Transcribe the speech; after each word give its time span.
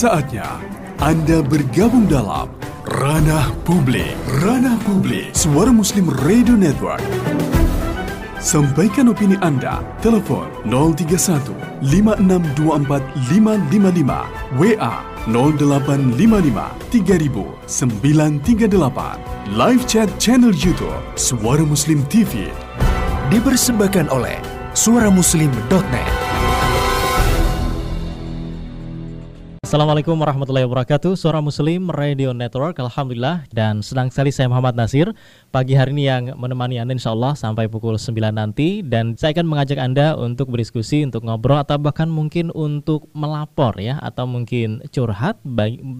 Saatnya 0.00 0.56
Anda 0.96 1.44
bergabung 1.44 2.08
dalam 2.08 2.48
Ranah 2.88 3.52
Publik. 3.68 4.16
Ranah 4.40 4.80
Publik, 4.88 5.28
Suara 5.36 5.68
Muslim 5.68 6.08
Radio 6.24 6.56
Network. 6.56 7.04
Sampaikan 8.40 9.12
opini 9.12 9.36
Anda. 9.44 9.84
Telepon 10.00 10.48
031 10.64 11.52
5624 11.84 12.96
555. 13.28 14.56
WA 14.56 15.04
0855 15.28 16.72
3000 16.88 17.60
938. 17.68 19.52
Live 19.52 19.84
chat 19.84 20.08
channel 20.16 20.56
YouTube 20.56 20.96
Suara 21.12 21.60
Muslim 21.60 22.00
TV. 22.08 22.48
Dipersembahkan 23.28 24.08
oleh 24.08 24.40
suaramuslim.net. 24.72 26.29
Assalamualaikum 29.60 30.16
warahmatullahi 30.16 30.64
wabarakatuh. 30.64 31.20
Suara 31.20 31.44
Muslim 31.44 31.92
Radio 31.92 32.32
Network 32.32 32.80
Alhamdulillah. 32.80 33.44
Dan 33.52 33.84
senang 33.84 34.08
sekali 34.08 34.32
saya 34.32 34.48
Muhammad 34.48 34.72
Nasir 34.72 35.12
Pagi 35.52 35.76
hari 35.76 35.92
ini 35.92 36.08
yang 36.08 36.32
menemani 36.40 36.80
Anda 36.80 36.96
insya 36.96 37.12
Allah 37.12 37.36
Sampai 37.36 37.68
pukul 37.68 38.00
9 38.00 38.08
nanti. 38.32 38.80
Dan 38.80 39.20
saya 39.20 39.36
akan 39.36 39.44
mengajak 39.44 39.76
Anda 39.76 40.16
untuk 40.16 40.48
berdiskusi 40.48 41.04
Untuk 41.04 41.28
ngobrol 41.28 41.60
atau 41.60 41.76
bahkan 41.76 42.08
mungkin 42.08 42.48
untuk 42.56 43.12
melapor 43.12 43.76
ya 43.76 44.00
Atau 44.00 44.24
mungkin 44.24 44.80
curhat 44.96 45.36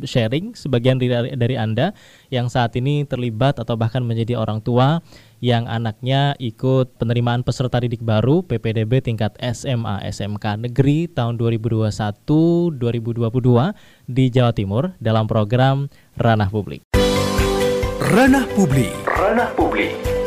Sharing 0.09 0.57
sebagian 0.57 0.97
dari, 0.97 1.37
dari 1.37 1.61
Anda 1.61 1.93
Yang 2.33 2.57
saat 2.57 2.73
ini 2.81 3.05
terlibat 3.05 3.61
atau 3.61 3.77
bahkan 3.77 4.01
menjadi 4.01 4.41
orang 4.41 4.65
tua 4.65 5.05
yang 5.41 5.65
anaknya 5.67 6.37
ikut 6.37 7.01
penerimaan 7.01 7.41
peserta 7.41 7.81
didik 7.81 8.05
baru 8.05 8.45
PPDB 8.45 9.01
tingkat 9.01 9.35
SMA 9.41 10.05
SMK 10.13 10.69
Negeri 10.69 11.09
tahun 11.09 11.41
2021-2022 11.41 12.77
di 14.07 14.25
Jawa 14.29 14.53
Timur 14.53 14.93
dalam 15.01 15.25
program 15.25 15.89
Ranah 16.21 16.53
Publik. 16.53 16.85
Ranah 18.01 18.45
Publik. 18.53 18.93
Ranah 19.09 19.51
Publik. 19.57 20.20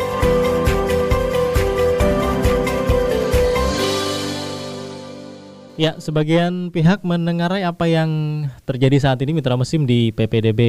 Ya, 5.74 5.98
sebagian 5.98 6.70
pihak 6.70 7.02
menengarai 7.02 7.66
apa 7.66 7.90
yang 7.90 8.46
terjadi 8.62 8.94
saat 9.02 9.18
ini 9.26 9.34
mitra 9.34 9.58
musim 9.58 9.90
di 9.90 10.14
PPDB 10.14 10.62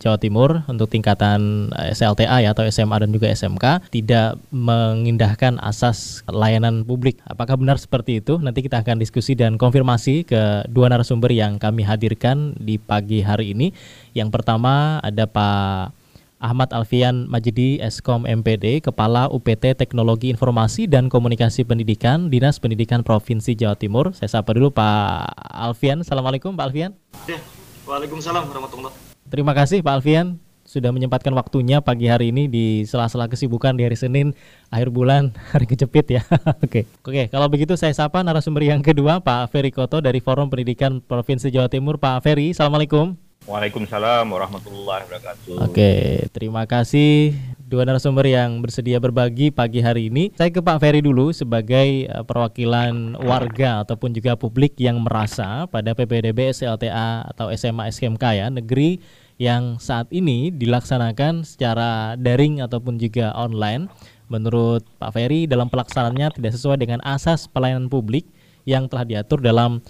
Jawa 0.00 0.16
Timur 0.16 0.64
untuk 0.72 0.88
tingkatan 0.88 1.68
SLTA 1.92 2.40
ya 2.40 2.56
atau 2.56 2.64
SMA 2.64 2.96
dan 3.04 3.12
juga 3.12 3.28
SMK 3.28 3.92
tidak 3.92 4.40
mengindahkan 4.48 5.60
asas 5.60 6.24
layanan 6.32 6.80
publik. 6.80 7.20
Apakah 7.28 7.60
benar 7.60 7.76
seperti 7.76 8.24
itu? 8.24 8.40
Nanti 8.40 8.64
kita 8.64 8.80
akan 8.80 9.04
diskusi 9.04 9.36
dan 9.36 9.60
konfirmasi 9.60 10.24
ke 10.24 10.64
dua 10.72 10.88
narasumber 10.88 11.28
yang 11.28 11.60
kami 11.60 11.84
hadirkan 11.84 12.56
di 12.56 12.80
pagi 12.80 13.20
hari 13.20 13.52
ini. 13.52 13.76
Yang 14.16 14.32
pertama 14.32 14.96
ada 15.04 15.28
Pak 15.28 16.01
Ahmad 16.42 16.74
Alfian 16.74 17.30
Majidi 17.30 17.78
Eskom 17.78 18.26
MPD, 18.26 18.82
Kepala 18.82 19.30
UPT 19.30 19.78
Teknologi 19.78 20.34
Informasi 20.34 20.90
dan 20.90 21.06
Komunikasi 21.06 21.62
Pendidikan, 21.62 22.34
Dinas 22.34 22.58
Pendidikan 22.58 23.06
Provinsi 23.06 23.54
Jawa 23.54 23.78
Timur. 23.78 24.10
Saya 24.10 24.42
sapa 24.42 24.50
dulu 24.50 24.74
Pak 24.74 25.38
Alfian. 25.38 26.02
Assalamualaikum 26.02 26.58
Pak 26.58 26.66
Alfian. 26.66 26.98
Ya, 27.30 27.38
Waalaikumsalam 27.86 28.50
warahmatullahi 28.50 28.94
Terima 29.30 29.54
kasih 29.54 29.86
Pak 29.86 30.02
Alfian 30.02 30.42
sudah 30.66 30.90
menyempatkan 30.90 31.30
waktunya 31.34 31.78
pagi 31.78 32.10
hari 32.10 32.34
ini 32.34 32.50
di 32.50 32.82
sela-sela 32.86 33.26
kesibukan 33.30 33.74
di 33.78 33.86
hari 33.86 33.98
Senin 33.98 34.34
akhir 34.70 34.90
bulan 34.90 35.30
hari 35.54 35.70
kejepit 35.70 36.18
ya. 36.18 36.22
Oke. 36.66 36.90
Oke, 37.06 37.30
kalau 37.30 37.46
begitu 37.46 37.78
saya 37.78 37.94
sapa 37.94 38.26
narasumber 38.26 38.66
yang 38.66 38.82
kedua 38.82 39.22
Pak 39.22 39.54
Ferry 39.54 39.70
Koto 39.70 40.02
dari 40.02 40.18
Forum 40.18 40.50
Pendidikan 40.50 40.98
Provinsi 40.98 41.54
Jawa 41.54 41.70
Timur. 41.70 42.02
Pak 42.02 42.26
Ferry, 42.26 42.50
Assalamualaikum. 42.50 43.21
Waalaikumsalam 43.42 44.30
warahmatullahi 44.30 45.02
wabarakatuh. 45.02 45.66
Oke, 45.66 45.92
terima 46.30 46.62
kasih 46.62 47.34
dua 47.66 47.82
narasumber 47.82 48.22
yang 48.22 48.62
bersedia 48.62 49.02
berbagi 49.02 49.50
pagi 49.50 49.82
hari 49.82 50.06
ini. 50.06 50.30
Saya 50.38 50.54
ke 50.54 50.62
Pak 50.62 50.78
Ferry 50.78 51.02
dulu 51.02 51.34
sebagai 51.34 52.06
eh, 52.06 52.22
perwakilan 52.22 53.18
warga 53.18 53.82
ataupun 53.82 54.14
juga 54.14 54.38
publik 54.38 54.78
yang 54.78 55.02
merasa 55.02 55.66
pada 55.66 55.90
PPDB 55.90 56.54
SLTA 56.54 57.34
atau 57.34 57.50
SMA 57.50 57.90
SMK 57.90 58.24
ya 58.38 58.46
negeri 58.46 59.02
yang 59.42 59.82
saat 59.82 60.06
ini 60.14 60.54
dilaksanakan 60.54 61.42
secara 61.42 62.14
daring 62.14 62.62
ataupun 62.62 62.94
juga 62.94 63.34
online. 63.34 63.90
Menurut 64.30 64.86
Pak 65.02 65.18
Ferry 65.18 65.50
dalam 65.50 65.66
pelaksanaannya 65.66 66.38
tidak 66.38 66.54
sesuai 66.54 66.78
dengan 66.78 67.02
asas 67.02 67.50
pelayanan 67.50 67.90
publik 67.90 68.22
yang 68.62 68.86
telah 68.86 69.02
diatur 69.02 69.42
dalam 69.42 69.82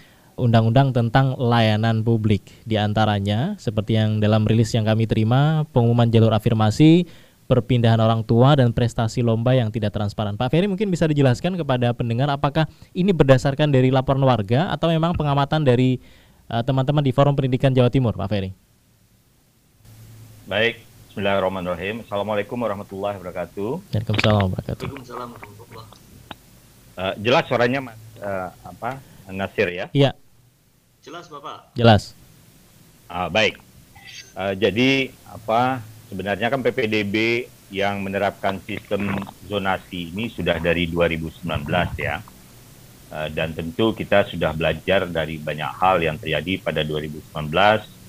undang-undang 0.42 0.90
tentang 0.90 1.38
layanan 1.38 2.02
publik. 2.02 2.42
Di 2.66 2.74
antaranya, 2.74 3.54
seperti 3.62 3.94
yang 3.94 4.18
dalam 4.18 4.42
rilis 4.42 4.74
yang 4.74 4.82
kami 4.82 5.06
terima, 5.06 5.62
pengumuman 5.70 6.10
jalur 6.10 6.34
afirmasi, 6.34 7.06
perpindahan 7.46 8.02
orang 8.02 8.26
tua, 8.26 8.58
dan 8.58 8.74
prestasi 8.74 9.22
lomba 9.22 9.54
yang 9.54 9.70
tidak 9.70 9.94
transparan. 9.94 10.34
Pak 10.34 10.50
Ferry 10.50 10.66
mungkin 10.66 10.90
bisa 10.90 11.06
dijelaskan 11.06 11.54
kepada 11.54 11.94
pendengar 11.94 12.26
apakah 12.34 12.66
ini 12.90 13.14
berdasarkan 13.14 13.70
dari 13.70 13.94
laporan 13.94 14.26
warga 14.26 14.74
atau 14.74 14.90
memang 14.90 15.14
pengamatan 15.14 15.62
dari 15.62 16.02
eh, 16.50 16.62
teman-teman 16.66 17.00
uh, 17.00 17.06
di 17.06 17.12
Forum 17.14 17.38
Pendidikan 17.38 17.70
Jawa 17.70 17.88
Timur, 17.88 18.18
Pak 18.18 18.26
Ferry? 18.26 18.50
Baik, 20.50 20.82
Bismillahirrahmanirrahim. 21.12 22.02
Assalamualaikum 22.02 22.58
warahmatullahi 22.58 23.16
wabarakatuh. 23.22 23.70
Waalaikumsalam 23.94 24.50
warahmatullahi 24.50 24.90
wabarakatuh. 25.70 26.10
Uh, 26.92 27.14
jelas 27.24 27.48
suaranya 27.48 27.80
Mas 27.80 27.96
uh, 28.20 28.48
apa 28.64 29.00
Nasir 29.32 29.68
ya? 29.72 29.86
Iya. 29.92 30.21
Jelas 31.02 31.26
Bapak? 31.26 31.74
Jelas. 31.74 32.14
Ah, 33.10 33.26
baik. 33.26 33.58
Uh, 34.38 34.54
jadi 34.54 35.10
apa 35.26 35.82
sebenarnya 36.06 36.46
kan 36.46 36.62
PPDB 36.62 37.46
yang 37.74 38.06
menerapkan 38.06 38.62
sistem 38.62 39.18
zonasi 39.50 40.14
ini 40.14 40.30
sudah 40.30 40.62
dari 40.62 40.86
2019 40.86 41.42
ya. 41.98 42.22
Uh, 43.10 43.28
dan 43.34 43.50
tentu 43.50 43.90
kita 43.92 44.30
sudah 44.30 44.54
belajar 44.54 45.10
dari 45.10 45.42
banyak 45.42 45.70
hal 45.74 45.98
yang 46.00 46.16
terjadi 46.22 46.62
pada 46.62 46.86
2019, 46.86 47.50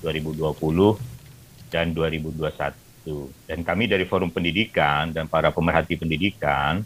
2020, 0.00 1.74
dan 1.74 1.90
2021. 1.90 3.50
Dan 3.50 3.66
kami 3.66 3.90
dari 3.90 4.06
Forum 4.06 4.30
Pendidikan 4.30 5.10
dan 5.10 5.26
para 5.26 5.50
pemerhati 5.50 5.98
pendidikan 5.98 6.80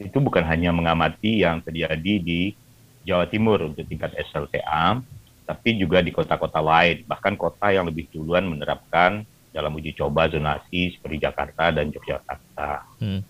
itu 0.00 0.16
bukan 0.16 0.46
hanya 0.46 0.70
mengamati 0.72 1.44
yang 1.44 1.60
terjadi 1.60 2.14
di 2.22 2.56
Jawa 3.04 3.24
Timur 3.28 3.64
untuk 3.64 3.84
tingkat 3.88 4.12
SLTA, 4.28 5.00
tapi 5.48 5.74
juga 5.74 5.98
di 6.04 6.14
kota-kota 6.14 6.62
lain, 6.62 7.02
bahkan 7.08 7.34
kota 7.34 7.72
yang 7.74 7.88
lebih 7.88 8.06
duluan 8.12 8.46
menerapkan 8.46 9.24
dalam 9.50 9.74
uji 9.74 9.98
coba 9.98 10.30
zonasi 10.30 10.94
seperti 10.94 11.26
Jakarta 11.26 11.74
dan 11.74 11.90
Yogyakarta. 11.90 12.86
Hmm. 13.02 13.20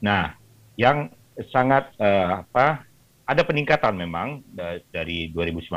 Nah, 0.00 0.32
yang 0.80 1.12
sangat 1.52 1.92
uh, 2.00 2.40
apa 2.48 2.88
ada 3.26 3.42
peningkatan 3.42 3.92
memang 3.92 4.40
dari 4.88 5.28
2019 5.34 5.68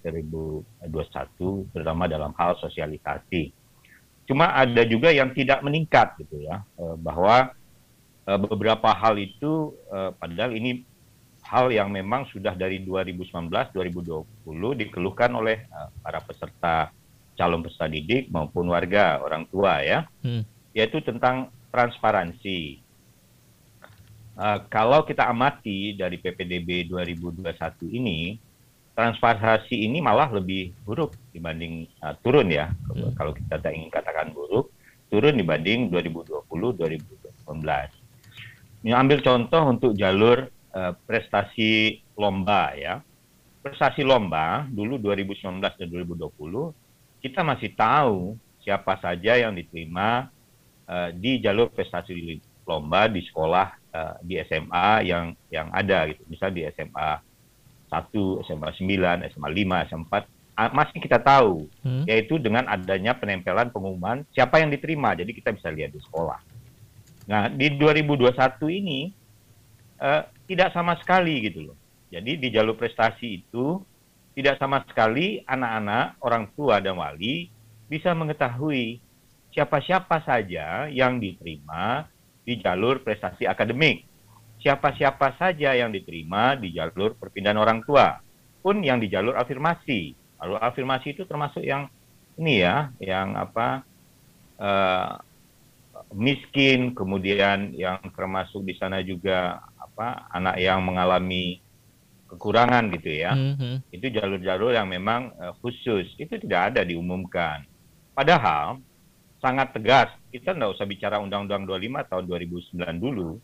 ke 0.00 0.08
2021 0.10 1.70
terutama 1.70 2.08
dalam 2.10 2.32
hal 2.34 2.58
sosialisasi. 2.58 3.52
Cuma 4.24 4.56
ada 4.56 4.82
juga 4.88 5.12
yang 5.12 5.30
tidak 5.36 5.60
meningkat 5.60 6.16
gitu 6.18 6.42
ya, 6.42 6.64
uh, 6.80 6.96
bahwa 6.96 7.52
uh, 8.26 8.38
beberapa 8.40 8.90
hal 8.90 9.20
itu 9.20 9.76
padahal 10.18 10.56
ini 10.56 10.82
hal 11.54 11.70
yang 11.70 11.94
memang 11.94 12.26
sudah 12.34 12.58
dari 12.58 12.82
2019-2020 12.82 14.50
dikeluhkan 14.82 15.30
oleh 15.38 15.62
uh, 15.70 15.86
para 16.02 16.18
peserta 16.18 16.90
calon 17.38 17.62
peserta 17.62 17.86
didik 17.86 18.26
maupun 18.34 18.66
warga 18.74 19.22
orang 19.22 19.46
tua 19.46 19.78
ya, 19.86 20.02
hmm. 20.26 20.42
yaitu 20.74 20.98
tentang 21.06 21.54
transparansi. 21.70 22.82
Uh, 24.34 24.66
kalau 24.66 25.06
kita 25.06 25.30
amati 25.30 25.94
dari 25.94 26.18
PPDB 26.18 26.90
2021 26.90 27.46
ini, 27.86 28.34
transparansi 28.98 29.78
ini 29.78 30.02
malah 30.02 30.34
lebih 30.34 30.74
buruk 30.82 31.14
dibanding 31.30 31.86
uh, 32.02 32.18
turun 32.18 32.50
ya. 32.50 32.74
Hmm. 32.90 33.14
Kalau 33.14 33.30
kita 33.30 33.62
tak 33.62 33.70
ingin 33.78 33.94
katakan 33.94 34.34
buruk, 34.34 34.74
turun 35.06 35.38
dibanding 35.38 35.86
2020-2019. 35.86 37.62
Ini 38.84 38.90
ambil 38.90 39.18
contoh 39.22 39.62
untuk 39.70 39.94
jalur 39.94 40.53
uh, 40.74 40.92
prestasi 41.06 42.02
lomba 42.18 42.74
ya. 42.74 43.00
Prestasi 43.64 44.04
lomba 44.04 44.68
dulu 44.68 45.00
2019 45.00 45.62
dan 45.62 45.88
2020 45.88 47.24
kita 47.24 47.40
masih 47.40 47.72
tahu 47.72 48.36
siapa 48.60 49.00
saja 49.00 49.40
yang 49.40 49.56
diterima 49.56 50.28
uh, 50.84 51.08
di 51.16 51.40
jalur 51.40 51.72
prestasi 51.72 52.36
lomba 52.68 53.08
di 53.08 53.24
sekolah 53.24 53.68
uh, 53.96 54.14
di 54.20 54.36
SMA 54.44 55.08
yang 55.08 55.32
yang 55.48 55.72
ada 55.72 56.04
gitu. 56.12 56.20
Misal 56.28 56.52
di 56.52 56.68
SMA 56.76 57.24
1, 57.88 58.44
SMA 58.44 58.70
9, 58.76 59.32
SMA 59.32 59.48
5, 59.48 59.88
SMA 59.88 60.06
4 60.12 60.34
masih 60.54 61.02
kita 61.02 61.18
tahu 61.18 61.66
hmm. 61.82 62.06
yaitu 62.06 62.38
dengan 62.38 62.62
adanya 62.70 63.10
penempelan 63.18 63.74
pengumuman 63.74 64.22
siapa 64.30 64.62
yang 64.62 64.70
diterima 64.70 65.10
jadi 65.18 65.26
kita 65.34 65.50
bisa 65.50 65.66
lihat 65.72 65.90
di 65.90 65.98
sekolah. 65.98 66.38
Nah, 67.26 67.50
di 67.50 67.74
2021 67.74 68.30
ini 68.70 69.10
uh, 69.98 70.22
tidak 70.44 70.72
sama 70.72 70.96
sekali 71.00 71.44
gitu 71.48 71.72
loh. 71.72 71.76
Jadi 72.12 72.38
di 72.38 72.48
jalur 72.52 72.78
prestasi 72.78 73.42
itu 73.42 73.80
tidak 74.34 74.58
sama 74.58 74.82
sekali 74.86 75.42
anak-anak, 75.46 76.18
orang 76.22 76.50
tua 76.54 76.82
dan 76.82 76.98
wali 76.98 77.50
bisa 77.86 78.10
mengetahui 78.14 78.98
siapa-siapa 79.54 80.26
saja 80.26 80.90
yang 80.90 81.22
diterima 81.22 82.10
di 82.42 82.58
jalur 82.58 83.00
prestasi 83.00 83.46
akademik. 83.46 84.04
Siapa-siapa 84.58 85.38
saja 85.38 85.76
yang 85.76 85.94
diterima 85.94 86.56
di 86.58 86.74
jalur 86.74 87.14
perpindahan 87.14 87.58
orang 87.58 87.84
tua, 87.84 88.18
pun 88.64 88.80
yang 88.80 88.98
di 88.98 89.12
jalur 89.12 89.36
afirmasi. 89.36 90.16
Lalu 90.40 90.54
afirmasi 90.56 91.06
itu 91.14 91.22
termasuk 91.28 91.62
yang 91.62 91.86
ini 92.40 92.64
ya, 92.64 92.90
yang 92.98 93.38
apa 93.38 93.84
uh, 94.58 95.20
miskin, 96.16 96.96
kemudian 96.96 97.76
yang 97.76 98.00
termasuk 98.14 98.64
di 98.66 98.74
sana 98.74 99.04
juga 99.04 99.62
apa 99.94 100.26
anak 100.34 100.58
yang 100.58 100.82
mengalami 100.82 101.62
kekurangan 102.34 102.90
gitu 102.98 103.14
ya. 103.14 103.32
Mm-hmm. 103.38 103.74
Itu 103.94 104.06
jalur-jalur 104.10 104.74
yang 104.74 104.90
memang 104.90 105.30
uh, 105.38 105.54
khusus. 105.62 106.10
Itu 106.18 106.34
tidak 106.42 106.74
ada 106.74 106.82
diumumkan. 106.82 107.62
Padahal 108.10 108.82
sangat 109.38 109.70
tegas. 109.70 110.10
Kita 110.34 110.50
tidak 110.50 110.74
usah 110.74 110.82
bicara 110.82 111.22
Undang-Undang 111.22 111.70
25 111.70 112.10
tahun 112.10 112.24
2009 112.26 112.74
dulu. 112.98 113.38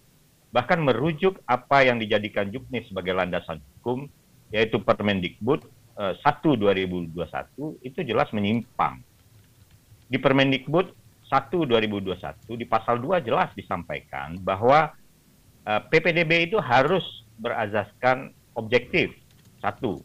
Bahkan 0.50 0.78
merujuk 0.82 1.38
apa 1.46 1.86
yang 1.86 2.02
dijadikan 2.02 2.50
Juknis 2.50 2.90
sebagai 2.90 3.14
landasan 3.14 3.62
hukum, 3.78 4.10
yaitu 4.50 4.82
Permendikbud 4.82 5.62
uh, 5.94 6.18
1 6.18 6.26
2021, 6.58 7.14
itu 7.86 7.98
jelas 8.02 8.26
menyimpang. 8.34 8.98
Di 10.10 10.18
Permendikbud 10.18 10.90
1 11.30 11.54
2021 11.70 12.58
di 12.58 12.66
pasal 12.66 12.98
2 12.98 13.22
jelas 13.22 13.54
disampaikan 13.54 14.34
bahwa 14.42 14.90
uh, 15.70 15.78
eh, 15.78 15.80
PPDB 15.86 16.50
itu 16.50 16.58
harus 16.58 17.04
berazaskan 17.38 18.34
objektif. 18.58 19.14
Satu, 19.62 20.02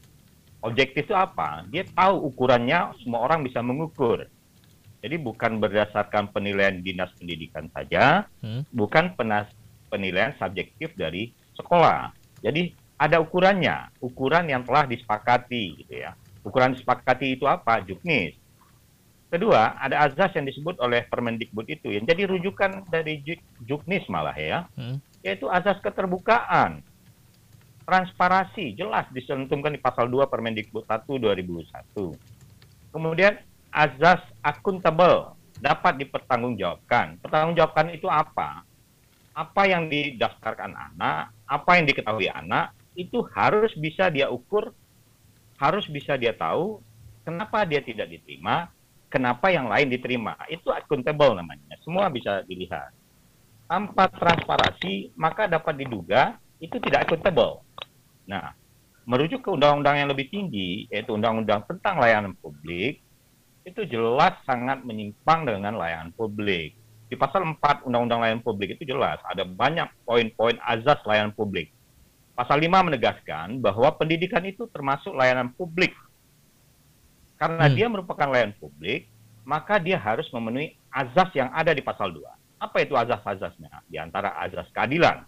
objektif 0.62 1.10
itu 1.10 1.16
apa? 1.18 1.66
Dia 1.74 1.88
tahu 1.90 2.30
ukurannya, 2.30 2.94
semua 3.02 3.26
orang 3.26 3.42
bisa 3.42 3.66
mengukur. 3.66 4.30
Jadi 5.02 5.16
bukan 5.22 5.62
berdasarkan 5.62 6.34
penilaian 6.34 6.82
dinas 6.82 7.14
pendidikan 7.18 7.70
saja, 7.74 8.26
hmm. 8.42 8.66
bukan 8.74 9.14
penas, 9.14 9.46
penilaian 9.90 10.34
subjektif 10.42 10.92
dari 10.98 11.30
sekolah. 11.54 12.10
Jadi 12.42 12.74
ada 12.98 13.22
ukurannya, 13.22 13.94
ukuran 14.02 14.50
yang 14.50 14.66
telah 14.66 14.90
disepakati 14.90 15.86
gitu 15.86 15.94
ya. 15.94 16.18
Ukuran 16.42 16.74
disepakati 16.74 17.38
itu 17.38 17.46
apa? 17.46 17.86
Juknis. 17.86 18.34
Kedua, 19.30 19.78
ada 19.78 20.10
azas 20.10 20.32
yang 20.38 20.48
disebut 20.48 20.80
oleh 20.80 21.06
Permendikbud 21.06 21.68
itu 21.68 21.92
yang 21.92 22.06
jadi 22.08 22.30
rujukan 22.30 22.88
dari 22.88 23.20
Juknis 23.62 24.06
malah 24.10 24.38
ya, 24.38 24.66
hmm. 24.74 24.98
Yaitu 25.26 25.50
azas 25.50 25.82
keterbukaan 25.82 26.86
transparasi 27.90 28.78
jelas 28.78 29.10
disentumkan 29.10 29.74
di 29.74 29.82
pasal 29.82 30.06
2 30.06 30.30
Permendikbud 30.30 30.86
1 30.86 31.10
2001. 31.10 32.94
Kemudian 32.94 33.34
azas 33.74 34.22
akuntabel 34.46 35.34
dapat 35.58 35.98
dipertanggungjawabkan. 35.98 37.18
Pertanggungjawabkan 37.26 37.90
itu 37.98 38.06
apa? 38.06 38.62
Apa 39.34 39.68
yang 39.68 39.90
didaftarkan 39.90 40.72
anak, 40.78 41.34
apa 41.50 41.72
yang 41.78 41.86
diketahui 41.90 42.30
anak, 42.30 42.72
itu 42.96 43.26
harus 43.36 43.74
bisa 43.76 44.08
dia 44.08 44.32
ukur, 44.32 44.72
harus 45.60 45.90
bisa 45.90 46.16
dia 46.16 46.32
tahu 46.32 46.80
kenapa 47.28 47.68
dia 47.68 47.84
tidak 47.84 48.08
diterima, 48.14 48.72
kenapa 49.12 49.52
yang 49.52 49.68
lain 49.68 49.92
diterima. 49.92 50.40
Itu 50.48 50.72
akuntabel 50.72 51.36
namanya. 51.36 51.76
Semua 51.84 52.08
bisa 52.08 52.46
dilihat. 52.48 52.96
Tanpa 53.66 54.06
transparansi, 54.14 55.18
maka 55.18 55.50
dapat 55.50 55.74
diduga 55.82 56.38
itu 56.62 56.78
tidak 56.82 57.10
akuntabel. 57.10 57.66
Nah, 58.30 58.54
merujuk 59.10 59.42
ke 59.42 59.50
undang-undang 59.50 59.98
yang 59.98 60.10
lebih 60.10 60.30
tinggi, 60.30 60.86
yaitu 60.94 61.18
undang-undang 61.18 61.66
tentang 61.66 61.98
layanan 61.98 62.38
publik, 62.38 63.02
itu 63.66 63.82
jelas 63.90 64.38
sangat 64.46 64.86
menyimpang 64.86 65.50
dengan 65.50 65.74
layanan 65.82 66.14
publik. 66.14 66.78
Di 67.06 67.14
pasal 67.14 67.46
4 67.46 67.86
Undang-Undang 67.86 68.22
Layanan 68.26 68.42
Publik 68.42 68.78
itu 68.78 68.84
jelas 68.90 69.22
ada 69.30 69.46
banyak 69.46 69.86
poin-poin 70.10 70.58
azas 70.66 70.98
layanan 71.06 71.38
publik. 71.38 71.70
Pasal 72.34 72.58
5 72.58 72.66
menegaskan 72.66 73.62
bahwa 73.62 73.94
pendidikan 73.94 74.42
itu 74.42 74.66
termasuk 74.74 75.14
layanan 75.14 75.54
publik. 75.54 75.94
Karena 77.38 77.70
hmm. 77.70 77.76
dia 77.78 77.88
merupakan 77.94 78.26
layanan 78.26 78.58
publik, 78.58 79.06
maka 79.46 79.78
dia 79.78 80.02
harus 80.02 80.26
memenuhi 80.34 80.82
azas 80.90 81.30
yang 81.38 81.54
ada 81.54 81.78
di 81.78 81.86
pasal 81.86 82.10
2. 82.10 82.26
Apa 82.60 82.84
itu 82.84 82.96
azas-azasnya? 82.96 83.84
Di 83.92 84.00
antara 84.00 84.36
azas 84.40 84.66
keadilan, 84.72 85.28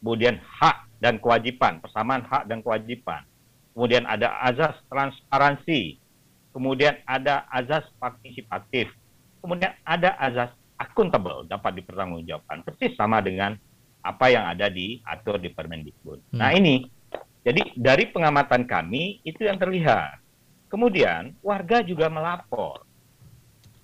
kemudian 0.00 0.38
hak 0.38 0.86
dan 1.02 1.18
kewajiban, 1.18 1.82
persamaan 1.82 2.22
hak 2.24 2.46
dan 2.46 2.62
kewajiban. 2.62 3.26
Kemudian 3.74 4.04
ada 4.06 4.34
azas 4.44 4.76
transparansi, 4.90 5.98
kemudian 6.50 6.98
ada 7.06 7.46
azas 7.50 7.86
partisipatif, 7.96 8.90
kemudian 9.40 9.72
ada 9.86 10.14
azas 10.18 10.50
akuntabel 10.80 11.46
dapat 11.46 11.80
dipertanggungjawabkan. 11.80 12.66
Persis 12.66 12.96
sama 12.96 13.20
dengan 13.20 13.54
apa 14.00 14.26
yang 14.32 14.48
ada 14.48 14.72
diatur 14.72 15.36
di 15.36 15.52
Permendikbud. 15.52 16.32
Hmm. 16.32 16.38
Nah 16.40 16.50
ini, 16.56 16.88
jadi 17.44 17.62
dari 17.76 18.08
pengamatan 18.08 18.64
kami 18.64 19.20
itu 19.24 19.44
yang 19.44 19.60
terlihat. 19.60 20.20
Kemudian 20.70 21.34
warga 21.42 21.82
juga 21.82 22.06
melapor. 22.06 22.86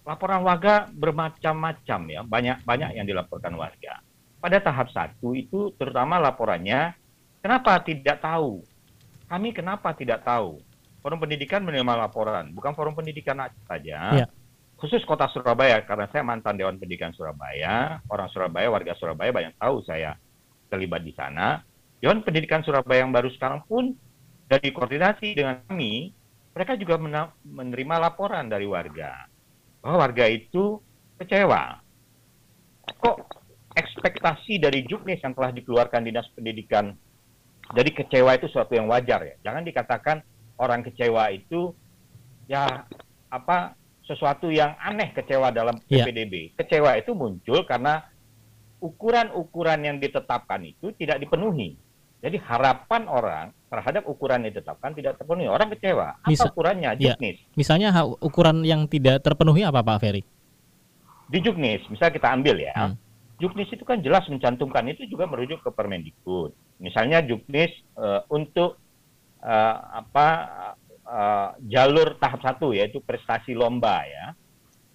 Laporan 0.07 0.47
warga 0.47 0.87
bermacam-macam 0.95 2.01
ya, 2.07 2.21
banyak 2.23 2.63
banyak 2.63 2.91
yang 2.95 3.07
dilaporkan 3.11 3.53
warga. 3.59 3.99
Pada 4.39 4.63
tahap 4.63 4.95
satu 4.95 5.35
itu 5.35 5.75
terutama 5.75 6.23
laporannya 6.23 6.95
Kenapa 7.47 7.79
tidak 7.79 8.19
tahu? 8.19 8.59
Kami 9.31 9.55
kenapa 9.55 9.95
tidak 9.95 10.27
tahu? 10.27 10.59
Forum 10.99 11.23
pendidikan 11.23 11.63
menerima 11.63 11.95
laporan, 11.95 12.51
bukan 12.51 12.75
forum 12.75 12.91
pendidikan 12.91 13.39
saja. 13.71 14.27
Ya. 14.27 14.27
Khusus 14.75 15.07
kota 15.07 15.31
Surabaya, 15.31 15.79
karena 15.87 16.11
saya 16.11 16.27
mantan 16.27 16.59
Dewan 16.59 16.75
Pendidikan 16.75 17.15
Surabaya, 17.15 18.03
orang 18.11 18.27
Surabaya, 18.35 18.67
warga 18.67 18.99
Surabaya 18.99 19.31
banyak 19.31 19.55
tahu 19.63 19.79
saya 19.87 20.19
terlibat 20.67 21.07
di 21.07 21.15
sana. 21.15 21.63
Dewan 22.03 22.27
Pendidikan 22.27 22.67
Surabaya 22.67 23.07
yang 23.07 23.15
baru 23.15 23.31
sekarang 23.31 23.63
pun 23.63 23.95
dari 24.51 24.75
koordinasi 24.75 25.39
dengan 25.39 25.63
kami, 25.71 26.11
mereka 26.51 26.75
juga 26.75 26.99
menerima 27.47 27.95
laporan 28.11 28.51
dari 28.51 28.67
warga 28.67 29.31
bahwa 29.87 30.11
warga 30.11 30.27
itu 30.27 30.83
kecewa. 31.23 31.79
Kok 32.99 33.17
ekspektasi 33.79 34.59
dari 34.59 34.83
Juknis 34.83 35.23
yang 35.23 35.31
telah 35.31 35.55
dikeluarkan 35.55 36.03
Dinas 36.03 36.27
Pendidikan 36.35 36.91
jadi 37.75 37.91
kecewa 37.91 38.39
itu 38.39 38.47
suatu 38.47 38.79
yang 38.79 38.87
wajar 38.87 39.27
ya. 39.27 39.35
Jangan 39.43 39.67
dikatakan 39.67 40.17
orang 40.61 40.87
kecewa 40.87 41.35
itu 41.35 41.75
ya 42.47 42.87
apa 43.27 43.75
sesuatu 44.07 44.55
yang 44.55 44.79
aneh 44.79 45.11
kecewa 45.11 45.51
dalam 45.51 45.83
PPDB. 45.83 46.55
Ya. 46.55 46.63
Kecewa 46.63 46.95
itu 46.95 47.11
muncul 47.19 47.67
karena 47.67 48.07
ukuran-ukuran 48.79 49.83
yang 49.83 49.97
ditetapkan 49.99 50.63
itu 50.63 50.95
tidak 50.95 51.19
dipenuhi. 51.19 51.75
Jadi 52.27 52.43
harapan 52.43 53.07
orang 53.07 53.55
terhadap 53.71 54.03
ukuran 54.11 54.43
yang 54.43 54.51
ditetapkan 54.51 54.91
tidak 54.99 55.15
terpenuhi. 55.15 55.47
Orang 55.47 55.71
kecewa. 55.71 56.19
Apa 56.19 56.27
Misa 56.27 56.51
ukurannya? 56.51 56.99
Ya. 56.99 57.15
Juknis. 57.15 57.39
Misalnya 57.55 57.95
ukuran 58.19 58.67
yang 58.67 58.91
tidak 58.91 59.23
terpenuhi 59.23 59.63
apa 59.63 59.79
Pak 59.87 60.03
Ferry? 60.03 60.27
Di 61.31 61.39
Juknis, 61.39 61.87
misal 61.87 62.11
kita 62.11 62.35
ambil 62.35 62.59
ya. 62.59 62.75
Hmm. 62.75 62.99
Juknis 63.39 63.71
itu 63.71 63.87
kan 63.87 64.03
jelas 64.03 64.27
mencantumkan 64.27 64.91
itu 64.91 65.07
juga 65.07 65.29
merujuk 65.31 65.61
ke 65.61 65.71
Permendikbud 65.71 66.57
Misalnya 66.83 67.23
Juknis 67.23 67.71
uh, 67.95 68.27
untuk 68.27 68.75
uh, 69.47 69.77
apa 70.03 70.29
uh, 71.07 71.49
jalur 71.63 72.19
tahap 72.19 72.43
satu 72.43 72.75
yaitu 72.75 72.99
prestasi 73.07 73.55
lomba 73.55 74.03
ya. 74.03 74.35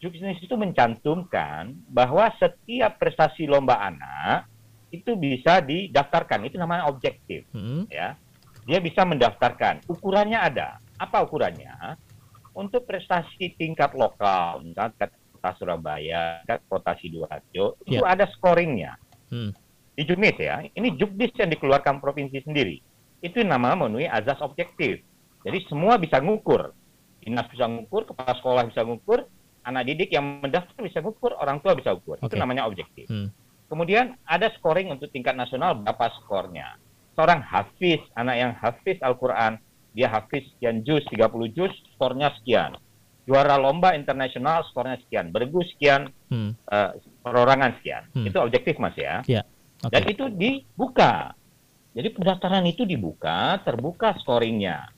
Juknis 0.03 0.35
itu 0.43 0.51
mencantumkan 0.59 1.79
bahwa 1.87 2.27
setiap 2.35 2.99
prestasi 2.99 3.47
lomba 3.47 3.79
anak 3.79 4.50
itu 4.91 5.11
bisa 5.15 5.63
didaftarkan. 5.63 6.45
Itu 6.45 6.59
namanya 6.59 6.87
objektif 6.91 7.47
hmm. 7.55 7.87
ya. 7.89 8.19
Dia 8.67 8.77
bisa 8.77 9.01
mendaftarkan. 9.07 9.89
Ukurannya 9.89 10.37
ada. 10.37 10.77
Apa 11.01 11.25
ukurannya? 11.25 11.97
Untuk 12.51 12.85
prestasi 12.85 13.55
tingkat 13.57 13.95
lokal, 13.97 14.61
misalnya 14.61 15.07
kota 15.09 15.51
Surabaya, 15.57 16.43
kota 16.67 16.93
Sidoarjo, 16.99 17.79
yeah. 17.87 17.97
itu 17.97 18.03
ya. 18.03 18.11
ada 18.11 18.25
scoringnya. 18.35 18.99
Hmm 19.31 19.55
di 20.01 20.03
Juknis 20.07 20.35
ya, 20.39 20.63
ini 20.73 20.95
Juknis 20.95 21.35
yang 21.35 21.51
dikeluarkan 21.51 21.99
provinsi 21.99 22.41
sendiri. 22.41 22.79
Itu 23.21 23.43
nama 23.43 23.75
memenuhi 23.77 24.07
azas 24.07 24.39
objektif. 24.41 25.03
Jadi 25.45 25.57
semua 25.67 26.01
bisa 26.01 26.17
ngukur. 26.23 26.73
Dinas 27.21 27.45
bisa 27.53 27.69
ngukur, 27.69 28.09
kepala 28.09 28.33
sekolah 28.33 28.65
bisa 28.65 28.81
ngukur, 28.81 29.29
anak 29.61 29.85
didik 29.85 30.09
yang 30.09 30.41
mendaftar 30.41 30.73
bisa 30.81 31.05
ngukur, 31.05 31.37
orang 31.37 31.61
tua 31.61 31.77
bisa 31.77 31.93
ngukur. 31.93 32.17
Okay. 32.17 32.33
Itu 32.33 32.35
namanya 32.41 32.65
objektif. 32.65 33.05
Hmm. 33.11 33.29
Kemudian 33.71 34.19
ada 34.27 34.51
scoring 34.59 34.91
untuk 34.91 35.07
tingkat 35.15 35.31
nasional 35.31 35.79
berapa 35.79 36.11
skornya. 36.19 36.75
Seorang 37.15 37.39
hafiz, 37.39 38.03
anak 38.19 38.35
yang 38.35 38.51
hafiz 38.59 38.99
Al-Quran, 38.99 39.55
dia 39.95 40.11
hafiz 40.11 40.43
sekian 40.51 40.83
juz, 40.83 41.07
30 41.07 41.55
juz, 41.55 41.71
skornya 41.95 42.35
sekian. 42.35 42.75
Juara 43.23 43.55
lomba 43.55 43.95
internasional, 43.95 44.67
skornya 44.67 44.99
sekian. 44.99 45.31
Bergu 45.31 45.63
sekian, 45.63 46.11
hmm. 46.27 46.51
uh, 46.67 46.99
perorangan 47.23 47.79
sekian. 47.79 48.11
Hmm. 48.11 48.27
Itu 48.27 48.43
objektif 48.43 48.75
mas 48.75 48.99
ya. 48.99 49.23
Yeah. 49.23 49.47
Okay. 49.87 49.95
Dan 49.95 50.03
itu 50.11 50.25
dibuka. 50.27 51.31
Jadi 51.95 52.11
pendaftaran 52.11 52.67
itu 52.67 52.83
dibuka, 52.83 53.55
terbuka 53.63 54.19
scoringnya. 54.19 54.91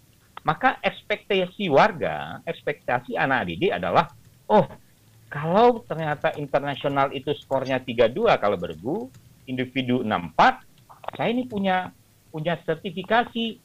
maka 0.44 0.76
ekspektasi 0.84 1.72
warga, 1.72 2.44
ekspektasi 2.44 3.16
anak 3.16 3.48
didik 3.48 3.72
adalah, 3.72 4.12
oh 4.52 4.68
kalau 5.34 5.82
ternyata 5.90 6.38
internasional 6.38 7.10
itu 7.10 7.34
skornya 7.42 7.82
32 7.82 8.38
kalau 8.38 8.54
bergu, 8.54 9.10
individu 9.50 10.06
64, 10.06 11.18
saya 11.18 11.30
ini 11.34 11.50
punya 11.50 11.90
punya 12.30 12.54
sertifikasi 12.62 13.58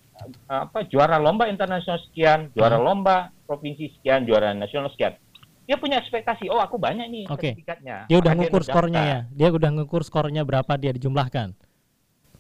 apa 0.49 0.89
juara 0.89 1.21
lomba 1.21 1.45
internasional 1.45 2.01
sekian, 2.09 2.49
juara 2.57 2.81
hmm. 2.81 2.85
lomba 2.89 3.29
provinsi 3.45 4.01
sekian, 4.01 4.25
juara 4.25 4.57
nasional 4.57 4.89
sekian. 4.97 5.13
Dia 5.69 5.77
punya 5.77 6.01
ekspektasi, 6.01 6.49
oh 6.49 6.57
aku 6.57 6.81
banyak 6.81 7.05
nih 7.13 7.25
okay. 7.29 7.53
sertifikatnya. 7.53 8.09
Dia 8.09 8.17
udah 8.17 8.33
ngukur 8.33 8.63
skornya 8.65 9.03
ya. 9.05 9.21
Dia 9.29 9.49
udah 9.53 9.71
ngukur 9.77 10.01
skornya 10.01 10.49
berapa 10.49 10.73
dia 10.81 10.97
dijumlahkan. 10.97 11.53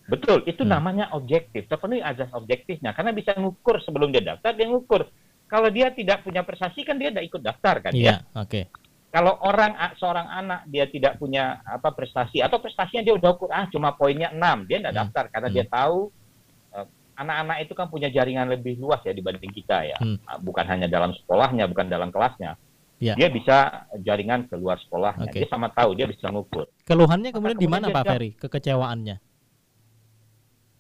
Betul, 0.08 0.48
itu 0.48 0.64
hmm. 0.64 0.72
namanya 0.72 1.12
objektif. 1.12 1.68
Terpenuhi 1.68 2.00
azas 2.00 2.32
objektifnya 2.32 2.96
karena 2.96 3.12
bisa 3.12 3.36
ngukur 3.36 3.84
sebelum 3.84 4.08
dia 4.08 4.24
daftar, 4.24 4.56
dia 4.56 4.72
ngukur. 4.72 5.04
Kalau 5.48 5.68
dia 5.68 5.92
tidak 5.92 6.24
punya 6.24 6.40
prestasi 6.40 6.80
kan 6.80 6.96
dia 6.96 7.12
tidak 7.12 7.28
ikut 7.28 7.40
daftar 7.44 7.84
kan 7.84 7.92
Iya, 7.92 8.24
ya? 8.24 8.32
oke. 8.32 8.48
Okay. 8.48 8.64
Kalau 9.08 9.40
orang 9.40 9.72
seorang 9.96 10.28
anak 10.28 10.68
dia 10.68 10.84
tidak 10.84 11.16
punya 11.16 11.64
apa 11.64 11.96
prestasi 11.96 12.44
atau 12.44 12.60
prestasinya 12.60 13.00
dia 13.00 13.16
udah 13.16 13.30
ukur 13.32 13.48
ah 13.48 13.64
cuma 13.72 13.96
poinnya 13.96 14.28
6, 14.36 14.68
dia 14.68 14.84
tidak 14.84 14.92
hmm. 14.92 15.00
daftar 15.00 15.24
karena 15.32 15.48
hmm. 15.48 15.56
dia 15.56 15.64
tahu 15.64 15.98
eh, 16.76 16.86
anak-anak 17.16 17.56
itu 17.64 17.72
kan 17.72 17.86
punya 17.88 18.12
jaringan 18.12 18.52
lebih 18.52 18.76
luas 18.76 19.00
ya 19.08 19.16
dibanding 19.16 19.48
kita 19.48 19.88
ya. 19.88 19.96
Hmm. 19.96 20.20
Ah, 20.28 20.36
bukan 20.36 20.68
hanya 20.68 20.92
dalam 20.92 21.16
sekolahnya, 21.16 21.64
bukan 21.72 21.88
dalam 21.88 22.12
kelasnya. 22.12 22.60
Ya. 22.98 23.14
Dia 23.14 23.30
bisa 23.30 23.88
jaringan 24.02 24.50
keluar 24.50 24.76
sekolahnya. 24.82 25.30
Okay. 25.30 25.46
Dia 25.46 25.48
sama 25.48 25.70
tahu, 25.70 25.94
dia 25.94 26.04
bisa 26.04 26.28
ngukur. 26.28 26.66
Keluhannya 26.82 27.30
kemudian 27.30 27.56
di 27.56 27.70
mana 27.70 27.88
Pak 27.94 28.04
Ferry? 28.04 28.30
Kekecewaannya? 28.34 29.16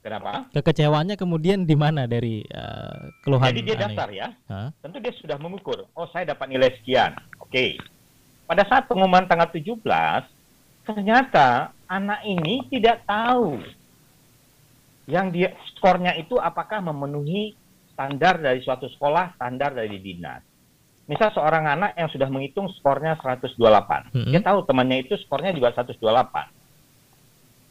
Kenapa? 0.02 0.50
Kekecewaannya 0.50 1.16
kemudian 1.16 1.62
di 1.62 1.76
mana 1.78 2.10
dari 2.10 2.42
uh, 2.50 3.08
keluhan? 3.22 3.54
Jadi 3.54 3.60
dia 3.60 3.76
daftar 3.78 4.08
ya. 4.10 4.28
Huh? 4.50 4.68
Tentu 4.82 4.98
dia 4.98 5.14
sudah 5.14 5.38
mengukur. 5.38 5.86
Oh, 5.94 6.10
saya 6.10 6.34
dapat 6.34 6.50
nilai 6.50 6.74
sekian. 6.82 7.14
Oke. 7.38 7.50
Okay. 7.54 7.70
Pada 8.48 8.64
saat 8.64 8.88
pengumuman 8.88 9.28
tanggal 9.28 9.52
17, 9.52 9.84
ternyata 10.88 11.76
anak 11.84 12.24
ini 12.24 12.64
tidak 12.72 13.04
tahu 13.04 13.60
yang 15.04 15.28
dia 15.28 15.52
skornya 15.76 16.16
itu 16.16 16.40
apakah 16.40 16.80
memenuhi 16.80 17.52
standar 17.92 18.40
dari 18.40 18.64
suatu 18.64 18.88
sekolah, 18.88 19.36
standar 19.36 19.76
dari 19.76 20.00
dinas. 20.00 20.40
Misal 21.08 21.32
seorang 21.32 21.64
anak 21.68 21.92
yang 21.96 22.08
sudah 22.08 22.28
menghitung 22.32 22.72
skornya 22.80 23.20
128. 23.20 23.56
-hmm. 23.56 24.32
Dia 24.32 24.40
tahu 24.40 24.64
temannya 24.64 25.04
itu 25.04 25.16
skornya 25.20 25.52
juga 25.52 25.72
128 25.76 26.58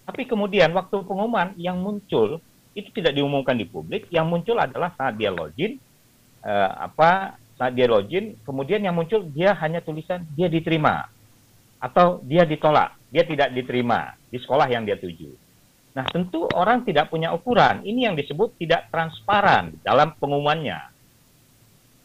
tapi 0.08 0.24
kemudian 0.24 0.72
waktu 0.72 1.04
pengumuman 1.04 1.52
yang 1.60 1.84
muncul 1.84 2.40
itu 2.72 2.88
tidak 2.96 3.12
diumumkan 3.12 3.60
di 3.60 3.68
publik, 3.68 4.08
yang 4.08 4.32
muncul 4.32 4.56
adalah 4.56 4.96
saat 4.96 5.20
dia 5.20 5.28
login, 5.28 5.76
eh, 6.48 6.72
apa 6.80 7.36
saat 7.58 7.74
dia 7.74 7.90
login, 7.90 8.38
kemudian 8.46 8.86
yang 8.86 8.94
muncul 8.94 9.26
dia 9.34 9.58
hanya 9.58 9.82
tulisan 9.82 10.24
dia 10.38 10.46
diterima 10.46 11.10
atau 11.82 12.22
dia 12.22 12.46
ditolak, 12.46 12.94
dia 13.10 13.26
tidak 13.26 13.50
diterima 13.54 14.14
di 14.30 14.38
sekolah 14.38 14.70
yang 14.70 14.86
dia 14.86 14.98
tuju. 14.98 15.34
Nah, 15.98 16.06
tentu 16.14 16.46
orang 16.54 16.86
tidak 16.86 17.10
punya 17.10 17.34
ukuran. 17.34 17.82
Ini 17.82 18.14
yang 18.14 18.16
disebut 18.16 18.54
tidak 18.62 18.86
transparan 18.94 19.74
dalam 19.82 20.14
pengumumannya. 20.22 20.78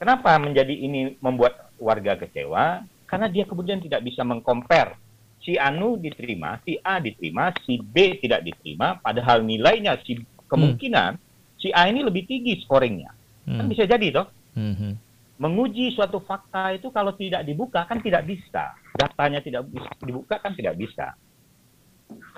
Kenapa 0.01 0.41
menjadi 0.41 0.73
ini 0.73 1.21
membuat 1.21 1.69
warga 1.77 2.17
kecewa? 2.17 2.89
Karena 3.05 3.29
dia 3.29 3.45
kemudian 3.45 3.85
tidak 3.85 4.01
bisa 4.01 4.25
mengcompare 4.25 4.97
si 5.45 5.61
Anu 5.61 6.01
diterima, 6.01 6.57
si 6.65 6.81
A 6.81 6.97
diterima, 7.03 7.53
si 7.67 7.77
B 7.77 8.17
tidak 8.17 8.41
diterima, 8.41 8.97
padahal 8.97 9.45
nilainya 9.45 10.01
si 10.01 10.17
kemungkinan 10.49 11.21
hmm. 11.21 11.61
si 11.61 11.69
A 11.77 11.93
ini 11.93 12.01
lebih 12.01 12.25
tinggi 12.25 12.65
scoringnya. 12.65 13.13
Kan 13.13 13.51
hmm. 13.53 13.59
Kan 13.61 13.67
bisa 13.69 13.85
jadi 13.85 14.07
toh. 14.09 14.27
Hmm. 14.57 14.97
Menguji 15.43 15.91
suatu 15.91 16.23
fakta 16.23 16.71
itu 16.71 16.95
kalau 16.95 17.19
tidak 17.19 17.43
dibuka 17.43 17.83
kan 17.83 17.99
tidak 17.99 18.23
bisa. 18.31 18.79
Datanya 18.95 19.43
tidak 19.43 19.67
dibuka 19.99 20.39
kan 20.39 20.55
tidak 20.55 20.79
bisa. 20.79 21.19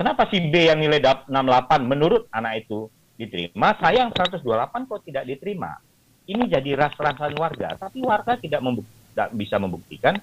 Kenapa 0.01 0.25
si 0.33 0.41
B 0.49 0.73
yang 0.73 0.81
nilai 0.81 1.05
68 1.29 1.29
menurut 1.85 2.25
anak 2.33 2.65
itu 2.65 2.89
diterima, 3.21 3.77
saya 3.77 4.09
yang 4.09 4.11
128 4.17 4.41
kok 4.89 5.05
tidak 5.05 5.29
diterima? 5.29 5.77
Ini 6.25 6.49
jadi 6.49 6.81
ras-rasan 6.81 7.37
warga, 7.37 7.77
tapi 7.77 8.01
warga 8.01 8.41
tidak, 8.41 8.65
membuk 8.65 8.89
tidak 9.13 9.29
bisa 9.37 9.61
membuktikan 9.61 10.17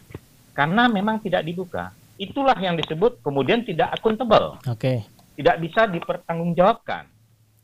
karena 0.58 0.90
memang 0.90 1.22
tidak 1.22 1.46
dibuka 1.46 1.94
itulah 2.22 2.54
yang 2.62 2.78
disebut 2.78 3.18
kemudian 3.26 3.66
tidak 3.66 3.98
akuntabel. 3.98 4.62
Oke. 4.70 4.78
Okay. 4.78 4.98
Tidak 5.42 5.58
bisa 5.58 5.90
dipertanggungjawabkan. 5.90 7.10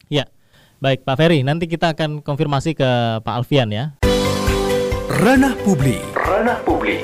Ya. 0.10 0.26
Baik, 0.82 1.06
Pak 1.06 1.18
Ferry, 1.18 1.42
nanti 1.42 1.70
kita 1.70 1.94
akan 1.94 2.26
konfirmasi 2.26 2.74
ke 2.74 2.90
Pak 3.22 3.34
Alfian 3.34 3.70
ya. 3.70 3.98
Ranah 5.18 5.58
publik. 5.66 5.98
Ranah 6.14 6.62
publik. 6.62 7.02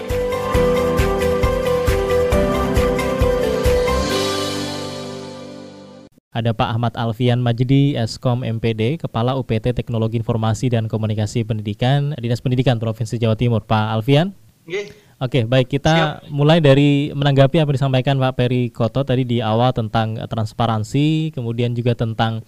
Ada 6.30 6.54
Pak 6.54 6.70
Ahmad 6.78 6.94
Alfian 6.94 7.42
Majdi, 7.42 7.98
Eskom 7.98 8.46
MPD, 8.46 9.02
Kepala 9.02 9.34
UPT 9.34 9.74
Teknologi 9.74 10.22
Informasi 10.22 10.70
dan 10.70 10.86
Komunikasi 10.86 11.42
Pendidikan, 11.42 12.14
Dinas 12.22 12.38
Pendidikan 12.38 12.78
Provinsi 12.78 13.18
Jawa 13.18 13.34
Timur. 13.34 13.66
Pak 13.66 13.98
Alfian? 13.98 14.38
Okay. 14.70 14.94
Oke, 15.18 15.50
baik 15.50 15.74
kita 15.74 16.22
Siap. 16.22 16.30
mulai 16.30 16.62
dari 16.62 17.10
menanggapi 17.18 17.66
apa 17.66 17.74
yang 17.74 17.78
disampaikan 17.82 18.22
Pak 18.22 18.38
Peri 18.38 18.70
Koto 18.70 19.02
tadi 19.02 19.26
di 19.26 19.42
awal 19.42 19.74
tentang 19.74 20.22
transparansi, 20.22 21.34
kemudian 21.34 21.74
juga 21.74 21.98
tentang 21.98 22.46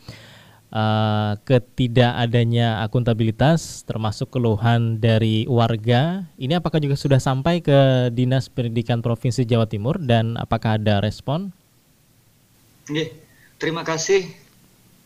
uh, 0.71 1.37
ketidakadanya 1.43 2.81
akuntabilitas, 2.85 3.83
termasuk 3.85 4.33
keluhan 4.33 4.97
dari 4.97 5.45
warga. 5.45 6.25
Ini 6.39 6.57
apakah 6.57 6.81
juga 6.81 6.97
sudah 6.97 7.19
sampai 7.21 7.61
ke 7.61 8.09
Dinas 8.13 8.49
Pendidikan 8.49 9.03
Provinsi 9.03 9.45
Jawa 9.45 9.69
Timur 9.69 10.01
dan 10.01 10.39
apakah 10.39 10.77
ada 10.81 11.01
respon? 11.01 11.53
Oke, 12.85 13.17
terima 13.57 13.81
kasih 13.81 14.29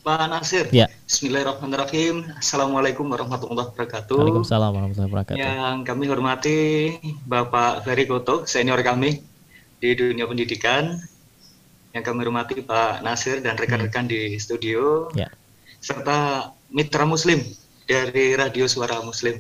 Pak 0.04 0.32
Nasir. 0.32 0.66
Ya. 0.72 0.88
Bismillahirrahmanirrahim. 1.08 2.28
Assalamualaikum 2.40 3.08
warahmatullahi 3.08 3.72
wabarakatuh. 3.72 4.16
Waalaikumsalam 4.16 4.72
warahmatullahi 4.72 5.12
wabarakatuh. 5.12 5.40
Yang 5.40 5.76
kami 5.84 6.06
hormati 6.08 6.58
Bapak 7.28 7.84
Ferry 7.84 8.08
Koto, 8.08 8.48
senior 8.48 8.80
kami 8.80 9.20
di 9.80 9.90
dunia 9.96 10.28
pendidikan. 10.28 11.00
Yang 11.92 12.04
kami 12.04 12.20
hormati 12.28 12.64
Pak 12.64 13.04
Nasir 13.04 13.44
dan 13.44 13.60
rekan-rekan 13.60 14.08
hmm. 14.08 14.12
di 14.12 14.22
studio. 14.40 15.12
Ya. 15.16 15.28
Serta 15.80 16.52
mitra 16.76 17.08
muslim 17.08 17.40
dari 17.88 18.36
Radio 18.36 18.68
Suara 18.68 19.00
Muslim. 19.00 19.40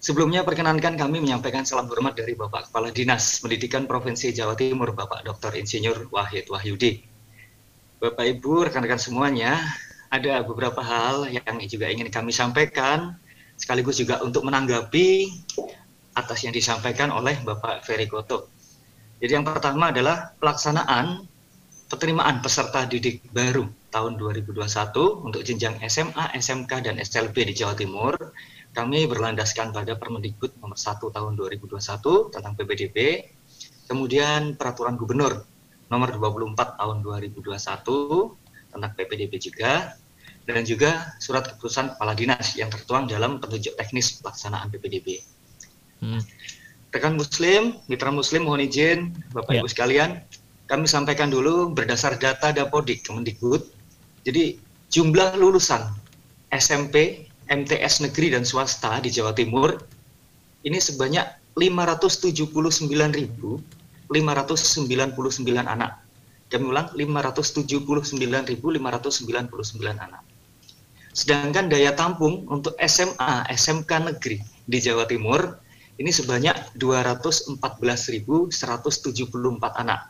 Sebelumnya 0.00 0.40
perkenankan 0.40 0.96
kami 0.96 1.20
menyampaikan 1.20 1.68
salam 1.68 1.90
hormat 1.92 2.16
dari 2.16 2.32
Bapak 2.32 2.70
Kepala 2.70 2.88
Dinas 2.88 3.44
Pendidikan 3.44 3.84
Provinsi 3.84 4.32
Jawa 4.32 4.56
Timur, 4.56 4.96
Bapak 4.96 5.20
Dr. 5.26 5.52
Insinyur 5.58 6.08
Wahid 6.08 6.48
Wahyudi 6.48 7.16
Bapak 7.96 8.28
Ibu, 8.28 8.68
rekan-rekan 8.68 9.00
semuanya, 9.00 9.56
ada 10.12 10.44
beberapa 10.44 10.84
hal 10.84 11.32
yang 11.32 11.56
juga 11.64 11.88
ingin 11.88 12.12
kami 12.12 12.28
sampaikan, 12.28 13.16
sekaligus 13.56 13.96
juga 13.96 14.20
untuk 14.20 14.44
menanggapi 14.44 15.32
atas 16.12 16.44
yang 16.44 16.52
disampaikan 16.52 17.08
oleh 17.08 17.40
Bapak 17.40 17.88
Ferry 17.88 18.04
Koto. 18.04 18.52
Jadi 19.16 19.32
yang 19.32 19.48
pertama 19.48 19.92
adalah 19.92 20.36
pelaksanaan 20.36 21.24
penerimaan 21.88 22.44
peserta 22.44 22.84
didik 22.84 23.24
baru 23.32 23.64
tahun 23.96 24.20
2021 24.20 24.60
untuk 25.24 25.40
jenjang 25.40 25.80
SMA, 25.88 26.36
SMK, 26.36 26.84
dan 26.84 27.00
SLB 27.00 27.48
di 27.48 27.54
Jawa 27.56 27.72
Timur. 27.72 28.12
Kami 28.76 29.08
berlandaskan 29.08 29.72
pada 29.72 29.96
Permendikbud 29.96 30.60
nomor 30.60 30.76
1 30.76 31.00
tahun 31.00 31.32
2021 31.32 31.80
tentang 32.28 32.52
PPDB, 32.60 33.24
kemudian 33.88 34.60
peraturan 34.60 35.00
gubernur 35.00 35.48
nomor 35.88 36.12
24 36.12 36.76
tahun 36.76 36.96
2021 37.00 37.56
tentang 38.76 38.92
PPDB 38.92 39.32
juga 39.40 39.96
dan 40.44 40.62
juga 40.62 41.16
surat 41.18 41.56
keputusan 41.56 41.96
kepala 41.96 42.12
dinas 42.12 42.54
yang 42.54 42.68
tertuang 42.68 43.08
dalam 43.08 43.40
petunjuk 43.40 43.74
teknis 43.80 44.20
pelaksanaan 44.20 44.68
PPDB. 44.68 45.24
Hmm. 46.04 46.20
Rekan 46.92 47.16
Muslim, 47.16 47.80
mitra 47.88 48.12
Muslim 48.12 48.44
mohon 48.44 48.60
izin 48.60 49.16
Bapak 49.32 49.56
ya. 49.56 49.60
Ibu 49.64 49.68
sekalian, 49.72 50.22
kami 50.66 50.86
sampaikan 50.90 51.30
dulu 51.30 51.70
berdasar 51.70 52.18
data 52.18 52.50
Dapodik 52.50 53.06
Kemendikbud. 53.06 53.75
Jadi 54.26 54.58
jumlah 54.90 55.38
lulusan 55.38 55.86
SMP, 56.50 57.26
MTS 57.46 58.02
negeri 58.02 58.34
dan 58.34 58.42
swasta 58.42 58.98
di 58.98 59.06
Jawa 59.14 59.30
Timur 59.30 59.78
ini 60.66 60.82
sebanyak 60.82 61.54
579 61.54 62.90
ribu 63.14 63.62
599 64.10 65.46
anak. 65.62 66.02
Kami 66.50 66.64
ulang 66.66 66.90
579.599 66.94 68.82
anak. 69.94 70.22
Sedangkan 71.14 71.70
daya 71.70 71.94
tampung 71.94 72.46
untuk 72.50 72.74
SMA, 72.82 73.46
SMK 73.50 74.10
negeri 74.10 74.42
di 74.66 74.78
Jawa 74.82 75.06
Timur 75.06 75.58
ini 76.02 76.10
sebanyak 76.10 76.76
214.174 76.76 78.52
anak. 79.80 80.00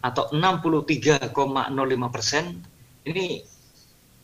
atau 0.00 0.24
63,05 0.32 2.10
persen 2.10 2.64
ini 3.06 3.44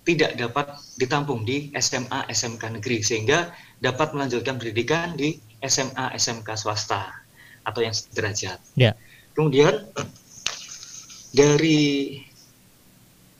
tidak 0.07 0.39
dapat 0.39 0.79
ditampung 0.99 1.43
di 1.43 1.71
SMA 1.75 2.31
SMK 2.31 2.79
negeri 2.79 3.03
sehingga 3.03 3.51
dapat 3.83 4.15
melanjutkan 4.15 4.59
pendidikan 4.59 5.19
di 5.19 5.35
SMA 5.67 6.15
SMK 6.15 6.47
swasta 6.55 7.11
atau 7.67 7.83
yang 7.83 7.91
sederajat. 7.91 8.63
Ya. 8.79 8.95
Kemudian 9.37 9.85
dari 11.37 12.17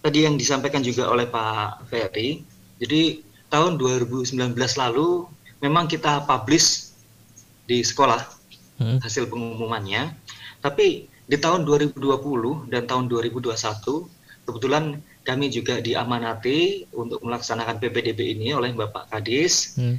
tadi 0.05 0.19
yang 0.29 0.37
disampaikan 0.37 0.85
juga 0.85 1.09
oleh 1.09 1.25
Pak 1.25 1.89
Ferry, 1.89 2.45
jadi 2.77 3.25
tahun 3.49 3.81
2019 3.81 4.37
lalu 4.55 5.25
memang 5.65 5.89
kita 5.89 6.29
publish 6.29 6.93
di 7.65 7.81
sekolah 7.81 8.21
hmm. 8.77 9.01
hasil 9.01 9.25
pengumumannya, 9.33 10.13
tapi 10.61 11.09
di 11.27 11.37
tahun 11.41 11.65
2020 11.65 12.69
dan 12.71 12.87
tahun 12.87 13.09
2021 13.11 13.57
kebetulan 14.47 15.03
kami 15.27 15.51
juga 15.51 15.83
diamanati 15.83 16.87
untuk 16.95 17.19
melaksanakan 17.27 17.83
PPDB 17.83 18.39
ini 18.39 18.55
oleh 18.55 18.71
Bapak 18.77 19.11
Kadis. 19.11 19.75
Hmm. 19.75 19.99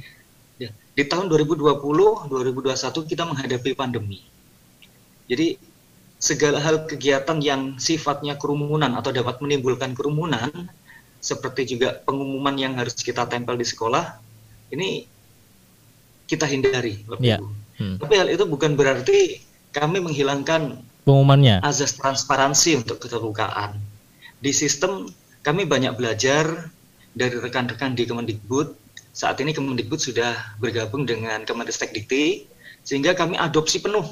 Ya, 0.56 0.72
di 0.96 1.04
tahun 1.04 1.28
2020, 1.28 1.60
2021 2.32 3.10
kita 3.10 3.28
menghadapi 3.28 3.76
pandemi. 3.76 4.24
Jadi 5.28 5.60
segala 6.18 6.58
hal 6.58 6.86
kegiatan 6.90 7.38
yang 7.38 7.78
sifatnya 7.78 8.34
kerumunan 8.34 8.90
atau 8.98 9.14
dapat 9.14 9.38
menimbulkan 9.38 9.94
kerumunan, 9.94 10.50
seperti 11.18 11.78
juga 11.78 11.98
pengumuman 12.02 12.54
yang 12.58 12.74
harus 12.78 12.94
kita 12.98 13.26
tempel 13.26 13.54
di 13.54 13.66
sekolah, 13.66 14.18
ini 14.74 15.06
kita 16.26 16.44
hindari. 16.44 17.06
Ya. 17.22 17.38
Hmm. 17.78 17.96
Tapi 18.02 18.14
hal 18.18 18.28
itu 18.28 18.44
bukan 18.44 18.74
berarti 18.74 19.38
kami 19.70 20.02
menghilangkan 20.02 20.82
pengumumannya 21.06 21.62
azas 21.62 21.94
transparansi 21.94 22.82
untuk 22.82 22.98
keterbukaan 23.00 23.78
di 24.38 24.54
sistem 24.54 25.10
kami 25.42 25.66
banyak 25.66 25.94
belajar 25.98 26.70
dari 27.14 27.36
rekan-rekan 27.38 27.98
di 27.98 28.06
Kemendikbud. 28.06 28.74
Saat 29.10 29.42
ini 29.42 29.50
Kemendikbud 29.50 29.98
sudah 29.98 30.54
bergabung 30.62 31.02
dengan 31.02 31.42
Dikti, 31.42 32.46
sehingga 32.86 33.18
kami 33.18 33.34
adopsi 33.34 33.82
penuh 33.82 34.06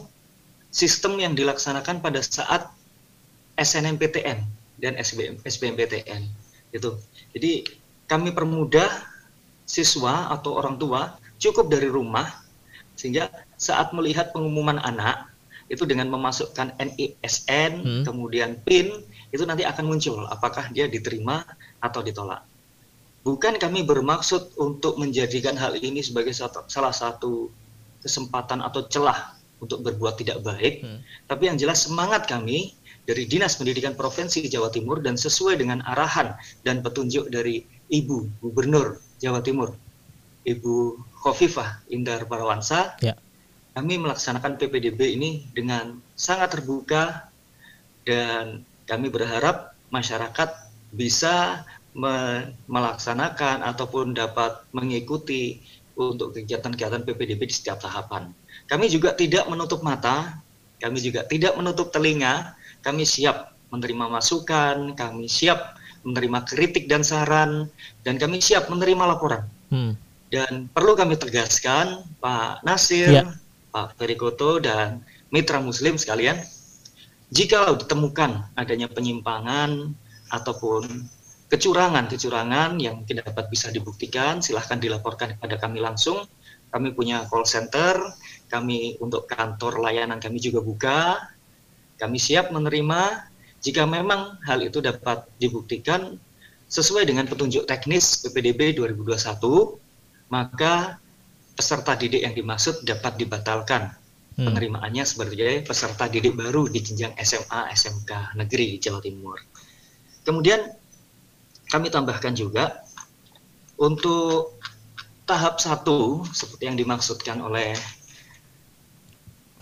sistem 0.77 1.17
yang 1.17 1.33
dilaksanakan 1.33 2.05
pada 2.05 2.21
saat 2.21 2.69
SNMPTN 3.57 4.45
dan 4.77 4.93
SBM, 5.01 5.41
SBMPTN. 5.41 6.29
Gitu. 6.69 7.01
Jadi 7.33 7.65
kami 8.05 8.37
permudah 8.37 8.93
siswa 9.65 10.29
atau 10.29 10.61
orang 10.61 10.77
tua 10.77 11.17
cukup 11.41 11.73
dari 11.73 11.89
rumah, 11.89 12.29
sehingga 12.93 13.33
saat 13.57 13.97
melihat 13.97 14.37
pengumuman 14.37 14.77
anak, 14.85 15.33
itu 15.73 15.89
dengan 15.89 16.13
memasukkan 16.13 16.77
NISN, 16.77 17.73
hmm. 17.81 18.05
kemudian 18.05 18.61
PIN, 18.69 18.93
itu 19.33 19.43
nanti 19.49 19.65
akan 19.65 19.89
muncul 19.89 20.29
apakah 20.29 20.69
dia 20.71 20.87
diterima 20.87 21.43
atau 21.81 22.05
ditolak. 22.05 22.45
Bukan 23.27 23.59
kami 23.59 23.83
bermaksud 23.83 24.55
untuk 24.61 25.01
menjadikan 25.03 25.59
hal 25.59 25.75
ini 25.75 26.05
sebagai 26.05 26.31
salah 26.31 26.95
satu 26.95 27.51
kesempatan 27.99 28.63
atau 28.63 28.87
celah 28.87 29.36
untuk 29.63 29.81
berbuat 29.81 30.21
tidak 30.21 30.45
baik, 30.45 30.85
hmm. 30.85 31.01
tapi 31.29 31.49
yang 31.49 31.57
jelas 31.57 31.89
semangat 31.89 32.29
kami 32.29 32.77
dari 33.07 33.25
Dinas 33.25 33.57
Pendidikan 33.57 33.97
Provinsi 33.97 34.45
Jawa 34.51 34.69
Timur 34.69 35.01
dan 35.01 35.17
sesuai 35.17 35.63
dengan 35.63 35.81
arahan 35.87 36.37
dan 36.67 36.85
petunjuk 36.85 37.33
dari 37.33 37.65
Ibu 37.89 38.43
Gubernur 38.43 39.01
Jawa 39.23 39.41
Timur, 39.41 39.73
Ibu 40.45 41.01
Khofifah 41.25 41.89
Indar 41.89 42.29
Parawansa, 42.29 42.99
ya 43.01 43.17
kami 43.77 44.01
melaksanakan 44.01 44.57
PPDB 44.57 45.21
ini 45.21 45.45
dengan 45.53 46.01
sangat 46.17 46.57
terbuka 46.57 47.29
dan 48.09 48.65
kami 48.89 49.13
berharap 49.13 49.77
masyarakat 49.93 50.49
bisa 50.97 51.61
me 51.93 52.49
melaksanakan 52.73 53.61
ataupun 53.61 54.17
dapat 54.17 54.65
mengikuti 54.73 55.61
untuk 55.93 56.33
kegiatan-kegiatan 56.33 57.05
PPDB 57.05 57.45
di 57.45 57.53
setiap 57.53 57.85
tahapan. 57.85 58.33
Kami 58.67 58.91
juga 58.91 59.15
tidak 59.15 59.47
menutup 59.47 59.83
mata, 59.83 60.43
kami 60.83 60.99
juga 60.99 61.23
tidak 61.27 61.55
menutup 61.55 61.95
telinga, 61.95 62.55
kami 62.83 63.07
siap 63.07 63.55
menerima 63.71 64.11
masukan, 64.11 64.95
kami 64.99 65.31
siap 65.31 65.79
menerima 66.07 66.47
kritik 66.47 66.87
dan 66.87 67.03
saran, 67.03 67.67
dan 68.07 68.19
kami 68.19 68.39
siap 68.39 68.71
menerima 68.71 69.17
laporan. 69.17 69.43
Hmm. 69.71 69.95
Dan 70.31 70.67
perlu 70.71 70.99
kami 70.99 71.15
tegaskan, 71.19 72.03
Pak 72.19 72.67
Nasir, 72.67 73.23
ya 73.23 73.27
Pak 73.77 74.01
Ferikoto 74.01 74.57
dan 74.57 75.05
mitra 75.29 75.61
muslim 75.61 76.01
sekalian, 76.01 76.41
jika 77.29 77.77
ditemukan 77.77 78.57
adanya 78.57 78.89
penyimpangan 78.89 79.93
ataupun 80.33 81.05
kecurangan-kecurangan 81.53 82.81
yang 82.81 83.05
tidak 83.05 83.29
dapat 83.29 83.53
bisa 83.53 83.69
dibuktikan, 83.69 84.41
silahkan 84.41 84.81
dilaporkan 84.81 85.37
kepada 85.37 85.61
kami 85.61 85.85
langsung. 85.85 86.25
Kami 86.73 86.97
punya 86.97 87.29
call 87.29 87.45
center, 87.45 88.01
kami 88.47 88.99
untuk 89.03 89.27
kantor 89.27 89.83
layanan 89.83 90.23
kami 90.23 90.39
juga 90.39 90.61
buka. 90.63 91.01
Kami 91.97 92.21
siap 92.21 92.53
menerima 92.53 93.33
jika 93.65 93.89
memang 93.89 94.39
hal 94.45 94.63
itu 94.63 94.79
dapat 94.79 95.27
dibuktikan 95.41 96.21
sesuai 96.71 97.09
dengan 97.09 97.27
petunjuk 97.27 97.65
teknis 97.65 98.23
PPDB 98.23 98.77
2021, 98.79 100.31
maka 100.31 100.99
peserta 101.57 101.97
didik 101.97 102.21
yang 102.21 102.35
dimaksud 102.37 102.85
dapat 102.85 103.17
dibatalkan 103.17 103.91
hmm. 104.37 104.45
penerimaannya 104.45 105.05
sebagai 105.09 105.65
peserta 105.65 106.07
didik 106.07 106.37
baru 106.37 106.69
di 106.69 106.85
jenjang 106.85 107.17
SMA 107.17 107.73
SMK 107.73 108.37
negeri 108.37 108.77
Jawa 108.77 109.01
Timur. 109.01 109.41
Kemudian 110.27 110.61
kami 111.73 111.89
tambahkan 111.89 112.37
juga 112.37 112.85
untuk 113.81 114.59
tahap 115.27 115.59
satu 115.59 116.23
seperti 116.31 116.71
yang 116.71 116.79
dimaksudkan 116.79 117.43
oleh 117.43 117.75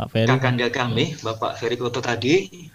Pak 0.04 0.12
Ferry. 0.12 0.28
kakanda 0.28 0.68
kami. 0.68 1.16
Bapak 1.24 1.56
Ferry 1.56 1.80
Koto 1.80 2.04
tadi 2.04 2.68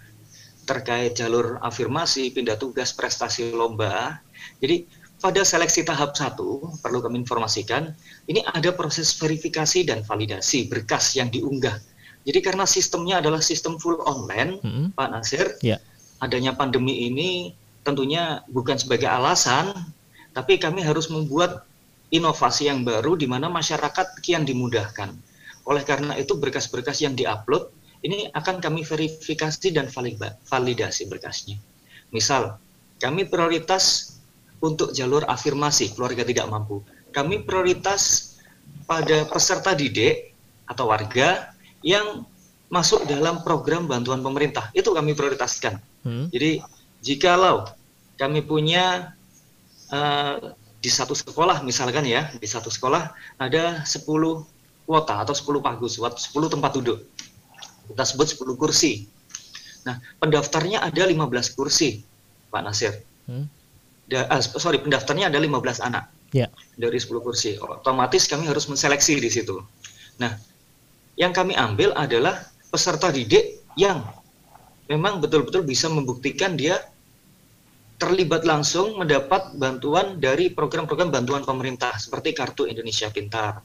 terkait 0.66 1.14
jalur 1.14 1.62
afirmasi, 1.62 2.34
pindah 2.34 2.58
tugas, 2.58 2.90
prestasi 2.94 3.54
lomba. 3.54 4.18
Jadi 4.58 4.86
pada 5.22 5.46
seleksi 5.46 5.86
tahap 5.86 6.16
satu 6.18 6.74
perlu 6.82 6.98
kami 7.04 7.22
informasikan 7.22 7.92
ini 8.26 8.42
ada 8.42 8.74
proses 8.74 9.14
verifikasi 9.14 9.86
dan 9.86 10.02
validasi 10.02 10.66
berkas 10.66 11.14
yang 11.14 11.30
diunggah. 11.30 11.78
Jadi 12.26 12.38
karena 12.42 12.66
sistemnya 12.68 13.22
adalah 13.22 13.40
sistem 13.40 13.80
full 13.80 13.96
online, 14.04 14.60
-hmm. 14.60 14.86
Pak 14.92 15.08
Nasir, 15.08 15.56
yeah. 15.64 15.80
adanya 16.20 16.52
pandemi 16.52 17.08
ini 17.08 17.56
tentunya 17.80 18.44
bukan 18.52 18.76
sebagai 18.76 19.08
alasan, 19.08 19.72
tapi 20.36 20.60
kami 20.60 20.84
harus 20.84 21.08
membuat 21.08 21.64
inovasi 22.12 22.68
yang 22.68 22.84
baru 22.84 23.16
di 23.16 23.24
mana 23.24 23.48
masyarakat 23.48 24.20
kian 24.20 24.44
dimudahkan. 24.44 25.29
Oleh 25.70 25.86
karena 25.86 26.18
itu 26.18 26.34
berkas-berkas 26.34 26.98
yang 27.06 27.14
diupload 27.14 27.70
ini 28.02 28.26
akan 28.34 28.58
kami 28.58 28.82
verifikasi 28.82 29.68
dan 29.70 29.86
validasi 30.42 31.06
berkasnya. 31.06 31.62
Misal, 32.10 32.58
kami 32.98 33.30
prioritas 33.30 34.16
untuk 34.58 34.90
jalur 34.90 35.22
afirmasi 35.30 35.94
keluarga 35.94 36.26
tidak 36.26 36.50
mampu. 36.50 36.82
Kami 37.14 37.46
prioritas 37.46 38.34
pada 38.84 39.24
peserta 39.30 39.72
didik 39.78 40.34
atau 40.66 40.90
warga 40.90 41.54
yang 41.86 42.26
masuk 42.70 43.06
dalam 43.06 43.42
program 43.46 43.86
bantuan 43.86 44.22
pemerintah. 44.22 44.70
Itu 44.74 44.90
kami 44.90 45.14
prioritaskan. 45.14 45.78
Hmm. 46.02 46.26
Jadi 46.30 46.62
jikalau 47.02 47.66
kami 48.18 48.44
punya 48.44 49.16
uh, 49.90 50.54
di 50.80 50.88
satu 50.88 51.12
sekolah 51.12 51.60
misalkan 51.62 52.08
ya, 52.08 52.32
di 52.36 52.48
satu 52.48 52.72
sekolah 52.72 53.12
ada 53.36 53.84
10 53.84 54.00
kuota 54.90 55.22
atau 55.22 55.30
10 55.30 55.62
pagus, 55.62 56.02
10 56.02 56.50
tempat 56.50 56.74
duduk. 56.74 56.98
Kita 57.86 58.02
sebut 58.02 58.26
10 58.26 58.58
kursi. 58.58 59.06
Nah, 59.86 60.02
pendaftarnya 60.18 60.82
ada 60.82 61.06
15 61.06 61.54
kursi, 61.54 62.02
Pak 62.50 62.62
Nasir. 62.66 62.98
Hmm 63.30 63.46
da, 64.10 64.26
uh, 64.26 64.42
sorry 64.42 64.82
pendaftarnya 64.82 65.30
ada 65.30 65.38
15 65.38 65.86
anak 65.86 66.10
yeah. 66.34 66.50
dari 66.74 66.98
10 66.98 67.22
kursi. 67.22 67.54
Otomatis 67.62 68.26
kami 68.26 68.50
harus 68.50 68.66
menseleksi 68.66 69.22
di 69.22 69.30
situ. 69.30 69.62
Nah, 70.18 70.34
yang 71.14 71.30
kami 71.30 71.54
ambil 71.54 71.94
adalah 71.94 72.42
peserta 72.74 73.14
didik 73.14 73.62
yang 73.78 74.02
memang 74.90 75.22
betul-betul 75.22 75.62
bisa 75.62 75.86
membuktikan 75.86 76.58
dia 76.58 76.82
terlibat 78.02 78.42
langsung 78.48 78.98
mendapat 78.98 79.54
bantuan 79.54 80.18
dari 80.18 80.50
program-program 80.50 81.12
bantuan 81.14 81.44
pemerintah 81.46 81.94
seperti 82.00 82.34
Kartu 82.34 82.66
Indonesia 82.66 83.06
Pintar, 83.12 83.60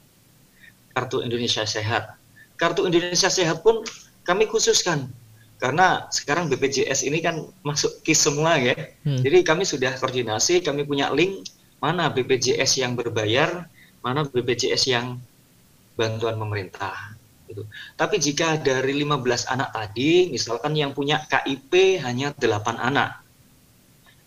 Kartu 0.96 1.20
Indonesia 1.20 1.68
Sehat. 1.68 2.16
Kartu 2.56 2.88
Indonesia 2.88 3.28
Sehat 3.28 3.60
pun 3.60 3.84
kami 4.24 4.48
khususkan 4.48 5.12
karena 5.60 6.08
sekarang 6.12 6.52
BPJS 6.52 7.04
ini 7.08 7.20
kan 7.20 7.44
masuk 7.64 8.00
KIS 8.04 8.32
semua 8.32 8.56
ya. 8.60 8.76
Hmm. 9.04 9.20
Jadi 9.20 9.44
kami 9.44 9.68
sudah 9.68 9.92
koordinasi, 10.00 10.64
kami 10.64 10.88
punya 10.88 11.12
link 11.12 11.48
mana 11.84 12.08
BPJS 12.12 12.80
yang 12.80 12.96
berbayar, 12.96 13.68
mana 14.00 14.24
BPJS 14.24 14.84
yang 14.88 15.20
bantuan 16.00 16.36
pemerintah. 16.40 17.16
Gitu. 17.46 17.64
Tapi 17.96 18.16
jika 18.18 18.58
dari 18.58 19.06
15 19.06 19.52
anak 19.52 19.70
tadi, 19.72 20.34
misalkan 20.34 20.74
yang 20.74 20.92
punya 20.92 21.24
KIP 21.30 22.02
hanya 22.02 22.34
8 22.36 22.76
anak. 22.80 23.22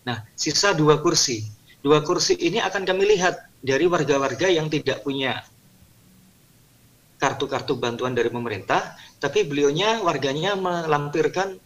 Nah, 0.07 0.25
sisa 0.33 0.73
dua 0.73 1.03
kursi. 1.05 1.45
Dua 1.85 2.01
kursi 2.01 2.39
ini 2.41 2.63
akan 2.63 2.89
kami 2.89 3.05
lihat 3.17 3.37
dari 3.61 3.85
warga-warga 3.85 4.49
yang 4.49 4.73
tidak 4.73 5.05
punya 5.05 5.45
kartu-kartu 7.19 7.75
bantuan 7.75 8.15
dari 8.15 8.31
pemerintah, 8.31 8.95
tapi 9.19 9.43
beliaunya 9.43 10.01
warganya 10.01 10.55
melampirkan 10.55 11.59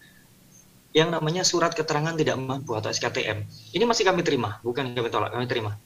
yang 0.93 1.09
namanya 1.13 1.45
surat 1.45 1.73
keterangan 1.73 2.13
tidak 2.17 2.37
mampu 2.37 2.77
atau 2.77 2.93
SKTM. 2.93 3.45
Ini 3.73 3.85
masih 3.85 4.05
kami 4.05 4.21
terima, 4.25 4.61
bukan 4.61 4.93
kami 4.93 5.09
tolak, 5.09 5.33
kami 5.33 5.49
terima. 5.49 5.77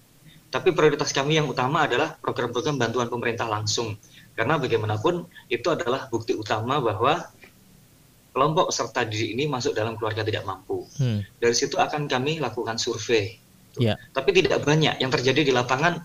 Tapi 0.51 0.71
prioritas 0.71 1.11
kami 1.11 1.39
yang 1.39 1.51
utama 1.51 1.87
adalah 1.87 2.15
program-program 2.19 2.79
bantuan 2.79 3.11
pemerintah 3.11 3.47
langsung. 3.51 3.99
Karena 4.39 4.59
bagaimanapun 4.59 5.27
itu 5.51 5.67
adalah 5.71 6.07
bukti 6.07 6.39
utama 6.39 6.79
bahwa 6.79 7.27
kelompok 8.37 8.69
peserta 8.69 9.03
didik 9.09 9.33
ini 9.33 9.49
masuk 9.49 9.73
dalam 9.73 9.97
keluarga 9.97 10.23
tidak 10.23 10.45
mampu. 10.45 10.87
Hmm. 11.01 11.25
Dari 11.41 11.57
situ 11.57 11.81
akan 11.81 12.07
kami 12.07 12.39
lakukan 12.39 12.77
survei. 12.79 13.41
Yeah. 13.81 13.97
Tapi 14.13 14.37
tidak 14.37 14.63
banyak 14.63 15.01
yang 15.01 15.11
terjadi 15.11 15.41
di 15.41 15.53
lapangan. 15.57 16.05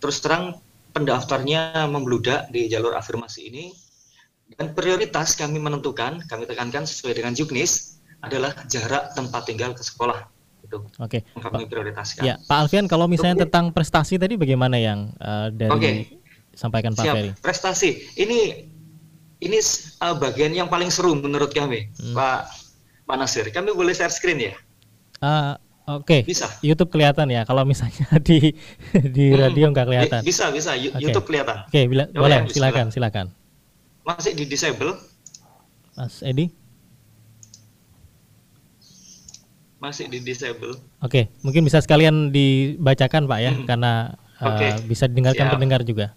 Terus 0.00 0.24
terang 0.24 0.56
pendaftarnya 0.90 1.86
membludak 1.86 2.50
di 2.50 2.66
jalur 2.66 2.98
afirmasi 2.98 3.50
ini 3.50 3.64
dan 4.58 4.74
prioritas 4.74 5.38
kami 5.38 5.62
menentukan, 5.62 6.26
kami 6.26 6.44
tekankan 6.48 6.82
sesuai 6.82 7.14
dengan 7.14 7.32
Juknis 7.36 8.02
adalah 8.20 8.52
jarak 8.66 9.14
tempat 9.14 9.46
tinggal 9.46 9.70
ke 9.72 9.82
sekolah. 9.86 10.26
Itu 10.66 10.82
Oke. 10.98 11.22
Okay. 11.22 11.40
Kami 11.40 11.70
prioritaskan. 11.70 12.22
Ya, 12.26 12.34
Pak 12.50 12.66
Alfian, 12.66 12.90
kalau 12.90 13.06
misalnya 13.06 13.46
tentang 13.46 13.70
prestasi 13.70 14.18
tadi 14.18 14.34
bagaimana 14.34 14.76
yang 14.76 15.14
uh, 15.22 15.48
dari 15.54 15.70
okay. 15.70 15.94
sampaikan 16.52 16.92
Pak 16.98 17.04
Siap. 17.06 17.14
Ferry? 17.14 17.30
Prestasi 17.38 17.90
ini 18.18 18.66
ini 19.40 19.58
uh, 20.04 20.16
bagian 20.18 20.52
yang 20.52 20.68
paling 20.68 20.92
seru 20.92 21.16
menurut 21.16 21.54
kami, 21.54 21.88
hmm. 21.96 22.12
Pak 22.12 22.40
Pak 23.08 23.16
Nasir. 23.16 23.46
Kami 23.48 23.72
boleh 23.72 23.96
share 23.96 24.12
screen 24.12 24.50
ya? 24.50 24.54
Uh, 25.24 25.56
Oke. 25.98 26.22
Okay. 26.22 26.30
Bisa. 26.30 26.46
YouTube 26.62 26.94
kelihatan 26.94 27.26
ya. 27.26 27.42
Kalau 27.42 27.66
misalnya 27.66 28.06
di 28.28 28.54
di 28.94 29.26
hmm. 29.34 29.38
radio 29.38 29.66
nggak 29.74 29.86
kelihatan. 29.90 30.20
Bisa 30.22 30.54
bisa. 30.54 30.78
okay. 30.78 31.02
YouTube 31.02 31.26
kelihatan. 31.26 31.66
Oke, 31.66 31.82
okay, 31.82 32.06
boleh. 32.14 32.46
Ya, 32.46 32.52
silakan, 32.52 32.86
silakan. 32.94 33.26
Masih 34.06 34.32
di 34.38 34.44
disable? 34.46 34.94
Mas 35.98 36.22
Edi? 36.22 36.54
Masih 39.80 40.06
di 40.12 40.20
disable. 40.20 40.76
Oke, 41.00 41.08
okay. 41.08 41.24
mungkin 41.40 41.64
bisa 41.64 41.80
sekalian 41.80 42.28
dibacakan 42.30 43.24
Pak 43.24 43.40
ya, 43.40 43.52
hmm. 43.56 43.64
karena 43.64 43.92
okay. 44.36 44.76
uh, 44.76 44.80
bisa 44.84 45.08
didengarkan 45.08 45.48
Siap. 45.48 45.54
pendengar 45.56 45.80
juga. 45.82 46.12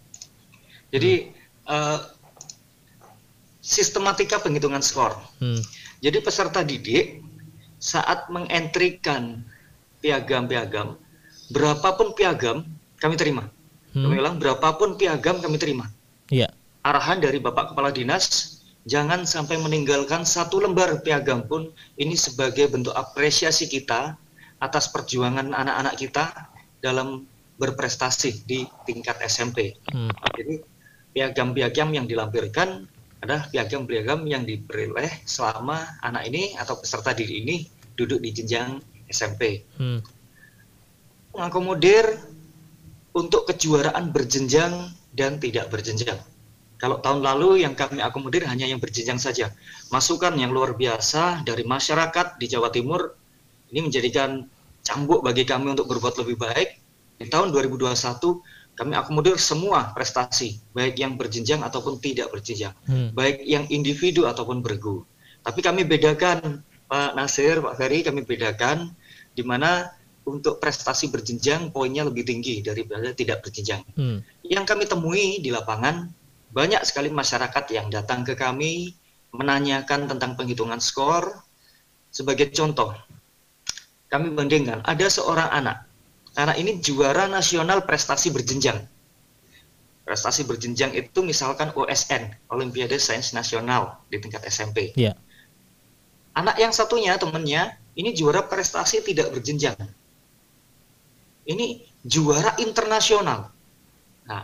Jadi 0.92 1.32
hmm. 1.32 1.68
uh, 1.68 1.98
sistematika 3.64 4.38
penghitungan 4.44 4.84
skor. 4.84 5.16
Hmm. 5.40 5.60
Jadi 6.04 6.20
peserta 6.20 6.60
didik 6.60 7.24
saat 7.80 8.28
mengentrikan 8.28 9.44
piagam-piagam, 10.04 11.00
berapapun 11.48 12.12
piagam 12.12 12.68
kami 13.00 13.16
terima. 13.16 13.48
Hmm. 13.96 14.04
Kami 14.04 14.14
bilang 14.20 14.36
berapapun 14.36 15.00
piagam 15.00 15.40
kami 15.40 15.56
terima. 15.56 15.88
Iya. 16.28 16.52
Arahan 16.84 17.24
dari 17.24 17.40
Bapak 17.40 17.72
Kepala 17.72 17.88
Dinas, 17.88 18.60
jangan 18.84 19.24
sampai 19.24 19.56
meninggalkan 19.56 20.28
satu 20.28 20.60
lembar 20.60 21.00
piagam 21.00 21.48
pun 21.48 21.72
ini 21.96 22.12
sebagai 22.12 22.68
bentuk 22.68 22.92
apresiasi 22.92 23.64
kita 23.64 24.20
atas 24.60 24.92
perjuangan 24.92 25.56
anak-anak 25.56 25.96
kita 25.96 26.52
dalam 26.84 27.24
berprestasi 27.56 28.44
di 28.44 28.68
tingkat 28.84 29.16
SMP. 29.24 29.72
Hmm. 29.88 30.12
Jadi 30.36 30.60
piagam-piagam 31.16 31.96
yang 31.96 32.04
dilampirkan 32.04 32.84
adalah 33.24 33.48
piagam-piagam 33.48 34.28
yang 34.28 34.44
diperoleh 34.44 35.24
selama 35.24 35.96
anak 36.04 36.28
ini 36.28 36.52
atau 36.60 36.76
peserta 36.76 37.16
diri 37.16 37.40
ini 37.40 37.56
duduk 37.96 38.20
di 38.20 38.36
jenjang 38.36 38.82
SMP. 39.14 39.62
Hmm. 39.78 40.02
Mengakomodir 41.30 42.18
untuk 43.14 43.46
kejuaraan 43.46 44.10
berjenjang 44.10 44.90
dan 45.14 45.38
tidak 45.38 45.70
berjenjang. 45.70 46.18
Kalau 46.74 46.98
tahun 46.98 47.22
lalu 47.22 47.62
yang 47.62 47.78
kami 47.78 48.02
akomodir 48.02 48.44
hanya 48.50 48.66
yang 48.66 48.82
berjenjang 48.82 49.16
saja. 49.16 49.54
Masukan 49.94 50.34
yang 50.34 50.50
luar 50.50 50.74
biasa 50.74 51.46
dari 51.46 51.62
masyarakat 51.62 52.36
di 52.36 52.50
Jawa 52.50 52.68
Timur 52.74 53.14
ini 53.70 53.86
menjadikan 53.86 54.44
cambuk 54.84 55.22
bagi 55.24 55.46
kami 55.46 55.72
untuk 55.72 55.88
berbuat 55.88 56.20
lebih 56.26 56.36
baik. 56.36 56.68
Di 57.22 57.30
tahun 57.30 57.54
2021 57.54 57.94
kami 58.74 58.92
akomodir 58.98 59.38
semua 59.38 59.94
prestasi, 59.94 60.58
baik 60.74 60.98
yang 60.98 61.14
berjenjang 61.14 61.62
ataupun 61.62 62.02
tidak 62.02 62.34
berjenjang, 62.34 62.74
hmm. 62.90 63.14
baik 63.14 63.46
yang 63.46 63.70
individu 63.70 64.26
ataupun 64.26 64.66
bergu. 64.66 65.06
Tapi 65.46 65.62
kami 65.62 65.86
bedakan 65.86 66.58
Pak 66.90 67.14
Nasir, 67.14 67.62
Pak 67.62 67.78
Ferry, 67.78 68.02
kami 68.02 68.26
bedakan 68.26 68.90
di 69.34 69.42
mana 69.42 69.90
untuk 70.24 70.56
prestasi 70.56 71.12
berjenjang 71.12 71.68
poinnya 71.68 72.08
lebih 72.08 72.24
tinggi 72.24 72.64
daripada 72.64 73.12
tidak 73.12 73.44
berjenjang. 73.44 73.84
Hmm. 73.92 74.24
Yang 74.40 74.64
kami 74.64 74.84
temui 74.88 75.26
di 75.44 75.52
lapangan 75.52 76.08
banyak 76.54 76.80
sekali 76.86 77.12
masyarakat 77.12 77.64
yang 77.74 77.92
datang 77.92 78.24
ke 78.24 78.32
kami 78.38 78.96
menanyakan 79.34 80.08
tentang 80.08 80.38
penghitungan 80.38 80.80
skor. 80.80 81.44
Sebagai 82.14 82.54
contoh, 82.54 82.94
kami 84.06 84.30
bandingkan 84.30 84.80
ada 84.86 85.06
seorang 85.10 85.50
anak. 85.50 85.90
Anak 86.38 86.56
ini 86.62 86.78
juara 86.78 87.26
nasional 87.26 87.82
prestasi 87.82 88.30
berjenjang. 88.30 88.86
Prestasi 90.06 90.46
berjenjang 90.46 90.94
itu 90.94 91.26
misalkan 91.26 91.74
OSN, 91.74 92.54
Olimpiade 92.54 93.02
Sains 93.02 93.34
Nasional 93.34 93.98
di 94.06 94.22
tingkat 94.22 94.46
SMP. 94.46 94.94
Yeah. 94.94 95.18
Anak 96.38 96.58
yang 96.58 96.70
satunya 96.70 97.18
temannya 97.18 97.74
ini 97.94 98.10
juara 98.10 98.42
prestasi 98.42 99.02
tidak 99.06 99.30
berjenjang. 99.30 99.78
Ini 101.44 101.84
juara 102.02 102.58
internasional. 102.58 103.52
Nah, 104.24 104.42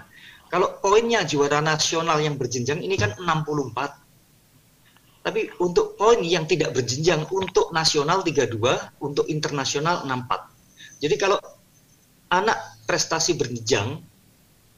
kalau 0.51 0.79
poinnya 0.79 1.25
juara 1.27 1.59
nasional 1.59 2.21
yang 2.23 2.39
berjenjang 2.39 2.83
ini 2.83 2.95
kan 2.95 3.17
64. 3.19 4.01
Tapi 5.21 5.53
untuk 5.61 6.01
poin 6.01 6.17
yang 6.25 6.49
tidak 6.49 6.73
berjenjang 6.73 7.29
untuk 7.29 7.77
nasional 7.77 8.25
32, 8.25 8.57
untuk 9.05 9.29
internasional 9.29 10.07
64. 10.09 11.05
Jadi 11.05 11.15
kalau 11.21 11.37
anak 12.33 12.57
prestasi 12.89 13.37
berjenjang 13.37 14.01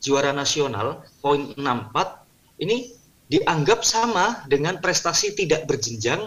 juara 0.03 0.35
nasional 0.35 1.07
poin 1.23 1.55
64 1.55 2.59
ini 2.59 2.91
dianggap 3.31 3.87
sama 3.87 4.45
dengan 4.51 4.83
prestasi 4.83 5.33
tidak 5.39 5.65
berjenjang 5.65 6.27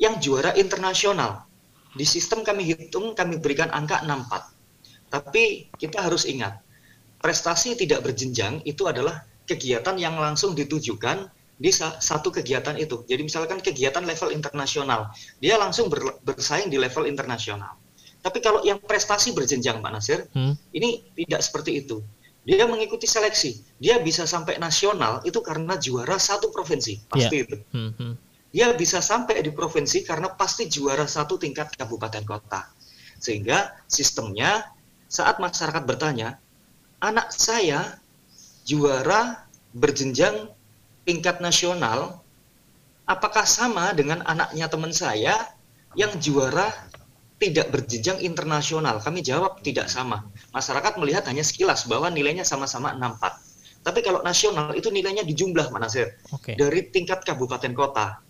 yang 0.00 0.16
juara 0.18 0.56
internasional. 0.56 1.49
Di 1.90 2.06
sistem 2.06 2.46
kami 2.46 2.62
hitung, 2.70 3.18
kami 3.18 3.42
berikan 3.42 3.70
angka 3.74 4.02
64. 4.06 5.10
Tapi 5.10 5.66
kita 5.74 6.06
harus 6.06 6.22
ingat, 6.22 6.62
prestasi 7.18 7.74
tidak 7.74 8.06
berjenjang 8.06 8.62
itu 8.62 8.86
adalah 8.86 9.26
kegiatan 9.42 9.98
yang 9.98 10.14
langsung 10.14 10.54
ditujukan 10.54 11.26
di 11.60 11.70
satu 11.74 12.30
kegiatan 12.30 12.78
itu. 12.78 13.02
Jadi 13.10 13.26
misalkan 13.26 13.58
kegiatan 13.58 14.06
level 14.06 14.30
internasional, 14.30 15.10
dia 15.42 15.58
langsung 15.58 15.90
bersaing 16.22 16.70
di 16.70 16.78
level 16.78 17.10
internasional. 17.10 17.74
Tapi 18.22 18.38
kalau 18.38 18.62
yang 18.62 18.78
prestasi 18.78 19.34
berjenjang, 19.34 19.82
Pak 19.82 19.90
Nasir, 19.90 20.30
hmm. 20.30 20.54
ini 20.76 21.04
tidak 21.26 21.42
seperti 21.42 21.84
itu. 21.84 22.00
Dia 22.46 22.64
mengikuti 22.64 23.04
seleksi, 23.04 23.60
dia 23.76 24.00
bisa 24.00 24.24
sampai 24.24 24.56
nasional 24.56 25.20
itu 25.28 25.44
karena 25.44 25.76
juara 25.76 26.16
satu 26.16 26.48
provinsi, 26.48 27.04
pasti 27.10 27.36
yeah. 27.36 27.44
itu. 27.44 27.56
Hmm. 27.74 27.92
hmm 27.98 28.29
dia 28.50 28.74
bisa 28.74 28.98
sampai 28.98 29.46
di 29.46 29.54
provinsi 29.54 30.02
karena 30.02 30.34
pasti 30.34 30.66
juara 30.66 31.06
satu 31.06 31.38
tingkat 31.38 31.70
kabupaten 31.78 32.26
kota. 32.26 32.66
Sehingga 33.22 33.78
sistemnya 33.86 34.74
saat 35.06 35.38
masyarakat 35.38 35.86
bertanya, 35.86 36.42
anak 36.98 37.30
saya 37.30 38.02
juara 38.66 39.46
berjenjang 39.70 40.50
tingkat 41.06 41.38
nasional, 41.38 42.26
apakah 43.06 43.46
sama 43.46 43.94
dengan 43.94 44.26
anaknya 44.26 44.66
teman 44.66 44.90
saya 44.90 45.54
yang 45.94 46.10
juara 46.18 46.74
tidak 47.38 47.70
berjenjang 47.70 48.18
internasional? 48.18 48.98
Kami 48.98 49.22
jawab 49.22 49.62
tidak 49.62 49.86
sama. 49.86 50.26
Masyarakat 50.50 50.98
melihat 50.98 51.22
hanya 51.30 51.46
sekilas 51.46 51.86
bahwa 51.86 52.10
nilainya 52.10 52.42
sama-sama 52.42 52.90
64. 52.98 53.86
Tapi 53.86 54.04
kalau 54.04 54.20
nasional 54.26 54.74
itu 54.74 54.90
nilainya 54.90 55.22
dijumlah, 55.22 55.70
Manasir. 55.72 56.18
Okay. 56.34 56.58
Dari 56.58 56.90
tingkat 56.92 57.24
kabupaten 57.24 57.72
kota 57.72 58.29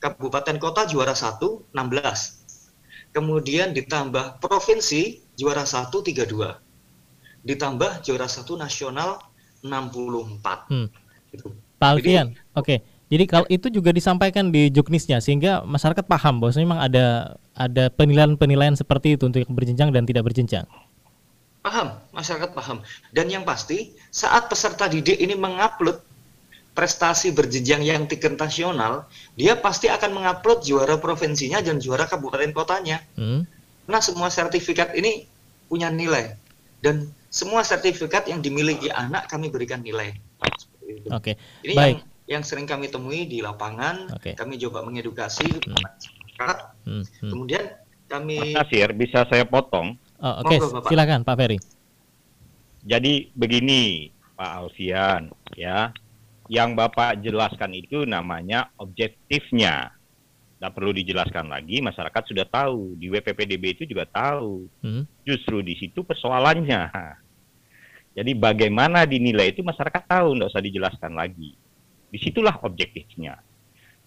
kabupaten 0.00 0.56
kota 0.56 0.88
juara 0.88 1.12
1 1.12 1.38
16. 1.70 3.14
Kemudian 3.14 3.76
ditambah 3.76 4.40
provinsi 4.40 5.20
juara 5.36 5.68
1 5.68 5.92
32. 5.92 7.44
Ditambah 7.44 7.90
juara 8.02 8.26
1 8.26 8.44
nasional 8.56 9.20
64. 9.62 10.72
Hmm. 10.72 10.88
Gitu. 11.30 11.52
Pak 11.78 11.88
Alfian, 11.96 12.34
oke. 12.56 12.66
Okay. 12.66 12.78
Jadi 13.10 13.24
kalau 13.26 13.46
itu 13.50 13.66
juga 13.74 13.90
disampaikan 13.90 14.54
di 14.54 14.70
juknisnya 14.70 15.18
sehingga 15.18 15.66
masyarakat 15.66 16.06
paham 16.06 16.38
bahwa 16.38 16.54
memang 16.54 16.78
ada 16.78 17.34
ada 17.58 17.90
penilaian-penilaian 17.90 18.78
seperti 18.78 19.18
itu 19.18 19.26
untuk 19.26 19.42
yang 19.42 19.50
berjenjang 19.50 19.90
dan 19.90 20.06
tidak 20.06 20.30
berjenjang. 20.30 20.62
Paham, 21.60 21.98
masyarakat 22.14 22.54
paham. 22.54 22.80
Dan 23.10 23.26
yang 23.28 23.42
pasti 23.42 23.98
saat 24.14 24.46
peserta 24.46 24.86
didik 24.86 25.18
ini 25.18 25.34
mengupload 25.34 26.00
prestasi 26.72 27.34
berjenjang 27.34 27.82
yang 27.82 28.06
tingkat 28.06 28.38
nasional, 28.38 29.06
dia 29.34 29.58
pasti 29.58 29.90
akan 29.90 30.16
mengupload 30.16 30.62
juara 30.62 30.96
provinsinya 30.96 31.58
dan 31.60 31.82
juara 31.82 32.06
kabupaten 32.06 32.54
kotanya. 32.54 33.02
Hmm. 33.18 33.44
Nah, 33.90 34.00
semua 34.00 34.30
sertifikat 34.30 34.94
ini 34.94 35.26
punya 35.66 35.90
nilai 35.90 36.38
dan 36.82 37.10
semua 37.30 37.62
sertifikat 37.62 38.26
yang 38.26 38.42
dimiliki 38.42 38.90
anak 38.90 39.30
kami 39.30 39.50
berikan 39.50 39.82
nilai. 39.82 40.14
Oke. 41.10 41.34
Okay. 41.34 41.34
Ini 41.66 41.74
Baik. 41.74 41.86
yang 41.86 41.98
yang 42.30 42.42
sering 42.46 42.66
kami 42.66 42.86
temui 42.86 43.26
di 43.26 43.42
lapangan, 43.42 44.06
okay. 44.14 44.38
kami 44.38 44.54
coba 44.62 44.86
mengedukasi 44.86 45.50
hmm. 45.50 45.74
masyarakat. 45.74 46.58
Hmm. 46.86 47.02
Hmm. 47.02 47.30
Kemudian 47.34 47.64
kami 48.06 48.54
Nasir, 48.54 48.90
bisa 48.94 49.26
saya 49.26 49.42
potong? 49.46 49.98
Oh, 50.22 50.44
Oke, 50.46 50.58
okay. 50.58 50.90
silakan 50.90 51.26
Pak 51.26 51.34
Ferry. 51.34 51.58
Jadi 52.86 53.34
begini, 53.34 54.08
Pak 54.38 54.50
Alfian, 54.62 55.32
ya, 55.58 55.90
yang 56.50 56.74
Bapak 56.74 57.22
jelaskan 57.22 57.70
itu 57.78 58.02
namanya 58.02 58.74
objektifnya. 58.74 59.94
Tidak 60.58 60.74
perlu 60.74 60.90
dijelaskan 60.90 61.46
lagi, 61.46 61.78
masyarakat 61.78 62.22
sudah 62.26 62.44
tahu. 62.50 62.98
Di 62.98 63.06
WPPDB 63.06 63.78
itu 63.78 63.84
juga 63.86 64.04
tahu. 64.10 64.66
Hmm. 64.82 65.06
Justru 65.22 65.62
di 65.62 65.78
situ 65.78 66.02
persoalannya. 66.02 66.90
Jadi 68.18 68.34
bagaimana 68.34 69.06
dinilai 69.06 69.54
itu 69.54 69.62
masyarakat 69.62 70.02
tahu, 70.10 70.34
tidak 70.34 70.50
usah 70.50 70.60
dijelaskan 70.66 71.12
lagi. 71.14 71.54
Di 72.10 72.18
situlah 72.18 72.58
objektifnya. 72.66 73.38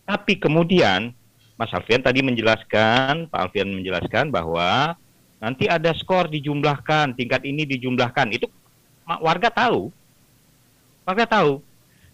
Tapi 0.03 0.35
kemudian 0.35 1.15
Mas 1.55 1.71
Alfian 1.71 2.03
tadi 2.03 2.19
menjelaskan, 2.19 3.31
Pak 3.31 3.39
Alfian 3.39 3.71
menjelaskan 3.71 4.35
bahwa 4.35 4.99
nanti 5.39 5.71
ada 5.71 5.95
skor 5.95 6.27
dijumlahkan, 6.27 7.15
tingkat 7.15 7.47
ini 7.47 7.63
dijumlahkan. 7.63 8.35
Itu 8.35 8.51
warga 9.07 9.47
tahu. 9.47 9.89
Warga 11.07 11.25
tahu. 11.25 11.72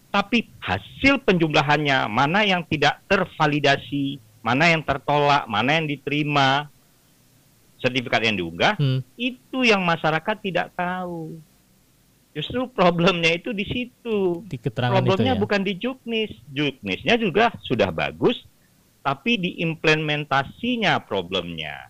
Tapi 0.09 0.49
hasil 0.57 1.21
penjumlahannya, 1.21 2.09
mana 2.09 2.41
yang 2.41 2.65
tidak 2.65 2.97
tervalidasi, 3.05 4.17
mana 4.41 4.73
yang 4.73 4.81
tertolak, 4.81 5.45
mana 5.45 5.77
yang 5.77 5.85
diterima, 5.85 6.65
sertifikat 7.77 8.25
yang 8.25 8.35
diunggah, 8.35 8.73
hmm. 8.81 9.05
itu 9.15 9.69
yang 9.69 9.85
masyarakat 9.85 10.35
tidak 10.41 10.73
tahu. 10.73 11.37
Justru 12.33 12.69
problemnya 12.69 13.37
itu 13.37 13.53
di 13.53 13.65
situ. 13.65 14.45
Di 14.45 14.57
problemnya 14.69 15.33
itu 15.33 15.39
ya? 15.39 15.41
bukan 15.41 15.61
di 15.65 15.73
juknis. 15.77 16.31
Juknisnya 16.53 17.17
juga 17.17 17.53
sudah 17.65 17.89
bagus, 17.89 18.37
tapi 19.01 19.37
di 19.37 19.61
implementasinya 19.65 21.01
problemnya. 21.05 21.89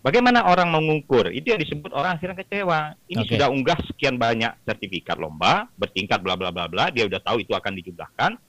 Bagaimana 0.00 0.48
orang 0.48 0.72
mengukur? 0.72 1.28
Itu 1.28 1.52
yang 1.52 1.60
disebut 1.60 1.92
orang 1.92 2.16
akhirnya 2.16 2.40
kecewa. 2.40 2.96
Ini 3.04 3.20
okay. 3.20 3.36
sudah 3.36 3.52
unggah 3.52 3.76
sekian 3.84 4.16
banyak 4.16 4.48
sertifikat 4.64 5.20
lomba, 5.20 5.68
bertingkat 5.76 6.24
bla 6.24 6.40
bla 6.40 6.48
bla 6.48 6.64
bla, 6.72 6.88
dia 6.88 7.04
sudah 7.04 7.20
tahu 7.20 7.44
itu 7.44 7.52
akan 7.52 7.72
dijumlahkan. 7.76 8.40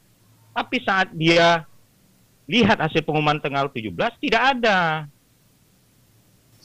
Tapi 0.56 0.78
saat 0.80 1.12
dia 1.12 1.68
lihat 2.48 2.80
hasil 2.80 3.04
pengumuman 3.04 3.44
tanggal 3.44 3.68
17 3.68 3.92
tidak 4.24 4.42
ada. 4.56 5.12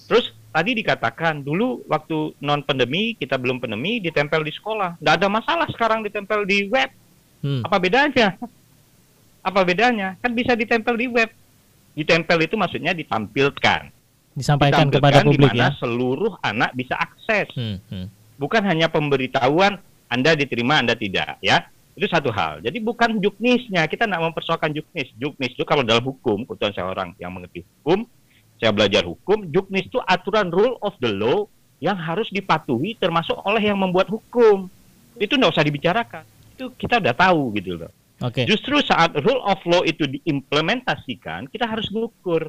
Terus 0.07 0.31
tadi 0.55 0.73
dikatakan 0.79 1.43
dulu 1.43 1.83
waktu 1.91 2.39
non 2.39 2.63
pandemi 2.63 3.19
kita 3.19 3.37
belum 3.37 3.61
pandemi 3.61 4.01
ditempel 4.01 4.41
di 4.41 4.49
sekolah 4.57 4.97
nggak 5.05 5.15
ada 5.21 5.29
masalah 5.29 5.69
sekarang 5.69 6.01
ditempel 6.01 6.49
di 6.49 6.65
web 6.73 6.89
hmm. 7.45 7.61
apa 7.69 7.77
bedanya 7.77 8.41
apa 9.45 9.61
bedanya 9.69 10.17
kan 10.17 10.33
bisa 10.33 10.57
ditempel 10.57 10.97
di 10.97 11.13
web 11.13 11.29
ditempel 11.93 12.41
itu 12.41 12.57
maksudnya 12.57 12.97
ditampilkan 12.97 13.93
disampaikan 14.37 14.93
kepada 14.93 15.25
publik 15.25 15.51
di 15.51 15.59
mana 15.59 15.73
ya 15.73 15.81
seluruh 15.81 16.37
anak 16.45 16.71
bisa 16.77 16.95
akses 17.01 17.49
hmm. 17.57 17.77
Hmm. 17.89 18.07
bukan 18.37 18.63
hanya 18.69 18.93
pemberitahuan 18.93 19.81
anda 20.13 20.37
diterima 20.37 20.85
anda 20.85 20.93
tidak 20.93 21.41
ya 21.41 21.65
itu 21.97 22.05
satu 22.05 22.29
hal 22.29 22.61
jadi 22.61 22.77
bukan 22.85 23.19
juknisnya 23.19 23.89
kita 23.89 24.05
tidak 24.05 24.21
mempersoalkan 24.21 24.77
juknis 24.77 25.09
juknis 25.17 25.57
itu 25.57 25.65
kalau 25.65 25.81
dalam 25.81 26.05
hukum 26.05 26.45
kebetulan 26.45 26.73
saya 26.77 26.87
orang 26.93 27.17
yang 27.17 27.33
mengerti 27.33 27.65
hukum 27.65 28.05
saya 28.57 28.73
belajar 28.73 29.05
hukum, 29.05 29.53
juknis 29.53 29.85
itu 29.85 30.01
aturan 30.01 30.49
rule 30.49 30.81
of 30.81 30.97
the 31.05 31.13
law 31.13 31.45
yang 31.77 31.97
harus 31.97 32.33
dipatuhi 32.33 32.97
termasuk 32.97 33.37
oleh 33.45 33.61
yang 33.61 33.77
membuat 33.77 34.09
hukum. 34.09 34.73
Itu 35.21 35.37
nggak 35.37 35.53
usah 35.53 35.65
dibicarakan. 35.65 36.25
Itu 36.57 36.73
kita 36.73 37.05
udah 37.05 37.13
tahu 37.13 37.53
gitu 37.61 37.77
loh. 37.77 37.93
Okay. 38.17 38.49
Justru 38.49 38.81
saat 38.81 39.13
rule 39.13 39.45
of 39.45 39.61
law 39.69 39.85
itu 39.85 40.09
diimplementasikan, 40.09 41.53
kita 41.53 41.69
harus 41.69 41.93
mengukur 41.93 42.49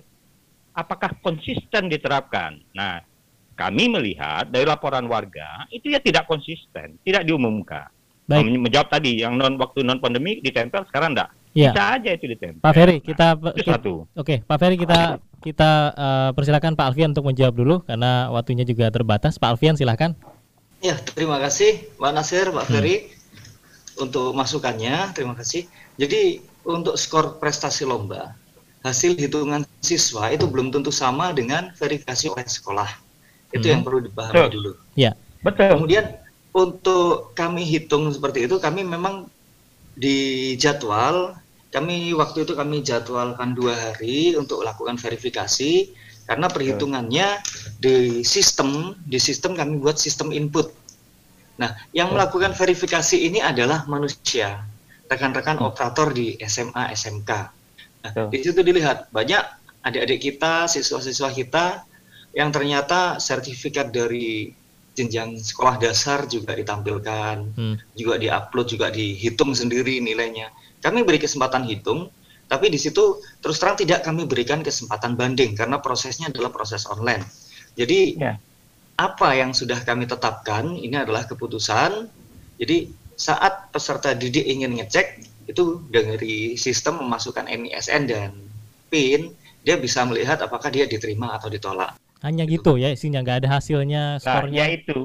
apakah 0.77 1.09
konsisten 1.25 1.89
diterapkan. 1.89 2.61
Nah, 2.77 3.01
kami 3.57 3.89
melihat 3.89 4.45
dari 4.53 4.69
laporan 4.69 5.09
warga 5.09 5.65
itu 5.73 5.89
ya 5.89 5.97
tidak 5.97 6.29
konsisten, 6.29 7.01
tidak 7.01 7.25
diumumkan. 7.25 7.89
Baik. 8.29 8.53
Menjawab 8.61 8.93
tadi 8.93 9.25
yang 9.25 9.33
non 9.39 9.57
waktu 9.57 9.81
non 9.81 9.97
pandemi 9.97 10.37
ditempel 10.45 10.85
sekarang 10.85 11.17
enggak. 11.17 11.33
Ya. 11.57 11.73
Bisa 11.73 11.83
aja 11.97 12.09
itu 12.13 12.25
ditempel. 12.29 12.61
Pak 12.61 12.73
Ferry, 12.77 13.01
kita, 13.01 13.33
nah, 13.33 13.55
kita 13.55 13.81
satu. 13.81 14.05
Oke, 14.13 14.21
okay, 14.21 14.37
Pak 14.45 14.57
Ferry 14.61 14.77
kita 14.77 15.17
kita 15.41 15.71
uh, 15.97 16.29
persilakan 16.37 16.77
Pak 16.77 16.85
Alfian 16.93 17.17
untuk 17.17 17.25
menjawab 17.25 17.55
dulu 17.57 17.75
karena 17.81 18.29
waktunya 18.29 18.61
juga 18.61 18.93
terbatas. 18.93 19.41
Pak 19.41 19.57
Alfian 19.57 19.73
silahkan. 19.73 20.13
Ya, 20.77 20.93
terima 21.17 21.41
kasih 21.41 21.89
Pak 21.97 22.13
Nasir, 22.13 22.53
Pak 22.53 22.69
hmm. 22.69 22.73
Ferry 22.77 22.95
untuk 23.97 24.37
masukannya. 24.37 25.17
Terima 25.17 25.33
kasih. 25.33 25.65
Jadi 25.97 26.45
untuk 26.61 26.93
skor 26.99 27.41
prestasi 27.41 27.89
lomba, 27.89 28.37
hasil 28.85 29.17
hitungan 29.17 29.65
siswa 29.81 30.29
itu 30.33 30.45
belum 30.45 30.69
tentu 30.69 30.93
sama 30.93 31.33
dengan 31.33 31.73
verifikasi 31.77 32.29
oleh 32.31 32.45
sekolah. 32.45 32.89
Itu 33.53 33.65
hmm. 33.65 33.73
yang 33.73 33.81
perlu 33.83 33.99
dipahami 34.05 34.35
Betul. 34.35 34.51
dulu. 34.53 34.71
Ya. 34.93 35.11
Betul. 35.41 35.69
Kemudian 35.77 36.05
untuk 36.51 37.37
kami 37.37 37.63
hitung 37.65 38.09
seperti 38.09 38.49
itu, 38.49 38.57
kami 38.57 38.83
memang 38.83 39.29
di 39.97 40.53
jadwal 40.61 41.33
kami 41.67 42.15
waktu 42.15 42.47
itu 42.47 42.53
kami 42.55 42.79
jadwalkan 42.79 43.51
dua 43.51 43.75
hari 43.75 44.33
untuk 44.39 44.63
lakukan 44.63 44.95
verifikasi 44.95 45.91
karena 46.27 46.47
perhitungannya 46.47 47.27
di 47.79 48.23
sistem 48.23 48.95
di 49.03 49.19
sistem 49.19 49.55
kami 49.55 49.79
buat 49.79 49.99
sistem 49.99 50.31
input. 50.31 50.71
Nah, 51.59 51.75
yang 51.91 52.13
melakukan 52.13 52.53
verifikasi 52.53 53.17
ini 53.19 53.43
adalah 53.43 53.83
manusia, 53.89 54.63
rekan-rekan 55.11 55.59
hmm. 55.59 55.67
operator 55.67 56.13
di 56.13 56.39
SMA 56.45 56.93
SMK. 56.93 57.31
Nah, 58.13 58.31
di 58.31 58.39
situ 58.43 58.63
dilihat 58.63 59.11
banyak 59.11 59.43
adik-adik 59.83 60.19
kita, 60.19 60.67
siswa-siswa 60.71 61.31
kita 61.31 61.65
yang 62.35 62.53
ternyata 62.53 63.17
sertifikat 63.17 63.89
dari 63.91 64.51
jenjang 64.97 65.37
sekolah 65.37 65.77
dasar 65.77 66.25
juga 66.25 66.57
ditampilkan, 66.57 67.35
hmm. 67.53 67.75
juga 67.93 68.15
diupload, 68.17 68.67
juga 68.67 68.87
dihitung 68.89 69.53
sendiri 69.53 70.01
nilainya 70.01 70.49
kami 70.81 71.01
beri 71.01 71.17
kesempatan 71.17 71.65
hitung, 71.65 72.09
tapi 72.47 72.69
di 72.69 72.79
situ 72.79 73.19
terus 73.41 73.57
terang 73.57 73.75
tidak 73.75 74.05
kami 74.05 74.29
berikan 74.29 74.61
kesempatan 74.61 75.17
banding 75.17 75.57
karena 75.57 75.81
prosesnya 75.81 76.29
adalah 76.29 76.53
proses 76.53 76.85
online. 76.87 77.25
Jadi 77.75 78.17
ya. 78.17 78.37
apa 78.97 79.35
yang 79.35 79.51
sudah 79.53 79.81
kami 79.83 80.07
tetapkan 80.07 80.77
ini 80.77 80.95
adalah 80.95 81.25
keputusan. 81.25 82.07
Jadi 82.57 82.89
saat 83.17 83.73
peserta 83.73 84.13
didik 84.13 84.45
ingin 84.45 84.77
ngecek 84.77 85.25
itu 85.47 85.79
dari 85.87 86.59
sistem 86.59 87.07
memasukkan 87.07 87.47
NISN 87.47 88.03
dan 88.11 88.31
PIN, 88.91 89.31
dia 89.63 89.79
bisa 89.79 90.03
melihat 90.03 90.39
apakah 90.43 90.67
dia 90.67 90.83
diterima 90.83 91.39
atau 91.39 91.47
ditolak. 91.47 91.95
Hanya 92.19 92.43
gitu 92.43 92.75
ya 92.75 92.91
isinya 92.91 93.23
nggak 93.23 93.45
ada 93.45 93.49
hasilnya 93.59 94.19
nah, 94.19 94.21
skornya. 94.21 94.51
Nah, 94.51 94.67
yaitu 94.67 94.97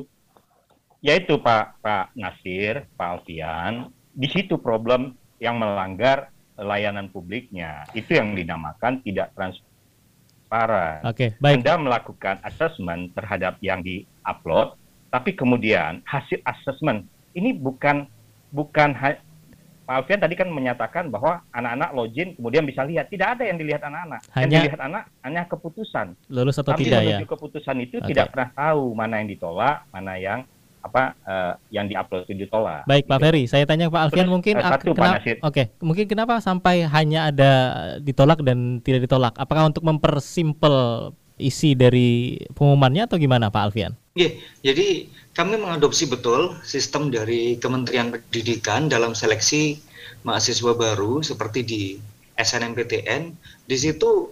yaitu 1.03 1.35
Pak 1.39 1.83
Pak 1.83 2.15
Nasir, 2.15 2.87
Pak 2.95 3.09
Alfian, 3.19 3.91
di 4.15 4.29
situ 4.31 4.59
problem 4.59 5.15
yang 5.43 5.59
melanggar 5.59 6.31
layanan 6.59 7.11
publiknya. 7.11 7.83
Itu 7.91 8.19
yang 8.19 8.39
dinamakan 8.39 9.03
tidak 9.03 9.35
transparan. 9.35 11.03
Oke, 11.03 11.35
okay, 11.35 11.43
baik. 11.43 11.63
Anda 11.63 11.75
melakukan 11.79 12.37
asesmen 12.47 13.11
terhadap 13.19 13.59
yang 13.59 13.83
di-upload, 13.83 14.79
tapi 15.11 15.35
kemudian 15.35 16.07
hasil 16.07 16.39
asesmen 16.47 17.11
ini 17.35 17.51
bukan 17.51 18.07
bukan 18.53 18.93
Pak 19.93 20.09
Alfian 20.09 20.25
tadi 20.25 20.41
kan 20.41 20.49
menyatakan 20.49 21.13
bahwa 21.13 21.45
anak-anak 21.53 21.93
login 21.93 22.33
kemudian 22.33 22.65
bisa 22.65 22.81
lihat. 22.81 23.13
Tidak 23.13 23.29
ada 23.37 23.45
yang 23.45 23.61
dilihat 23.61 23.85
anak-anak. 23.85 24.25
Hanya, 24.33 24.41
yang 24.41 24.51
dilihat 24.65 24.81
anak 24.81 25.03
hanya 25.21 25.43
keputusan. 25.45 26.17
Lulus 26.33 26.57
atau 26.57 26.73
Tapi 26.73 26.89
tidak 26.89 27.05
ya? 27.05 27.19
keputusan 27.29 27.77
itu 27.85 28.01
okay. 28.01 28.09
tidak 28.09 28.33
pernah 28.33 28.49
tahu 28.57 28.97
mana 28.97 29.21
yang 29.21 29.29
ditolak, 29.29 29.85
mana 29.93 30.17
yang 30.17 30.49
apa 30.81 31.13
uh, 31.29 31.53
yang 31.69 31.93
diupload 31.93 32.25
itu 32.25 32.49
ditolak. 32.49 32.89
Baik 32.89 33.05
Pak 33.05 33.21
gitu. 33.21 33.25
Ferry, 33.29 33.43
saya 33.53 33.65
tanya 33.69 33.93
Pak 33.93 34.01
Alfian 34.09 34.25
Terus, 34.25 34.33
mungkin 34.33 34.55
uh, 34.57 34.65
satu, 34.65 34.91
kenapa, 34.97 35.17
Oke, 35.21 35.37
okay, 35.45 35.67
mungkin 35.85 36.05
kenapa 36.09 36.35
sampai 36.41 36.89
hanya 36.89 37.29
ada 37.29 37.53
ditolak 38.01 38.41
dan 38.41 38.81
tidak 38.81 39.05
ditolak? 39.05 39.37
Apakah 39.37 39.69
untuk 39.69 39.85
mempersimpel 39.85 41.13
isi 41.37 41.77
dari 41.77 42.41
pengumumannya 42.57 43.05
atau 43.05 43.21
gimana 43.21 43.53
Pak 43.53 43.61
Alfian? 43.69 43.93
Yeah, 44.17 44.41
jadi 44.65 45.13
kami 45.33 45.57
mengadopsi 45.57 46.09
betul 46.13 46.53
sistem 46.61 47.09
dari 47.09 47.57
Kementerian 47.57 48.13
Pendidikan 48.13 48.93
dalam 48.93 49.17
seleksi 49.17 49.81
mahasiswa 50.29 50.77
baru 50.77 51.25
seperti 51.25 51.61
di 51.65 51.83
SNMPTN, 52.37 53.33
di 53.65 53.77
situ 53.77 54.29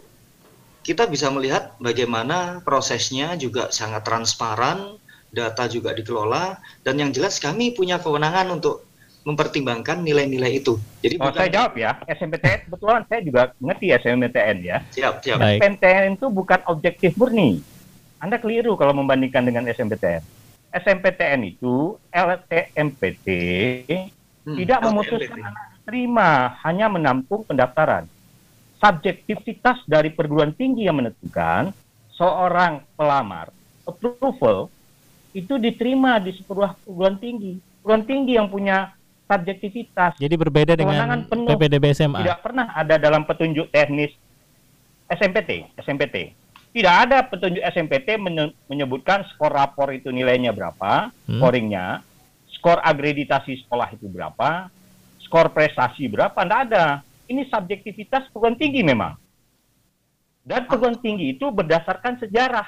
kita 0.84 1.08
bisa 1.08 1.28
melihat 1.32 1.76
bagaimana 1.80 2.64
prosesnya 2.64 3.36
juga 3.36 3.68
sangat 3.72 4.04
transparan, 4.04 4.96
data 5.32 5.68
juga 5.68 5.92
dikelola, 5.96 6.60
dan 6.84 7.00
yang 7.00 7.12
jelas 7.12 7.40
kami 7.40 7.72
punya 7.72 8.00
kewenangan 8.00 8.48
untuk 8.52 8.88
mempertimbangkan 9.24 10.00
nilai-nilai 10.00 10.64
itu. 10.64 10.80
Jadi 11.04 11.20
oh, 11.20 11.28
bukan... 11.28 11.40
saya 11.44 11.50
jawab 11.52 11.72
ya, 11.76 11.92
SMPTN 12.08 12.60
kebetulan 12.68 13.02
saya 13.08 13.20
juga 13.20 13.42
ngerti 13.60 13.86
SMPTN 14.00 14.56
ya. 14.64 14.76
Siap, 14.96 15.14
siap. 15.20 15.38
SMPTN 15.40 16.16
itu 16.16 16.26
bukan 16.32 16.60
objektif 16.68 17.12
murni. 17.20 17.60
Anda 18.20 18.40
keliru 18.40 18.76
kalau 18.80 18.96
membandingkan 18.96 19.44
dengan 19.44 19.68
SMPTN. 19.68 20.39
SMPTN 20.70 21.40
itu 21.46 21.98
LTMPT 22.14 23.26
hmm, 24.46 24.56
tidak 24.56 24.78
memutuskan 24.87 25.42
anak 25.42 25.70
terima, 25.83 26.54
hanya 26.62 26.87
menampung 26.87 27.42
pendaftaran 27.42 28.06
subjektivitas 28.78 29.83
dari 29.85 30.14
perguruan 30.14 30.54
tinggi 30.54 30.87
yang 30.87 31.02
menentukan 31.02 31.74
seorang 32.14 32.87
pelamar 32.94 33.50
approval 33.85 34.70
itu 35.37 35.59
diterima 35.59 36.18
di 36.18 36.35
sebuah 36.38 36.78
perguruan 36.83 37.18
tinggi. 37.18 37.59
Perguruan 37.83 38.04
tinggi 38.06 38.33
yang 38.38 38.48
punya 38.50 38.94
subjektivitas. 39.30 40.18
Jadi 40.18 40.35
berbeda 40.35 40.74
dengan 40.74 41.22
penuh, 41.26 41.54
PPDB 41.54 41.94
SMA. 41.94 42.22
Tidak 42.22 42.38
pernah 42.42 42.74
ada 42.74 42.98
dalam 42.98 43.22
petunjuk 43.22 43.70
teknis 43.70 44.11
SMPT, 45.06 45.74
SMPT. 45.78 46.35
Tidak 46.70 46.94
ada 46.94 47.26
petunjuk 47.26 47.62
SMPT 47.66 48.14
menyebutkan 48.70 49.26
skor 49.35 49.50
rapor 49.50 49.90
itu 49.90 50.14
nilainya 50.14 50.54
berapa, 50.54 51.11
hmm. 51.26 51.42
scoringnya, 51.42 52.06
skor 52.54 52.78
agreditasi 52.78 53.66
sekolah 53.66 53.90
itu 53.90 54.06
berapa, 54.06 54.70
skor 55.26 55.50
prestasi 55.50 56.06
berapa, 56.06 56.38
tidak 56.38 56.61
ada 56.70 56.85
ini 57.26 57.42
subjektivitas 57.50 58.30
perguruan 58.30 58.54
tinggi 58.54 58.87
memang. 58.87 59.18
Dan 60.46 60.70
perguruan 60.70 60.98
tinggi 60.98 61.35
itu 61.35 61.50
berdasarkan 61.50 62.22
sejarah. 62.22 62.66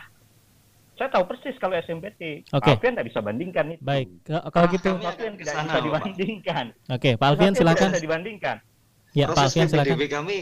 Saya 0.94 1.08
tahu 1.18 1.24
persis 1.30 1.58
kalau 1.58 1.74
SMPT. 1.78 2.46
Oke. 2.54 2.62
Okay. 2.62 2.72
Alfian 2.78 2.94
tidak 2.94 3.06
bisa 3.10 3.20
bandingkan 3.22 3.64
itu. 3.74 3.82
Baik. 3.82 4.06
Kalau 4.26 4.66
gitu. 4.70 4.90
Alfian 4.98 5.34
tidak 5.34 5.54
bisa 5.66 5.80
dibandingkan. 5.82 6.64
Oke, 6.90 6.98
okay, 6.98 7.12
Pak 7.18 7.26
Alfian 7.26 7.54
silakan. 7.58 7.88
Tidak 7.90 7.98
bisa 7.98 8.06
dibandingkan. 8.06 8.56
Ya, 9.12 9.26
Proses 9.26 9.36
Pak 9.38 9.44
Alfian 9.50 9.68
silakan. 9.70 9.96
kami 10.06 10.40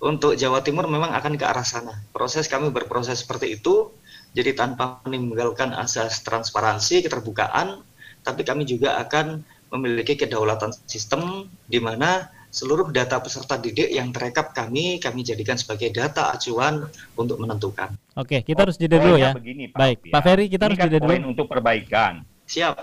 untuk 0.00 0.36
Jawa 0.36 0.60
Timur 0.60 0.84
memang 0.86 1.12
akan 1.16 1.40
ke 1.40 1.44
arah 1.48 1.64
sana. 1.64 1.96
Proses 2.12 2.46
kami 2.46 2.68
berproses 2.68 3.24
seperti 3.24 3.56
itu, 3.56 3.92
jadi 4.36 4.52
tanpa 4.52 5.00
meninggalkan 5.08 5.72
asas 5.72 6.20
transparansi, 6.20 7.00
keterbukaan, 7.04 7.80
tapi 8.20 8.44
kami 8.44 8.68
juga 8.68 9.00
akan 9.00 9.40
memiliki 9.72 10.14
kedaulatan 10.14 10.70
sistem 10.86 11.48
di 11.66 11.80
mana 11.80 12.28
seluruh 12.56 12.88
data 12.88 13.20
peserta 13.20 13.60
didik 13.60 13.90
yang 13.92 14.14
terekap 14.14 14.56
kami 14.56 14.96
kami 14.96 15.20
jadikan 15.20 15.60
sebagai 15.60 15.92
data 15.92 16.32
acuan 16.32 16.88
untuk 17.18 17.36
menentukan. 17.36 17.92
Oke, 18.16 18.40
kita 18.40 18.64
harus 18.64 18.80
jeda 18.80 18.96
dulu 18.96 19.20
ya. 19.20 19.36
Begini, 19.36 19.68
Pak 19.68 19.76
Baik, 19.76 19.98
Pak 20.08 20.22
Ferry 20.24 20.46
kita 20.48 20.62
harus 20.70 20.78
kan 20.80 20.86
jeda 20.88 20.98
dulu. 21.04 21.10
Poin 21.12 21.24
untuk 21.28 21.46
perbaikan. 21.52 22.12
Siap. 22.48 22.76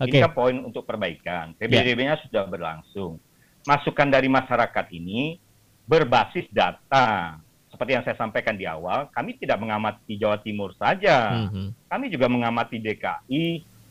Oke. 0.00 0.08
Ini 0.08 0.24
kan 0.24 0.32
poin 0.32 0.56
untuk 0.56 0.82
perbaikan. 0.88 1.52
PBDB-nya 1.60 2.16
ya. 2.16 2.22
sudah 2.24 2.44
berlangsung. 2.48 3.20
Masukan 3.68 4.08
dari 4.08 4.28
masyarakat 4.28 4.86
ini 4.96 5.36
berbasis 5.84 6.48
data. 6.52 7.38
Seperti 7.70 7.90
yang 7.98 8.04
saya 8.06 8.14
sampaikan 8.14 8.54
di 8.54 8.70
awal, 8.70 9.10
kami 9.10 9.34
tidak 9.34 9.58
mengamati 9.58 10.14
Jawa 10.14 10.38
Timur 10.38 10.70
saja. 10.78 11.34
Mm 11.34 11.48
-hmm. 11.50 11.66
Kami 11.90 12.06
juga 12.06 12.26
mengamati 12.30 12.78
DKI, 12.78 13.46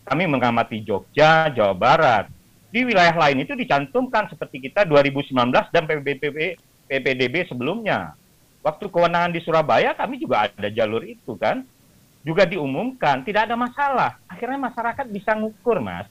kami 0.08 0.24
mengamati 0.24 0.80
Jogja, 0.80 1.52
Jawa 1.52 1.76
Barat 1.76 2.26
di 2.74 2.82
wilayah 2.82 3.14
lain 3.14 3.46
itu 3.46 3.54
dicantumkan 3.54 4.26
seperti 4.34 4.58
kita 4.58 4.82
2019 4.90 5.30
dan 5.70 5.86
PPDB 5.86 7.36
sebelumnya. 7.46 8.18
Waktu 8.66 8.90
kewenangan 8.90 9.30
di 9.30 9.46
Surabaya 9.46 9.94
kami 9.94 10.18
juga 10.18 10.50
ada 10.50 10.74
jalur 10.74 11.06
itu 11.06 11.38
kan. 11.38 11.62
Juga 12.24 12.48
diumumkan, 12.48 13.22
tidak 13.28 13.52
ada 13.52 13.60
masalah. 13.60 14.16
Akhirnya 14.32 14.56
masyarakat 14.56 15.06
bisa 15.12 15.36
ngukur, 15.36 15.84
Mas. 15.84 16.08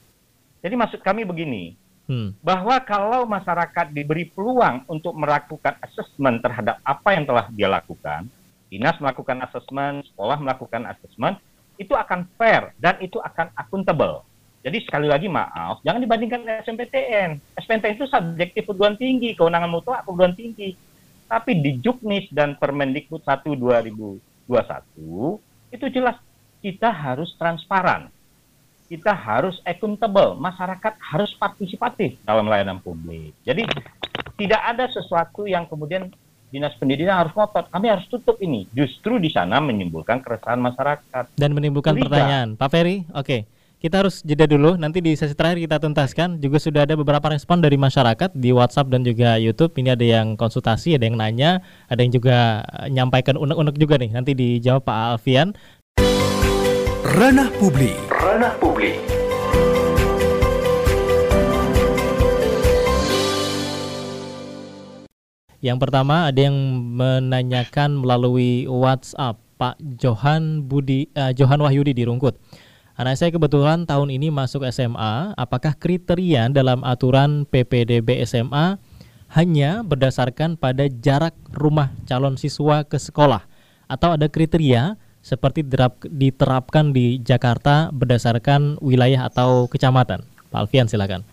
Jadi 0.61 0.77
maksud 0.77 1.01
kami 1.01 1.25
begini, 1.25 1.73
hmm. 2.09 2.39
bahwa 2.43 2.75
kalau 2.83 3.23
masyarakat 3.27 3.91
diberi 3.91 4.27
peluang 4.31 4.87
untuk 4.87 5.13
melakukan 5.15 5.77
asesmen 5.83 6.39
terhadap 6.43 6.79
apa 6.83 7.09
yang 7.15 7.25
telah 7.27 7.45
dia 7.51 7.69
lakukan, 7.69 8.27
dinas 8.67 8.97
melakukan 8.97 9.43
asesmen, 9.45 10.01
sekolah 10.13 10.37
melakukan 10.41 10.87
asesmen, 10.89 11.37
itu 11.77 11.93
akan 11.93 12.25
fair 12.37 12.73
dan 12.77 12.97
itu 13.01 13.17
akan 13.21 13.49
akuntabel. 13.57 14.21
Jadi 14.63 14.79
sekali 14.87 15.11
lagi 15.11 15.27
maaf, 15.27 15.83
jangan 15.83 15.99
dibandingkan 15.99 16.47
SMPTN. 16.63 17.35
SMPTN 17.59 17.99
itu 17.99 18.07
subjektif 18.07 18.63
perguruan 18.63 18.95
tinggi, 18.95 19.35
kewenangan 19.35 19.67
mutlak 19.67 20.07
perguruan 20.07 20.31
tinggi. 20.39 20.71
Tapi 21.27 21.59
di 21.59 21.83
Juknis 21.83 22.31
dan 22.31 22.55
Permendikbud 22.55 23.25
1 23.27 23.57
2021 23.59 24.47
itu 25.73 25.85
jelas 25.89 26.15
kita 26.63 26.93
harus 26.93 27.33
transparan. 27.35 28.12
Kita 28.93 29.09
harus 29.09 29.57
accountable, 29.65 30.37
masyarakat 30.37 30.93
harus 31.01 31.33
partisipatif 31.41 32.13
dalam 32.29 32.45
layanan 32.45 32.77
publik. 32.77 33.33
Jadi 33.41 33.65
tidak 34.37 34.61
ada 34.61 34.85
sesuatu 34.85 35.49
yang 35.49 35.65
kemudian 35.65 36.13
dinas 36.53 36.77
pendidikan 36.77 37.25
harus 37.25 37.33
ngotot. 37.33 37.73
Kami 37.73 37.89
harus 37.89 38.05
tutup 38.05 38.37
ini. 38.37 38.69
Justru 38.69 39.17
di 39.17 39.33
sana 39.33 39.57
menimbulkan 39.57 40.21
keresahan 40.21 40.61
masyarakat. 40.61 41.33
Dan 41.33 41.57
menimbulkan 41.57 41.97
Curiga. 41.97 42.05
pertanyaan. 42.05 42.53
Pak 42.53 42.69
Ferry, 42.69 43.01
oke. 43.17 43.25
Okay. 43.25 43.41
Kita 43.81 43.99
harus 43.99 44.21
jeda 44.23 44.45
dulu. 44.47 44.77
Nanti 44.77 45.03
di 45.03 45.17
sesi 45.17 45.33
terakhir 45.33 45.59
kita 45.59 45.81
tuntaskan. 45.81 46.37
Juga 46.37 46.61
sudah 46.61 46.85
ada 46.85 46.93
beberapa 46.93 47.33
respon 47.33 47.59
dari 47.59 47.75
masyarakat 47.75 48.31
di 48.31 48.53
WhatsApp 48.53 48.93
dan 48.93 49.01
juga 49.01 49.35
YouTube. 49.41 49.75
Ini 49.75 49.97
ada 49.97 50.05
yang 50.05 50.39
konsultasi, 50.39 50.95
ada 50.95 51.03
yang 51.03 51.17
nanya, 51.19 51.65
ada 51.89 51.99
yang 51.99 52.13
juga 52.13 52.63
nyampaikan 52.87 53.35
unek-unek 53.35 53.75
juga 53.75 53.99
nih. 53.99 54.13
Nanti 54.13 54.37
dijawab 54.37 54.87
Pak 54.87 54.97
Alfian. 55.17 55.51
Ranah 57.13 57.45
Publik. 57.61 57.93
Ranah 58.09 58.57
Publik. 58.57 58.97
Yang 65.61 65.77
pertama 65.77 66.33
ada 66.33 66.41
yang 66.41 66.57
menanyakan 66.97 68.01
melalui 68.01 68.65
WhatsApp 68.65 69.37
Pak 69.61 69.77
Johan 70.01 70.65
Budi 70.65 71.13
uh, 71.13 71.29
Johan 71.37 71.61
Wahyudi 71.61 71.93
di 71.93 72.01
Rungkut. 72.01 72.33
Anak 72.97 73.21
saya 73.21 73.29
kebetulan 73.29 73.85
tahun 73.85 74.09
ini 74.09 74.33
masuk 74.33 74.65
SMA. 74.73 75.37
Apakah 75.37 75.77
kriteria 75.77 76.49
dalam 76.49 76.81
aturan 76.81 77.45
PPDB 77.45 78.25
SMA 78.25 78.81
hanya 79.37 79.85
berdasarkan 79.85 80.57
pada 80.57 80.89
jarak 80.89 81.37
rumah 81.53 81.93
calon 82.09 82.41
siswa 82.41 82.81
ke 82.81 82.97
sekolah 82.97 83.45
atau 83.85 84.17
ada 84.17 84.25
kriteria 84.25 84.97
seperti 85.23 85.63
diterapkan 86.11 86.91
di 86.91 87.17
Jakarta 87.23 87.89
berdasarkan 87.95 88.77
wilayah 88.83 89.31
atau 89.31 89.71
kecamatan? 89.71 90.21
Pak 90.51 90.59
Alfian 90.67 90.91
silakan. 90.91 91.23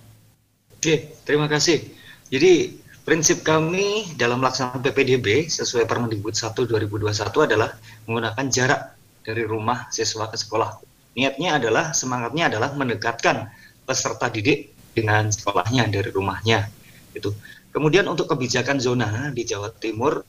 Oke, 0.78 1.12
terima 1.28 1.50
kasih. 1.50 1.84
Jadi 2.30 2.78
prinsip 3.04 3.42
kami 3.42 4.14
dalam 4.14 4.38
melaksanakan 4.38 4.80
PPDB 4.86 5.50
sesuai 5.50 5.84
Permendikbud 5.90 6.32
1 6.32 6.54
2021 6.54 7.10
adalah 7.50 7.74
menggunakan 8.06 8.46
jarak 8.48 8.94
dari 9.26 9.44
rumah 9.44 9.90
siswa 9.92 10.30
ke 10.30 10.38
sekolah 10.38 10.80
niatnya 11.14 11.58
adalah 11.58 11.90
semangatnya 11.90 12.48
adalah 12.52 12.70
mendekatkan 12.72 13.50
peserta 13.84 14.30
didik 14.30 14.70
dengan 14.94 15.30
sekolahnya 15.30 15.90
dari 15.90 16.10
rumahnya 16.14 16.70
itu 17.12 17.34
kemudian 17.74 18.06
untuk 18.06 18.30
kebijakan 18.30 18.78
zona 18.78 19.34
di 19.34 19.42
Jawa 19.42 19.74
Timur 19.74 20.22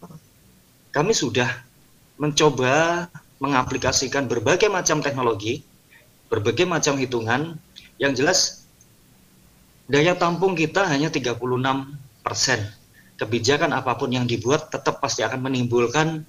kami 0.89 1.13
sudah 1.13 1.49
mencoba 2.17 3.05
mengaplikasikan 3.41 4.29
berbagai 4.29 4.69
macam 4.69 5.01
teknologi 5.01 5.65
berbagai 6.31 6.63
macam 6.63 6.95
hitungan 6.95 7.57
yang 7.97 8.13
jelas 8.15 8.63
daya 9.91 10.15
tampung 10.15 10.55
kita 10.55 10.87
hanya 10.87 11.11
36 11.11 11.41
persen 12.23 12.71
kebijakan 13.19 13.75
apa 13.75 13.97
pun 13.99 14.13
yang 14.13 14.23
dibuat 14.29 14.71
tetap 14.71 14.97
pasti 15.03 15.21
akan 15.21 15.45
menimbulkan 15.45 16.25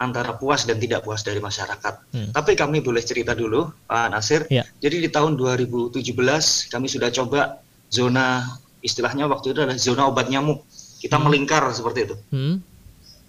antara 0.00 0.32
puas 0.40 0.64
dan 0.64 0.80
tidak 0.80 1.04
puas 1.04 1.20
dari 1.20 1.44
masyarakat. 1.44 1.94
Hmm. 2.16 2.32
Tapi 2.32 2.56
kami 2.56 2.80
boleh 2.80 3.04
cerita 3.04 3.36
dulu, 3.36 3.68
Pak 3.84 4.08
Nasir. 4.08 4.48
Ya. 4.48 4.64
Jadi 4.80 5.04
di 5.04 5.08
tahun 5.12 5.36
2017 5.36 6.00
kami 6.72 6.88
sudah 6.88 7.12
coba 7.12 7.60
zona 7.92 8.48
istilahnya 8.80 9.28
waktu 9.28 9.52
itu 9.52 9.60
adalah 9.60 9.76
zona 9.76 10.08
obat 10.08 10.32
nyamuk. 10.32 10.64
Kita 11.04 11.20
hmm. 11.20 11.24
melingkar 11.28 11.68
seperti 11.76 12.08
itu 12.08 12.16
hmm. 12.32 12.56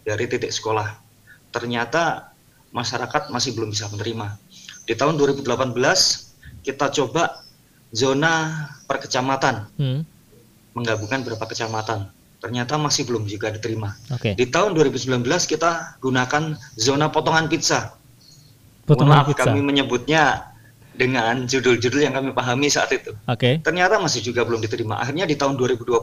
dari 0.07 0.25
titik 0.31 0.55
sekolah. 0.55 0.95
Ternyata 1.51 2.30
masyarakat 2.71 3.31
masih 3.31 3.55
belum 3.55 3.71
bisa 3.71 3.87
menerima. 3.91 4.35
Di 4.87 4.97
tahun 4.97 5.15
2018 5.19 5.45
kita 6.65 6.91
coba 6.91 7.43
zona 7.91 8.65
per 8.87 9.03
kecamatan, 9.03 9.67
hmm. 9.75 10.01
menggabungkan 10.75 11.23
beberapa 11.23 11.47
kecamatan 11.51 12.11
ternyata 12.41 12.73
masih 12.81 13.05
belum 13.05 13.29
juga 13.29 13.53
diterima. 13.53 13.93
Okay. 14.09 14.33
Di 14.33 14.49
tahun 14.49 14.73
2019 14.73 15.21
kita 15.45 16.01
gunakan 16.01 16.57
zona 16.73 17.13
potongan 17.13 17.45
pizza. 17.45 17.93
Potongan 18.89 19.21
Maaf 19.21 19.29
pizza. 19.29 19.45
kami 19.45 19.61
menyebutnya 19.61 20.49
dengan 20.97 21.45
judul-judul 21.45 22.01
yang 22.01 22.17
kami 22.17 22.33
pahami 22.33 22.67
saat 22.67 22.89
itu. 22.97 23.13
Okay. 23.29 23.61
Ternyata 23.61 24.01
masih 24.01 24.25
juga 24.25 24.41
belum 24.41 24.57
diterima. 24.57 24.97
Akhirnya 24.97 25.29
di 25.29 25.37
tahun 25.37 25.53
2020 25.53 26.01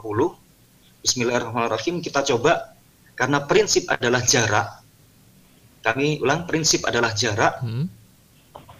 Bismillahirrahmanirrahim 0.98 2.02
kita 2.02 2.26
coba 2.26 2.74
karena 3.18 3.42
prinsip 3.46 3.90
adalah 3.90 4.22
jarak. 4.22 4.86
Kami 5.89 6.20
ulang 6.20 6.45
prinsip 6.45 6.84
adalah 6.84 7.16
jarak. 7.16 7.64
Hmm. 7.64 7.89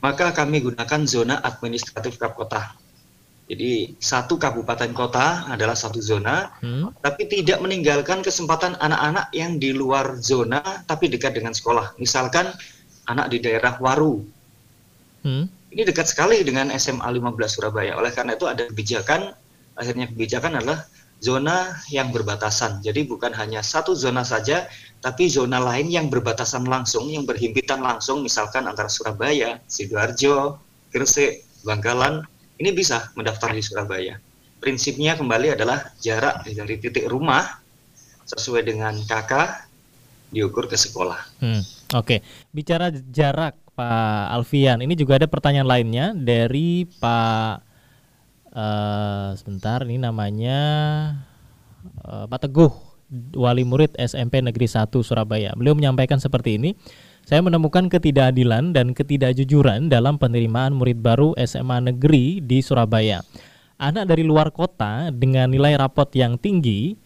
Maka 0.05 0.37
kami 0.37 0.61
gunakan 0.61 1.01
zona 1.09 1.41
administratif 1.41 2.21
kap 2.21 2.37
kota. 2.37 2.77
Jadi 3.49 3.97
satu 3.97 4.37
kabupaten 4.37 4.93
kota 4.93 5.49
adalah 5.49 5.73
satu 5.73 6.05
zona, 6.05 6.53
hmm. 6.61 7.01
tapi 7.01 7.25
tidak 7.33 7.65
meninggalkan 7.65 8.21
kesempatan 8.21 8.77
anak-anak 8.77 9.33
yang 9.33 9.57
di 9.57 9.73
luar 9.73 10.21
zona 10.21 10.61
tapi 10.85 11.09
dekat 11.09 11.33
dengan 11.33 11.57
sekolah. 11.57 11.97
Misalkan 11.97 12.53
anak 13.09 13.33
di 13.33 13.41
daerah 13.41 13.81
Waru. 13.81 14.21
Hmm. 15.25 15.49
Ini 15.73 15.83
dekat 15.89 16.13
sekali 16.13 16.45
dengan 16.45 16.69
SMA 16.77 17.09
15 17.09 17.49
Surabaya. 17.49 17.97
Oleh 17.97 18.13
karena 18.13 18.37
itu 18.37 18.45
ada 18.45 18.69
kebijakan, 18.69 19.33
akhirnya 19.81 20.13
kebijakan 20.13 20.61
adalah 20.61 20.85
zona 21.25 21.73
yang 21.89 22.13
berbatasan. 22.13 22.85
Jadi 22.85 23.09
bukan 23.09 23.33
hanya 23.33 23.65
satu 23.65 23.97
zona 23.97 24.29
saja, 24.29 24.69
tapi 24.99 25.31
zona 25.31 25.63
lain 25.63 25.87
yang 25.87 26.11
berbatasan 26.11 26.67
langsung, 26.67 27.07
yang 27.07 27.23
berhimpitan 27.23 27.79
langsung, 27.79 28.27
misalkan 28.27 28.67
antara 28.67 28.91
Surabaya, 28.91 29.63
Sidoarjo, 29.71 30.59
Gresik, 30.91 31.47
Bangkalan, 31.63 32.27
ini 32.59 32.75
bisa 32.75 33.15
mendaftar 33.15 33.55
di 33.55 33.63
Surabaya. 33.63 34.19
Prinsipnya 34.59 35.15
kembali 35.15 35.55
adalah 35.55 35.95
jarak 36.03 36.43
dari 36.43 36.77
titik 36.83 37.07
rumah 37.07 37.47
sesuai 38.27 38.67
dengan 38.67 38.99
kakak 39.07 39.71
diukur 40.35 40.67
ke 40.67 40.75
sekolah. 40.75 41.41
Hmm, 41.41 41.63
Oke, 41.95 42.19
okay. 42.19 42.19
bicara 42.51 42.91
jarak 42.91 43.55
Pak 43.79 44.27
Alfian, 44.35 44.83
ini 44.83 44.99
juga 44.99 45.23
ada 45.23 45.31
pertanyaan 45.31 45.71
lainnya 45.71 46.07
dari 46.11 46.83
Pak 46.85 47.55
uh, 48.51 49.31
sebentar, 49.39 49.87
ini 49.87 50.03
namanya 50.03 50.61
uh, 52.03 52.27
Pak 52.27 52.51
Teguh, 52.51 52.88
wali 53.37 53.65
murid 53.65 53.97
SMP 53.97 54.45
Negeri 54.45 54.69
1 54.69 54.93
Surabaya. 55.01 55.57
Beliau 55.57 55.73
menyampaikan 55.73 56.21
seperti 56.21 56.61
ini 56.61 56.77
saya 57.29 57.45
menemukan 57.45 57.93
ketidakadilan 57.93 58.73
dan 58.73 58.97
ketidakjujuran 58.97 59.93
dalam 59.93 60.17
penerimaan 60.17 60.73
murid 60.73 61.05
baru 61.05 61.37
SMA 61.45 61.93
negeri 61.93 62.41
di 62.41 62.65
Surabaya. 62.65 63.21
Anak 63.77 64.09
dari 64.09 64.25
luar 64.25 64.49
kota 64.49 65.13
dengan 65.13 65.53
nilai 65.53 65.77
rapot 65.77 66.09
yang 66.17 66.41
tinggi, 66.41 66.97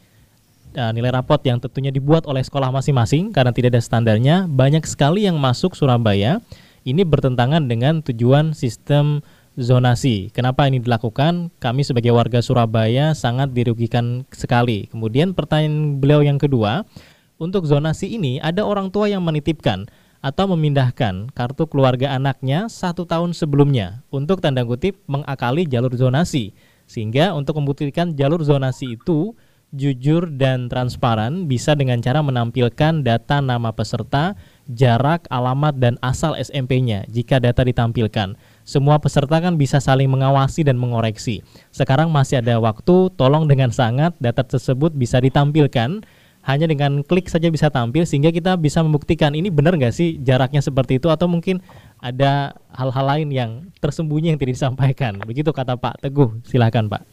uh, 0.79 0.95
nilai 0.95 1.11
rapot 1.11 1.43
yang 1.43 1.59
tentunya 1.59 1.91
dibuat 1.91 2.23
oleh 2.31 2.39
sekolah 2.39 2.71
masing-masing 2.71 3.35
karena 3.35 3.51
tidak 3.51 3.75
ada 3.75 3.83
standarnya, 3.83 4.47
banyak 4.47 4.87
sekali 4.87 5.27
yang 5.27 5.43
masuk 5.43 5.75
Surabaya. 5.75 6.39
Ini 6.87 7.03
bertentangan 7.03 7.67
dengan 7.67 7.99
tujuan 8.07 8.55
sistem 8.55 9.27
zonasi. 9.57 10.33
Kenapa 10.33 10.65
ini 10.69 10.81
dilakukan? 10.81 11.53
Kami 11.61 11.83
sebagai 11.85 12.13
warga 12.15 12.41
Surabaya 12.41 13.13
sangat 13.13 13.53
dirugikan 13.53 14.25
sekali. 14.33 14.89
Kemudian 14.89 15.37
pertanyaan 15.37 16.01
beliau 16.01 16.25
yang 16.25 16.41
kedua, 16.41 16.89
untuk 17.37 17.67
zonasi 17.69 18.17
ini 18.17 18.39
ada 18.39 18.65
orang 18.65 18.89
tua 18.89 19.11
yang 19.11 19.21
menitipkan 19.21 19.91
atau 20.23 20.47
memindahkan 20.55 21.35
kartu 21.35 21.67
keluarga 21.67 22.15
anaknya 22.15 22.71
satu 22.71 23.03
tahun 23.03 23.35
sebelumnya 23.35 24.07
untuk 24.15 24.39
tanda 24.39 24.63
kutip 24.63 24.97
mengakali 25.11 25.67
jalur 25.67 25.91
zonasi. 25.99 26.55
Sehingga 26.87 27.35
untuk 27.35 27.59
membuktikan 27.59 28.15
jalur 28.15 28.47
zonasi 28.47 28.95
itu 28.95 29.35
jujur 29.73 30.29
dan 30.29 30.69
transparan 30.69 31.49
bisa 31.49 31.73
dengan 31.73 31.99
cara 32.05 32.21
menampilkan 32.21 33.01
data 33.01 33.41
nama 33.41 33.73
peserta, 33.73 34.37
jarak, 34.69 35.25
alamat, 35.33 35.81
dan 35.81 35.95
asal 36.05 36.37
SMP-nya 36.37 37.09
jika 37.09 37.41
data 37.41 37.65
ditampilkan. 37.65 38.37
Semua 38.63 38.99
peserta 39.03 39.43
kan 39.43 39.59
bisa 39.59 39.83
saling 39.83 40.07
mengawasi 40.07 40.63
dan 40.63 40.79
mengoreksi. 40.79 41.43
Sekarang 41.75 42.11
masih 42.15 42.39
ada 42.39 42.59
waktu, 42.63 43.11
tolong 43.19 43.51
dengan 43.51 43.75
sangat 43.75 44.15
data 44.23 44.47
tersebut 44.47 44.95
bisa 44.95 45.19
ditampilkan. 45.19 46.03
Hanya 46.43 46.67
dengan 46.67 47.07
klik 47.07 47.31
saja 47.31 47.47
bisa 47.55 47.71
tampil 47.71 48.03
sehingga 48.03 48.35
kita 48.35 48.59
bisa 48.59 48.83
membuktikan 48.83 49.31
ini 49.31 49.47
benar 49.47 49.79
nggak 49.79 49.95
sih 49.95 50.19
jaraknya 50.19 50.59
seperti 50.59 50.99
itu 50.99 51.07
atau 51.07 51.31
mungkin 51.31 51.63
ada 52.03 52.59
hal-hal 52.75 53.07
lain 53.07 53.29
yang 53.31 53.51
tersembunyi 53.79 54.35
yang 54.35 54.39
tidak 54.43 54.59
disampaikan. 54.59 55.23
Begitu 55.23 55.55
kata 55.55 55.79
Pak 55.79 56.03
Teguh. 56.03 56.43
Silahkan 56.43 56.91
Pak. 56.91 57.07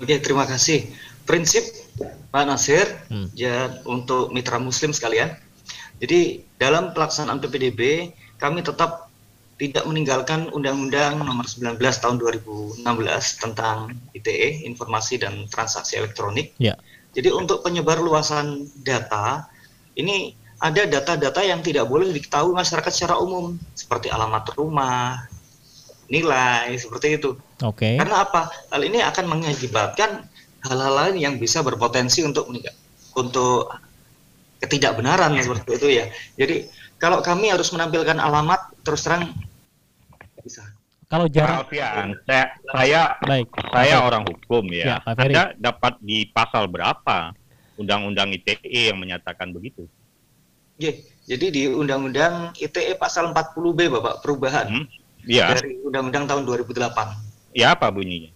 Oke 0.00 0.16
terima 0.24 0.48
kasih. 0.48 0.88
Prinsip 1.28 1.68
Pak 2.32 2.48
Nasir 2.48 2.88
hmm. 3.12 3.28
ya 3.36 3.76
untuk 3.84 4.32
mitra 4.32 4.56
Muslim 4.56 4.96
sekalian. 4.96 5.36
Jadi 6.00 6.40
dalam 6.56 6.96
pelaksanaan 6.96 7.44
PPDB 7.44 8.14
kami 8.40 8.64
tetap 8.64 9.07
tidak 9.58 9.82
meninggalkan 9.90 10.46
Undang-Undang 10.54 11.18
Nomor 11.18 11.42
19 11.44 11.76
Tahun 11.82 12.16
2016 12.16 12.86
tentang 13.42 13.90
ITE 14.14 14.62
Informasi 14.70 15.18
dan 15.18 15.50
Transaksi 15.50 15.98
Elektronik. 15.98 16.54
Ya 16.62 16.78
jadi 17.18 17.34
untuk 17.34 17.64
penyebar 17.64 17.98
luasan 17.98 18.68
data, 18.84 19.48
ini 19.96 20.38
ada 20.62 20.86
data-data 20.86 21.42
yang 21.42 21.66
tidak 21.66 21.90
boleh 21.90 22.14
diketahui 22.14 22.54
masyarakat 22.54 22.92
secara 22.94 23.18
umum, 23.18 23.58
seperti 23.72 24.06
alamat 24.06 24.54
rumah, 24.54 25.26
nilai, 26.06 26.78
seperti 26.78 27.18
itu. 27.18 27.34
Oke. 27.66 27.82
Okay. 27.82 27.94
Karena 27.98 28.22
apa? 28.22 28.54
Hal 28.70 28.82
ini 28.86 29.02
akan 29.02 29.24
mengakibatkan 29.34 30.30
hal-hal 30.62 30.94
lain 30.94 31.16
yang 31.18 31.34
bisa 31.42 31.58
berpotensi 31.66 32.22
untuk 32.22 32.50
untuk 33.18 33.66
ketidakbenaran 34.62 35.34
seperti 35.42 35.70
itu 35.74 35.88
ya. 36.02 36.06
Jadi 36.38 36.70
kalau 37.02 37.18
kami 37.18 37.50
harus 37.50 37.70
menampilkan 37.74 38.18
alamat 38.18 38.78
terus 38.86 39.06
terang 39.06 39.34
bisa 40.48 40.64
kalau 41.08 41.24
jarak 41.24 41.64
Alfian, 41.64 42.12
saya 42.28 42.44
saya 42.68 43.02
Baik. 43.24 43.48
saya 43.72 43.96
Oke. 43.96 44.06
orang 44.12 44.22
hukum 44.28 44.64
ya. 44.68 45.00
ya 45.00 45.16
Anda 45.16 45.44
dapat 45.56 45.96
di 46.04 46.28
pasal 46.28 46.68
berapa 46.68 47.32
Undang-Undang 47.80 48.36
ITE 48.36 48.92
yang 48.92 49.00
menyatakan 49.00 49.48
begitu? 49.56 49.88
Ya, 50.76 50.92
jadi 51.24 51.46
di 51.48 51.62
Undang-Undang 51.72 52.52
ITE 52.60 52.92
pasal 53.00 53.32
40B 53.32 53.88
Bapak 53.88 54.20
perubahan 54.20 54.68
hmm, 54.68 54.86
ya. 55.24 55.56
dari 55.56 55.80
Undang-Undang 55.80 56.28
tahun 56.28 56.42
2008. 56.44 57.56
Ya 57.56 57.72
apa 57.72 57.88
bunyinya? 57.88 58.28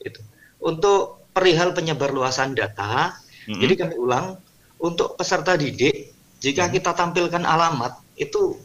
Itu. 0.00 0.24
Untuk 0.56 1.28
perihal 1.36 1.76
penyebar 1.76 2.16
luasan 2.16 2.56
data, 2.56 3.12
hmm. 3.44 3.60
jadi 3.60 3.74
kami 3.76 4.00
ulang 4.00 4.40
untuk 4.80 5.20
peserta 5.20 5.52
didik 5.52 6.16
jika 6.40 6.64
hmm. 6.64 6.72
kita 6.80 6.96
tampilkan 6.96 7.44
alamat 7.44 8.00
itu 8.16 8.56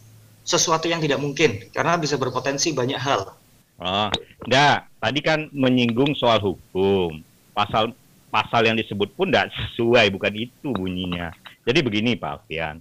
sesuatu 0.46 0.86
yang 0.86 1.02
tidak 1.02 1.18
mungkin 1.18 1.66
karena 1.74 1.98
bisa 1.98 2.14
berpotensi 2.14 2.70
banyak 2.70 2.96
hal. 3.02 3.34
Oh, 3.82 4.08
enggak. 4.46 4.86
Tadi 5.02 5.20
kan 5.20 5.50
menyinggung 5.50 6.14
soal 6.14 6.38
hukum. 6.40 7.20
Pasal 7.52 7.92
pasal 8.30 8.70
yang 8.70 8.78
disebut 8.78 9.12
pun 9.18 9.28
tidak 9.28 9.50
sesuai, 9.52 10.08
bukan 10.14 10.32
itu 10.38 10.68
bunyinya. 10.70 11.34
Jadi 11.66 11.82
begini 11.82 12.14
Pak 12.14 12.46
Alfian, 12.46 12.78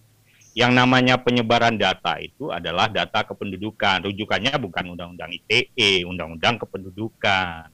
yang 0.56 0.72
namanya 0.72 1.20
penyebaran 1.20 1.76
data 1.76 2.16
itu 2.22 2.54
adalah 2.54 2.88
data 2.88 3.26
kependudukan. 3.28 4.08
Rujukannya 4.08 4.56
bukan 4.62 4.96
Undang-Undang 4.96 5.36
ITE, 5.36 6.08
Undang-Undang 6.08 6.64
Kependudukan. 6.64 7.68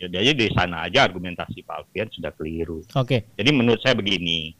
Jadi 0.00 0.32
di 0.32 0.48
sana 0.56 0.88
aja 0.88 1.04
argumentasi 1.04 1.60
Pak 1.60 1.76
Alfian 1.76 2.08
sudah 2.08 2.32
keliru. 2.32 2.80
Oke. 2.96 3.04
Okay. 3.04 3.20
Jadi 3.36 3.50
menurut 3.52 3.84
saya 3.84 3.92
begini, 3.92 4.56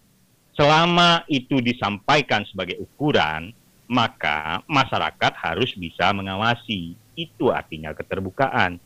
selama 0.53 1.25
itu 1.33 1.59
disampaikan 1.65 2.45
sebagai 2.45 2.77
ukuran, 2.77 3.57
maka 3.91 4.63
masyarakat 4.71 5.35
harus 5.35 5.75
bisa 5.75 6.15
mengawasi. 6.15 6.95
Itu 7.19 7.51
artinya 7.51 7.91
keterbukaan. 7.91 8.79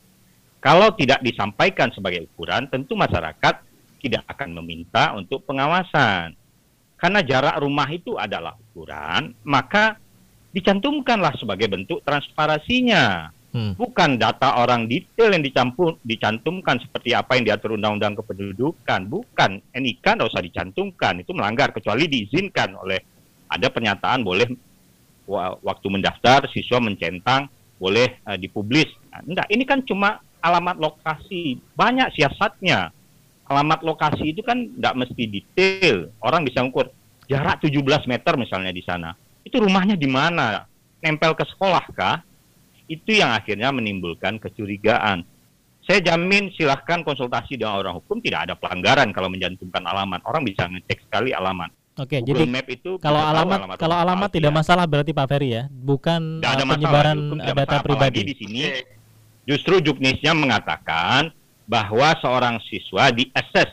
Kalau 0.64 0.96
tidak 0.96 1.20
disampaikan 1.20 1.92
sebagai 1.92 2.24
ukuran, 2.24 2.72
tentu 2.72 2.96
masyarakat 2.96 3.60
tidak 4.00 4.24
akan 4.32 4.56
meminta 4.56 5.12
untuk 5.12 5.44
pengawasan. 5.44 6.32
Karena 6.96 7.20
jarak 7.20 7.60
rumah 7.60 7.84
itu 7.92 8.16
adalah 8.16 8.56
ukuran, 8.56 9.36
maka 9.44 10.00
dicantumkanlah 10.56 11.36
sebagai 11.36 11.68
bentuk 11.68 12.00
transparasinya. 12.00 13.28
Hmm. 13.52 13.76
Bukan 13.76 14.16
data 14.16 14.56
orang 14.56 14.88
detail 14.88 15.36
yang 15.36 15.44
dicampur, 15.44 16.00
dicantumkan 16.00 16.80
seperti 16.80 17.12
apa 17.12 17.36
yang 17.36 17.44
diatur 17.44 17.76
Undang-Undang 17.76 18.24
Kependudukan. 18.24 19.00
Bukan, 19.06 19.50
NIK 19.76 20.00
tidak 20.00 20.32
usah 20.32 20.42
dicantumkan, 20.42 21.20
itu 21.20 21.30
melanggar, 21.36 21.70
kecuali 21.76 22.08
diizinkan 22.08 22.72
oleh 22.80 22.98
ada 23.46 23.68
pernyataan 23.70 24.26
boleh 24.26 24.48
waktu 25.26 25.86
mendaftar 25.88 26.46
siswa 26.52 26.78
mencentang 26.80 27.48
boleh 27.80 28.20
uh, 28.24 28.38
dipublis. 28.38 28.88
Nah, 29.10 29.20
enggak, 29.24 29.46
ini 29.50 29.64
kan 29.66 29.80
cuma 29.84 30.22
alamat 30.40 30.76
lokasi. 30.78 31.58
Banyak 31.74 32.14
siasatnya. 32.14 32.92
Alamat 33.44 33.84
lokasi 33.84 34.32
itu 34.32 34.40
kan 34.40 34.56
enggak 34.56 34.96
mesti 34.96 35.22
detail. 35.28 36.08
Orang 36.20 36.48
bisa 36.48 36.64
ukur 36.64 36.88
jarak 37.28 37.60
17 37.60 38.08
meter 38.08 38.34
misalnya 38.40 38.72
di 38.72 38.82
sana. 38.84 39.12
Itu 39.44 39.60
rumahnya 39.60 39.96
di 40.00 40.08
mana? 40.08 40.64
Nempel 41.04 41.36
ke 41.36 41.44
sekolah 41.44 41.84
kah? 41.92 42.24
Itu 42.88 43.12
yang 43.12 43.32
akhirnya 43.32 43.72
menimbulkan 43.72 44.40
kecurigaan. 44.40 45.24
Saya 45.84 46.00
jamin 46.00 46.48
silahkan 46.56 47.04
konsultasi 47.04 47.60
dengan 47.60 47.76
orang 47.76 48.00
hukum 48.00 48.16
tidak 48.24 48.48
ada 48.48 48.54
pelanggaran 48.56 49.12
kalau 49.12 49.28
menjantumkan 49.28 49.84
alamat. 49.84 50.24
Orang 50.24 50.40
bisa 50.48 50.64
ngecek 50.64 51.04
sekali 51.04 51.36
alamat. 51.36 51.68
Oke, 51.94 52.18
Google 52.26 52.42
jadi 52.42 52.44
Map 52.50 52.66
itu 52.66 52.98
kalau 52.98 53.22
alamat, 53.22 53.58
alamat 53.62 53.76
kalau 53.78 53.94
alamat 53.94 54.30
tidak 54.34 54.50
ya. 54.50 54.56
masalah 54.58 54.84
berarti 54.90 55.14
Pak 55.14 55.26
Ferry 55.30 55.48
ya, 55.54 55.62
bukan 55.70 56.42
uh, 56.42 56.66
penyebaran 56.66 57.18
masalah, 57.38 57.54
data 57.54 57.76
pribadi. 57.86 58.20
Di 58.26 58.34
sini 58.34 58.62
justru 59.46 59.78
Juknisnya 59.78 60.34
mengatakan 60.34 61.30
bahwa 61.70 62.10
seorang 62.18 62.58
siswa 62.66 63.14
di 63.14 63.30
assess 63.30 63.70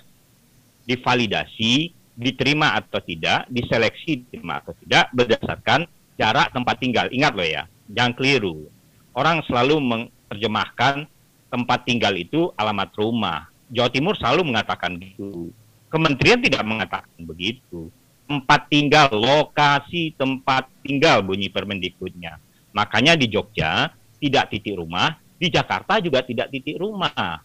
divalidasi, 0.86 1.98
diterima 2.14 2.78
atau 2.78 3.02
tidak, 3.02 3.50
diseleksi 3.50 4.22
diterima 4.22 4.62
atau 4.62 4.78
tidak 4.86 5.10
berdasarkan 5.18 5.90
jarak 6.22 6.54
tempat 6.54 6.76
tinggal. 6.78 7.10
Ingat 7.10 7.34
loh 7.34 7.48
ya, 7.48 7.64
jangan 7.90 8.14
keliru. 8.14 8.70
Orang 9.18 9.42
selalu 9.50 9.82
menerjemahkan 9.82 11.10
tempat 11.50 11.80
tinggal 11.90 12.14
itu 12.14 12.54
alamat 12.54 12.94
rumah. 12.94 13.50
Jawa 13.74 13.90
Timur 13.90 14.14
selalu 14.14 14.54
mengatakan 14.54 15.02
gitu. 15.02 15.50
Kementerian 15.90 16.40
tidak 16.40 16.64
mengatakan 16.64 17.18
begitu. 17.26 17.90
Tempat 18.32 18.72
tinggal, 18.72 19.12
lokasi 19.12 20.16
tempat 20.16 20.72
tinggal 20.80 21.20
bunyi 21.20 21.52
Permendikbudnya. 21.52 22.40
Makanya 22.72 23.20
di 23.20 23.28
Jogja 23.28 23.92
tidak 24.24 24.48
titik 24.56 24.80
rumah, 24.80 25.20
di 25.36 25.52
Jakarta 25.52 26.00
juga 26.00 26.24
tidak 26.24 26.48
titik 26.48 26.80
rumah. 26.80 27.44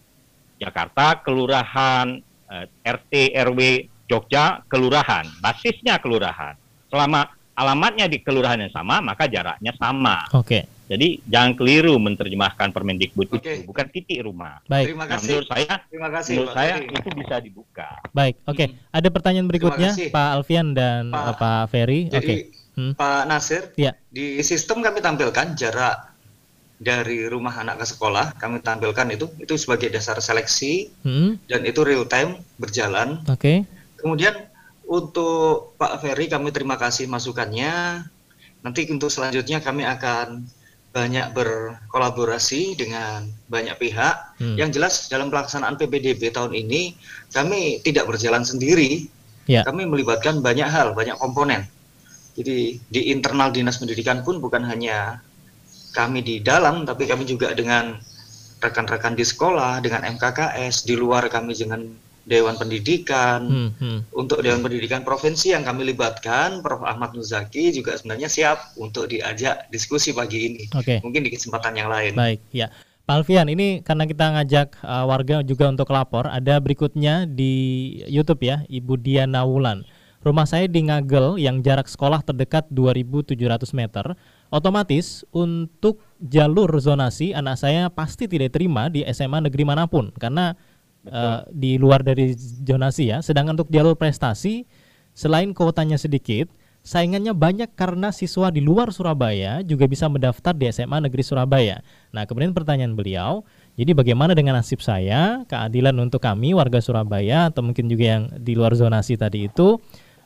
Jakarta 0.55 1.19
kelurahan 1.19 2.23
eh, 2.47 2.65
RT 2.87 3.35
RW 3.35 3.59
Jogja 4.07 4.63
kelurahan, 4.71 5.27
basisnya 5.43 5.99
kelurahan. 5.99 6.55
Selama 6.87 7.27
alamatnya 7.51 8.07
di 8.07 8.23
kelurahan 8.23 8.63
yang 8.63 8.71
sama, 8.71 9.03
maka 9.03 9.27
jaraknya 9.27 9.75
sama. 9.75 10.23
Oke. 10.31 10.63
Okay. 10.63 10.76
Jadi 10.87 11.19
jangan 11.27 11.51
keliru 11.59 11.99
menerjemahkan 11.99 12.71
Permendikbud 12.71 13.27
okay. 13.35 13.61
itu, 13.61 13.67
bukan 13.67 13.85
titik 13.91 14.23
rumah. 14.23 14.63
Baik. 14.71 14.95
Terima 14.95 15.05
kasih. 15.05 15.15
Nah, 15.15 15.23
menurut 15.27 15.47
saya, 15.51 15.73
Terima 15.91 16.09
kasih, 16.09 16.31
menurut 16.33 16.49
Pak 16.49 16.55
saya 16.55 16.73
itu 16.79 17.09
bisa 17.11 17.35
dibuka. 17.43 17.89
Baik. 18.15 18.35
Oke. 18.47 18.55
Okay. 18.55 18.67
Hmm. 18.71 18.95
Ada 18.95 19.07
pertanyaan 19.11 19.47
berikutnya. 19.51 19.91
Pak 20.09 20.29
Alfian 20.39 20.67
dan 20.71 21.11
Pak- 21.11 21.25
uh, 21.27 21.35
Pak 21.35 21.63
Ferry. 21.69 22.01
Oke. 22.07 22.13
Jadi 22.15 22.35
Hmm. 22.77 22.93
Pak 22.93 23.25
Nasir, 23.25 23.73
Ya. 23.73 23.97
di 24.13 24.37
sistem 24.45 24.85
kami 24.85 25.01
tampilkan 25.01 25.57
jarak 25.57 26.13
dari 26.77 27.25
rumah 27.25 27.57
anak 27.57 27.81
ke 27.81 27.85
sekolah, 27.89 28.37
kami 28.37 28.61
tampilkan 28.61 29.09
itu 29.17 29.25
itu 29.41 29.57
sebagai 29.57 29.89
dasar 29.89 30.21
seleksi 30.21 30.93
Hmm. 31.01 31.41
dan 31.49 31.65
itu 31.65 31.81
real 31.81 32.05
time 32.05 32.37
berjalan. 32.61 33.25
Oke. 33.25 33.65
Kemudian 33.97 34.37
untuk 34.85 35.73
Pak 35.81 36.05
Ferry 36.05 36.29
kami 36.29 36.53
terima 36.53 36.77
kasih 36.77 37.09
masukannya. 37.09 38.05
Nanti 38.61 38.85
untuk 38.93 39.09
selanjutnya 39.09 39.57
kami 39.57 39.81
akan 39.81 40.45
banyak 40.97 41.37
berkolaborasi 41.37 42.73
dengan 42.73 43.29
banyak 43.53 43.77
pihak. 43.77 44.41
Hmm. 44.41 44.57
Yang 44.57 44.69
jelas 44.81 44.93
dalam 45.13 45.29
pelaksanaan 45.29 45.77
PPDB 45.77 46.33
tahun 46.33 46.57
ini 46.57 46.97
kami 47.29 47.85
tidak 47.85 48.09
berjalan 48.09 48.41
sendiri. 48.41 49.05
Ya. 49.45 49.61
Kami 49.61 49.85
melibatkan 49.85 50.41
banyak 50.41 50.65
hal, 50.65 50.97
banyak 50.97 51.13
komponen. 51.21 51.69
Jadi 52.33 52.81
di 52.89 53.01
internal 53.13 53.53
dinas 53.53 53.77
pendidikan 53.77 54.25
pun 54.25 54.41
bukan 54.41 54.65
hanya 54.65 55.21
kami 55.93 56.25
di 56.25 56.41
dalam, 56.41 56.83
tapi 56.89 57.05
kami 57.05 57.29
juga 57.29 57.53
dengan 57.53 58.01
rekan-rekan 58.57 59.13
di 59.13 59.21
sekolah, 59.21 59.79
dengan 59.85 60.01
MKKS, 60.17 60.89
di 60.89 60.97
luar 60.97 61.29
kami 61.29 61.53
dengan 61.53 61.85
Dewan 62.27 62.59
Pendidikan, 62.59 63.47
Hmm. 63.47 63.71
Hmm. 63.79 63.99
untuk 64.11 64.43
Dewan 64.43 64.59
Pendidikan 64.59 65.07
Provinsi 65.07 65.55
yang 65.55 65.63
kami 65.63 65.87
libatkan, 65.95 66.59
Prof. 66.59 66.83
Ahmad 66.83 67.15
Nuzaki 67.15 67.71
juga 67.71 67.95
sebenarnya 67.95 68.27
siap 68.27 68.75
untuk 68.75 69.07
diajak 69.07 69.71
diskusi 69.71 70.11
pagi 70.11 70.51
ini. 70.51 70.63
Oke. 70.75 70.99
Mungkin 70.99 71.23
di 71.23 71.31
kesempatan 71.31 71.79
yang 71.79 71.87
lain. 71.87 72.19
Baik, 72.19 72.43
ya. 72.51 72.67
Pak 73.07 73.23
Alfian, 73.23 73.47
ini 73.47 73.79
karena 73.79 74.03
kita 74.03 74.35
ngajak 74.35 74.83
uh, 74.83 75.07
warga 75.07 75.39
juga 75.39 75.71
untuk 75.71 75.87
lapor, 75.95 76.27
ada 76.27 76.59
berikutnya 76.59 77.23
di 77.23 77.55
YouTube 78.11 78.43
ya, 78.43 78.67
Ibu 78.67 78.99
Diana 78.99 79.47
Wulan. 79.47 79.87
Rumah 80.19 80.43
saya 80.43 80.67
di 80.67 80.83
Ngagel 80.83 81.39
yang 81.39 81.63
jarak 81.63 81.87
sekolah 81.87 82.19
terdekat 82.19 82.67
2.700 82.67 83.71
meter. 83.71 84.11
Otomatis 84.51 85.23
untuk 85.31 86.03
jalur 86.19 86.67
zonasi 86.83 87.31
anak 87.31 87.55
saya 87.55 87.87
pasti 87.87 88.27
tidak 88.27 88.51
terima 88.51 88.91
di 88.91 89.07
SMA 89.07 89.39
negeri 89.39 89.63
mana 89.63 89.87
pun 89.87 90.11
karena 90.19 90.59
uh, 91.09 91.41
di 91.49 91.79
luar 91.79 92.03
dari 92.03 92.35
zonasi 92.37 93.11
ya. 93.11 93.23
Sedangkan 93.23 93.59
untuk 93.59 93.71
jalur 93.71 93.95
prestasi 93.97 94.67
selain 95.17 95.55
kuotanya 95.55 95.97
sedikit, 95.97 96.51
saingannya 96.87 97.35
banyak 97.35 97.75
karena 97.75 98.15
siswa 98.15 98.47
di 98.47 98.63
luar 98.63 98.95
Surabaya 98.95 99.59
juga 99.59 99.83
bisa 99.91 100.07
mendaftar 100.07 100.55
di 100.55 100.71
SMA 100.71 101.03
Negeri 101.03 101.19
Surabaya. 101.19 101.83
Nah, 102.15 102.23
kemudian 102.23 102.55
pertanyaan 102.55 102.95
beliau, 102.95 103.43
jadi 103.75 103.91
bagaimana 103.91 104.31
dengan 104.31 104.55
nasib 104.55 104.79
saya, 104.79 105.43
keadilan 105.51 105.99
untuk 105.99 106.23
kami 106.23 106.55
warga 106.55 106.79
Surabaya 106.79 107.51
atau 107.51 107.59
mungkin 107.59 107.91
juga 107.91 108.05
yang 108.15 108.23
di 108.39 108.55
luar 108.55 108.71
zonasi 108.71 109.19
tadi 109.19 109.51
itu, 109.51 109.75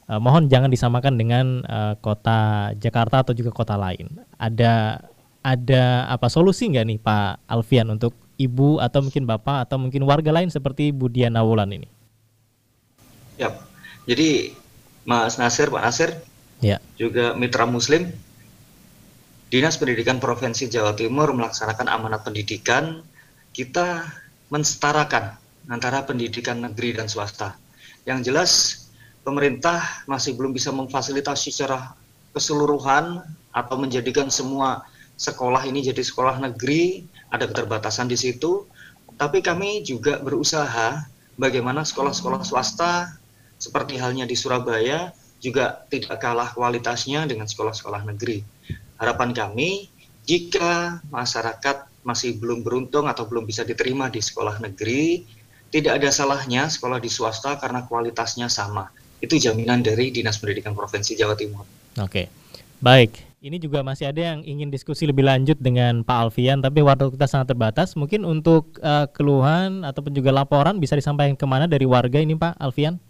eh, 0.05 0.21
mohon 0.21 0.45
jangan 0.53 0.69
disamakan 0.69 1.17
dengan 1.17 1.65
eh, 1.65 1.93
kota 1.97 2.69
Jakarta 2.77 3.25
atau 3.25 3.33
juga 3.33 3.49
kota 3.49 3.73
lain. 3.73 4.05
Ada 4.37 5.01
ada 5.41 6.05
apa 6.05 6.29
solusi 6.29 6.69
nggak 6.69 6.85
nih 6.85 6.99
Pak 7.01 7.49
Alfian 7.49 7.89
untuk 7.89 8.13
ibu 8.45 8.81
atau 8.81 9.05
mungkin 9.05 9.29
bapak 9.29 9.69
atau 9.69 9.77
mungkin 9.77 10.01
warga 10.05 10.33
lain 10.33 10.49
seperti 10.49 10.89
Bu 10.89 11.07
Diana 11.07 11.45
Wulan 11.45 11.69
ini? 11.69 11.87
Yap. 13.37 13.61
Jadi 14.09 14.57
Mas 15.05 15.37
Nasir, 15.37 15.69
Pak 15.69 15.81
Nasir, 15.81 16.09
Ya. 16.61 16.77
juga 16.93 17.33
mitra 17.33 17.65
Muslim, 17.65 18.13
Dinas 19.49 19.75
Pendidikan 19.81 20.21
Provinsi 20.21 20.69
Jawa 20.69 20.93
Timur 20.93 21.33
melaksanakan 21.33 21.89
amanat 21.89 22.21
pendidikan. 22.23 23.01
Kita 23.51 24.07
mensetarakan 24.47 25.35
antara 25.67 26.07
pendidikan 26.07 26.63
negeri 26.63 26.95
dan 26.95 27.11
swasta. 27.11 27.59
Yang 28.07 28.19
jelas, 28.31 28.51
pemerintah 29.27 30.07
masih 30.07 30.39
belum 30.39 30.55
bisa 30.55 30.71
memfasilitasi 30.71 31.51
secara 31.51 31.91
keseluruhan 32.31 33.19
atau 33.51 33.75
menjadikan 33.75 34.31
semua 34.31 34.87
sekolah 35.19 35.67
ini 35.67 35.83
jadi 35.83 35.99
sekolah 35.99 36.39
negeri, 36.39 37.03
ada 37.31 37.47
keterbatasan 37.47 38.11
di 38.11 38.19
situ. 38.19 38.67
Tapi 39.15 39.39
kami 39.39 39.81
juga 39.87 40.19
berusaha 40.19 41.07
bagaimana 41.39 41.87
sekolah-sekolah 41.87 42.43
swasta 42.43 43.15
seperti 43.61 43.97
halnya 43.97 44.27
di 44.27 44.35
Surabaya 44.35 45.13
juga 45.41 45.85
tidak 45.89 46.21
kalah 46.21 46.53
kualitasnya 46.53 47.25
dengan 47.25 47.49
sekolah-sekolah 47.49 48.05
negeri. 48.05 48.45
Harapan 49.01 49.33
kami 49.33 49.89
jika 50.29 51.01
masyarakat 51.09 51.89
masih 52.05 52.37
belum 52.37 52.61
beruntung 52.61 53.09
atau 53.09 53.25
belum 53.25 53.45
bisa 53.45 53.65
diterima 53.65 54.09
di 54.09 54.21
sekolah 54.21 54.61
negeri, 54.61 55.25
tidak 55.73 56.01
ada 56.01 56.09
salahnya 56.13 56.69
sekolah 56.69 57.01
di 57.01 57.09
swasta 57.09 57.57
karena 57.57 57.85
kualitasnya 57.85 58.49
sama. 58.49 58.89
Itu 59.21 59.37
jaminan 59.37 59.85
dari 59.85 60.09
Dinas 60.09 60.41
Pendidikan 60.41 60.73
Provinsi 60.73 61.13
Jawa 61.13 61.37
Timur. 61.37 61.65
Oke, 62.01 62.29
baik. 62.81 63.30
Ini 63.41 63.57
juga 63.57 63.81
masih 63.81 64.05
ada 64.05 64.21
yang 64.21 64.45
ingin 64.45 64.69
diskusi 64.69 65.09
lebih 65.09 65.25
lanjut 65.25 65.57
dengan 65.57 66.05
Pak 66.05 66.29
Alfian, 66.29 66.61
tapi 66.61 66.85
waktu 66.85 67.09
kita 67.09 67.25
sangat 67.25 67.49
terbatas. 67.49 67.97
Mungkin 67.97 68.21
untuk 68.21 68.77
eh, 68.77 69.09
keluhan 69.17 69.81
ataupun 69.81 70.13
juga 70.13 70.29
laporan 70.29 70.77
bisa 70.77 70.93
disampaikan 70.93 71.33
ke 71.33 71.41
mana 71.49 71.65
dari 71.65 71.89
warga 71.89 72.21
ini 72.21 72.37
Pak 72.37 72.61
Alfian? 72.61 73.01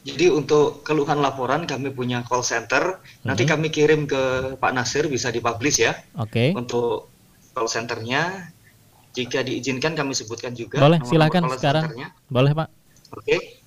Jadi 0.00 0.32
untuk 0.32 0.80
keluhan 0.80 1.20
laporan 1.20 1.68
kami 1.68 1.92
punya 1.92 2.24
call 2.24 2.40
center. 2.40 3.04
Nanti 3.20 3.44
Mhm. 3.44 3.50
kami 3.52 3.68
kirim 3.68 4.08
ke 4.08 4.56
Pak 4.56 4.72
Nasir 4.72 5.12
bisa 5.12 5.28
dipublish 5.28 5.84
ya 5.84 5.92
Oke, 6.16 6.56
untuk 6.56 7.12
call 7.52 7.68
centernya. 7.68 8.48
Jika 9.12 9.44
diizinkan 9.44 9.92
kami 9.92 10.16
sebutkan 10.16 10.56
juga. 10.56 10.80
boleh 10.80 11.04
silakan 11.04 11.52
sekarang. 11.52 11.84
centernya. 11.92 12.16
Boleh 12.32 12.56
Pak. 12.56 12.68
Oke. 13.12 13.60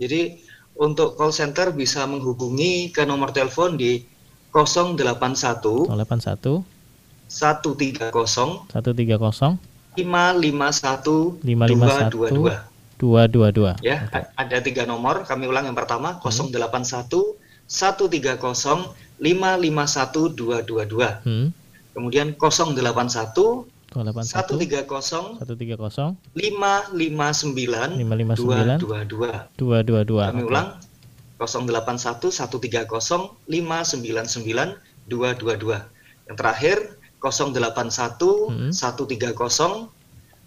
Jadi 0.00 0.40
untuk 0.80 1.20
call 1.20 1.36
center 1.36 1.68
bisa 1.76 2.08
menghubungi 2.08 2.88
ke 2.88 3.04
nomor 3.04 3.28
telepon 3.28 3.76
di 3.76 4.13
081 4.54 5.90
081 5.90 6.62
130 7.26 8.14
130 8.70 9.58
551 9.98 11.42
551 11.42 12.14
222 12.14 12.72
222. 12.94 13.74
ya. 13.82 14.06
Oke. 14.06 14.14
a- 14.14 14.30
Ada 14.38 14.62
tiga 14.62 14.86
nomor, 14.86 15.26
kami 15.26 15.50
ulang 15.50 15.66
yang 15.66 15.74
pertama 15.74 16.22
081 16.22 17.34
130 17.66 18.38
551 19.18 20.30
222. 20.30 21.26
Hmm. 21.26 21.50
Kemudian 21.90 22.34
081 22.34 23.66
281 23.90 24.54
130 24.54 25.38
130 25.38 26.18
559 26.34 27.98
559 27.98 28.78
222. 28.78 29.54
222. 29.54 30.22
Kami 30.22 30.42
Oke. 30.42 30.50
ulang 30.50 30.68
081 31.38 32.30
130 32.30 33.36
599 33.48 34.78
222. 35.08 35.82
Yang 36.30 36.36
terakhir 36.38 36.76
081 37.20 38.48
Hmm. 38.52 38.70
130 38.72 39.88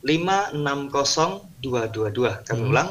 560 0.05 1.49
222. 1.59 2.41
Kami 2.45 2.61
Hmm. 2.61 2.71
ulang 2.71 2.89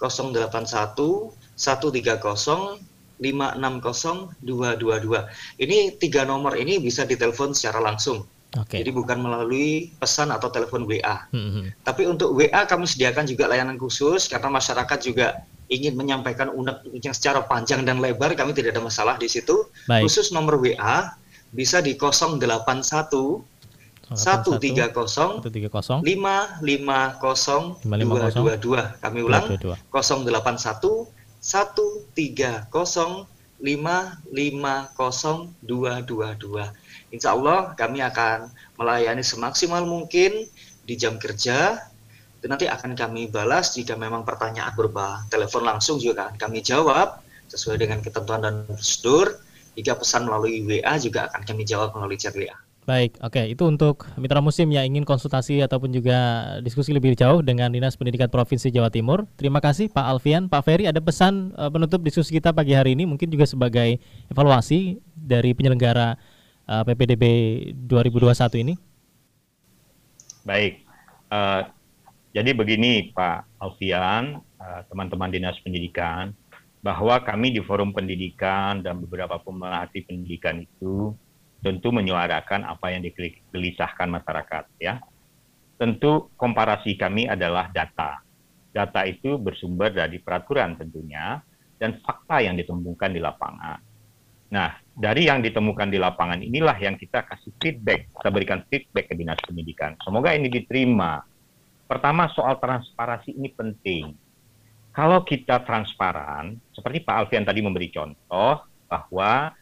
081 0.00 1.32
130 1.56 2.80
560 3.20 4.36
222. 4.44 5.24
Ini 5.56 5.96
tiga 5.96 6.28
nomor 6.28 6.56
ini 6.60 6.76
bisa 6.76 7.08
ditelepon 7.08 7.56
secara 7.56 7.80
langsung. 7.80 8.28
Oke. 8.56 8.80
Jadi 8.80 8.88
bukan 8.92 9.20
melalui 9.20 9.92
pesan 10.00 10.32
atau 10.32 10.48
telepon 10.48 10.88
WA. 10.88 11.28
Hmm, 11.32 11.50
hmm. 11.52 11.64
Tapi 11.84 12.08
untuk 12.08 12.32
WA 12.36 12.64
kami 12.64 12.88
sediakan 12.88 13.28
juga 13.28 13.48
layanan 13.48 13.76
khusus 13.76 14.28
karena 14.32 14.48
masyarakat 14.48 14.98
juga 15.04 15.44
ingin 15.66 15.98
menyampaikan 15.98 16.50
unek 16.50 16.86
yang 17.02 17.14
secara 17.14 17.42
panjang 17.44 17.82
dan 17.82 17.98
lebar 17.98 18.34
kami 18.38 18.54
tidak 18.54 18.78
ada 18.78 18.82
masalah 18.84 19.14
di 19.18 19.26
situ. 19.26 19.66
Baik. 19.90 20.06
Khusus 20.06 20.30
nomor 20.30 20.58
WA 20.62 21.14
bisa 21.50 21.82
di 21.82 21.94
081 21.98 23.42
satu 24.14 24.62
tiga 24.62 24.86
kosong 24.94 25.42
lima 26.06 26.62
lima 26.62 27.18
kosong 27.18 27.74
dua 27.82 28.30
dua 28.30 28.54
dua 28.54 28.82
kami 29.02 29.26
ulang 29.26 29.50
kosong 29.90 30.22
delapan 30.22 30.54
satu 30.54 31.10
satu 31.42 32.06
tiga 32.14 32.70
kosong 32.70 33.26
lima 33.58 34.22
lima 34.30 34.94
kosong 34.94 35.50
dua 35.58 36.06
dua 36.06 36.38
dua 36.38 36.70
Insya 37.10 37.34
Allah 37.34 37.74
kami 37.74 37.98
akan 37.98 38.46
melayani 38.78 39.26
semaksimal 39.26 39.82
mungkin 39.82 40.46
di 40.86 40.94
jam 40.94 41.18
kerja 41.18 41.82
dan 42.46 42.54
nanti 42.54 42.70
akan 42.70 42.94
kami 42.94 43.26
balas 43.26 43.74
jika 43.74 43.98
memang 43.98 44.22
pertanyaan 44.22 44.70
berupa 44.78 45.26
telepon 45.34 45.66
langsung 45.66 45.98
juga 45.98 46.30
akan 46.30 46.38
kami 46.38 46.62
jawab 46.62 47.18
sesuai 47.50 47.82
dengan 47.82 47.98
ketentuan 47.98 48.38
dan 48.38 48.62
prosedur 48.70 49.34
jika 49.74 49.98
pesan 49.98 50.30
melalui 50.30 50.62
WA 50.62 50.94
juga 50.94 51.26
akan 51.34 51.42
kami 51.42 51.66
jawab 51.66 51.90
melalui 51.98 52.14
chat 52.14 52.38
WA 52.38 52.54
Baik, 52.86 53.18
oke. 53.18 53.42
Itu 53.50 53.66
untuk 53.66 54.06
mitra 54.14 54.38
musim 54.38 54.70
yang 54.70 54.86
ingin 54.86 55.02
konsultasi 55.02 55.58
ataupun 55.58 55.90
juga 55.90 56.46
diskusi 56.62 56.94
lebih 56.94 57.18
jauh 57.18 57.42
dengan 57.42 57.66
Dinas 57.74 57.98
Pendidikan 57.98 58.30
Provinsi 58.30 58.70
Jawa 58.70 58.94
Timur. 58.94 59.26
Terima 59.34 59.58
kasih 59.58 59.90
Pak 59.90 60.06
Alfian. 60.06 60.46
Pak 60.46 60.62
Ferry, 60.62 60.86
ada 60.86 61.02
pesan 61.02 61.50
uh, 61.58 61.66
penutup 61.66 61.98
diskusi 62.06 62.38
kita 62.38 62.54
pagi 62.54 62.78
hari 62.78 62.94
ini 62.94 63.02
mungkin 63.02 63.26
juga 63.26 63.42
sebagai 63.42 63.98
evaluasi 64.30 65.02
dari 65.18 65.50
penyelenggara 65.50 66.14
uh, 66.70 66.86
PPDB 66.86 67.24
2021 67.90 68.62
ini? 68.62 68.74
Baik. 70.46 70.86
Uh, 71.26 71.66
jadi 72.36 72.52
begini 72.52 73.16
Pak 73.16 73.64
Alfian, 73.64 74.44
teman-teman 74.92 75.32
uh, 75.32 75.32
Dinas 75.32 75.56
Pendidikan, 75.64 76.36
bahwa 76.84 77.16
kami 77.24 77.56
di 77.56 77.64
Forum 77.64 77.96
Pendidikan 77.96 78.84
dan 78.84 79.00
beberapa 79.00 79.40
pemerhati 79.40 80.04
pendidikan 80.04 80.60
itu 80.60 81.16
tentu 81.64 81.88
menyuarakan 81.88 82.68
apa 82.68 82.92
yang 82.92 83.00
digelisahkan 83.08 84.12
masyarakat 84.12 84.68
ya. 84.76 85.00
Tentu 85.80 86.28
komparasi 86.36 87.00
kami 87.00 87.24
adalah 87.24 87.72
data. 87.72 88.20
Data 88.68 89.08
itu 89.08 89.40
bersumber 89.40 89.88
dari 89.88 90.20
peraturan 90.20 90.76
tentunya 90.76 91.40
dan 91.80 92.04
fakta 92.04 92.44
yang 92.44 92.60
ditemukan 92.60 93.16
di 93.16 93.20
lapangan. 93.24 93.80
Nah, 94.52 94.76
dari 94.92 95.24
yang 95.24 95.40
ditemukan 95.40 95.88
di 95.88 95.96
lapangan 95.96 96.44
inilah 96.44 96.76
yang 96.84 97.00
kita 97.00 97.24
kasih 97.24 97.56
feedback, 97.64 98.12
kita 98.12 98.28
berikan 98.28 98.60
feedback 98.68 99.08
ke 99.08 99.16
Dinas 99.16 99.40
Pendidikan. 99.40 99.96
Semoga 100.04 100.36
ini 100.36 100.52
diterima. 100.52 101.24
Pertama, 101.86 102.26
soal 102.34 102.58
transparansi 102.58 103.30
ini 103.38 103.50
penting. 103.54 104.04
Kalau 104.90 105.22
kita 105.22 105.62
transparan, 105.62 106.58
seperti 106.74 107.04
Pak 107.04 107.14
Alfian 107.14 107.46
tadi 107.46 107.62
memberi 107.62 107.92
contoh, 107.92 108.64
bahwa 108.90 109.54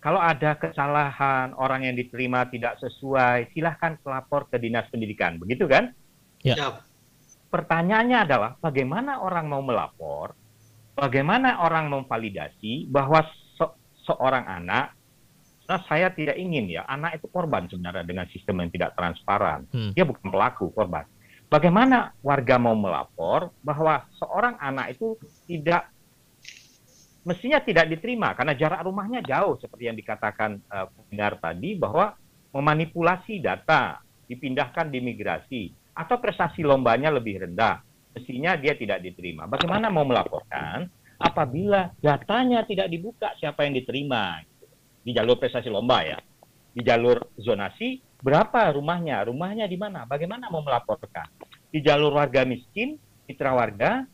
kalau 0.00 0.16
ada 0.16 0.56
kesalahan, 0.56 1.52
orang 1.60 1.84
yang 1.84 1.94
diterima 1.96 2.48
tidak 2.48 2.80
sesuai, 2.80 3.52
silahkan 3.52 4.00
pelapor 4.00 4.48
ke 4.48 4.56
dinas 4.56 4.88
pendidikan, 4.88 5.36
begitu 5.36 5.68
kan? 5.68 5.92
Ya. 6.40 6.80
Pertanyaannya 7.52 8.18
adalah 8.24 8.56
bagaimana 8.58 9.20
orang 9.20 9.46
mau 9.46 9.60
melapor, 9.60 10.32
bagaimana 10.96 11.60
orang 11.60 11.92
memvalidasi 11.92 12.88
bahwa 12.88 13.20
se 13.60 13.66
seorang 14.08 14.48
anak, 14.48 14.96
nah 15.68 15.80
saya 15.84 16.08
tidak 16.10 16.40
ingin 16.40 16.80
ya, 16.80 16.88
anak 16.88 17.20
itu 17.20 17.28
korban 17.28 17.68
sebenarnya 17.68 18.02
dengan 18.02 18.26
sistem 18.32 18.64
yang 18.64 18.70
tidak 18.72 18.96
transparan. 18.96 19.68
Hmm. 19.68 19.92
Dia 19.92 20.08
bukan 20.08 20.32
pelaku, 20.32 20.72
korban. 20.72 21.04
Bagaimana 21.50 22.14
warga 22.22 22.62
mau 22.62 22.78
melapor 22.78 23.50
bahwa 23.66 24.06
seorang 24.22 24.54
anak 24.62 24.94
itu 24.94 25.18
tidak 25.50 25.90
mestinya 27.26 27.58
tidak 27.58 27.90
diterima 27.90 28.32
karena 28.38 28.54
jarak 28.54 28.86
rumahnya 28.86 29.20
jauh 29.26 29.58
seperti 29.58 29.90
yang 29.90 29.98
dikatakan 29.98 30.62
uh, 30.70 30.86
tadi 31.42 31.74
bahwa 31.74 32.14
memanipulasi 32.54 33.42
data 33.42 33.98
dipindahkan 34.30 34.94
di 34.94 34.98
migrasi 35.02 35.62
atau 35.90 36.22
prestasi 36.22 36.62
lombanya 36.62 37.10
lebih 37.10 37.42
rendah 37.42 37.82
mestinya 38.14 38.54
dia 38.54 38.78
tidak 38.78 39.02
diterima. 39.02 39.50
Bagaimana 39.50 39.90
mau 39.90 40.06
melaporkan 40.06 40.86
apabila 41.18 41.90
datanya 41.98 42.62
tidak 42.64 42.88
dibuka 42.88 43.34
siapa 43.36 43.66
yang 43.66 43.74
diterima 43.74 44.40
di 45.02 45.10
jalur 45.12 45.36
prestasi 45.36 45.68
lomba 45.68 46.06
ya 46.06 46.18
di 46.70 46.80
jalur 46.86 47.34
zonasi 47.36 48.00
berapa 48.20 48.76
rumahnya 48.76 49.24
rumahnya 49.28 49.64
di 49.64 49.80
mana 49.80 50.04
bagaimana 50.04 50.52
mau 50.52 50.60
melaporkan 50.60 51.24
di 51.72 51.80
jalur 51.80 52.12
warga 52.12 52.44
miskin 52.44 53.00
mitra 53.24 53.56
warga 53.56 54.04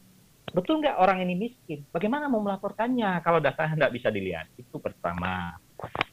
betul 0.56 0.80
nggak 0.80 0.96
orang 0.96 1.20
ini 1.20 1.34
miskin? 1.36 1.84
Bagaimana 1.92 2.32
mau 2.32 2.40
melaporkannya 2.40 3.20
kalau 3.20 3.44
datanya 3.44 3.74
nggak 3.84 3.94
bisa 3.96 4.08
dilihat? 4.08 4.48
Itu 4.56 4.78
pertama. 4.78 5.52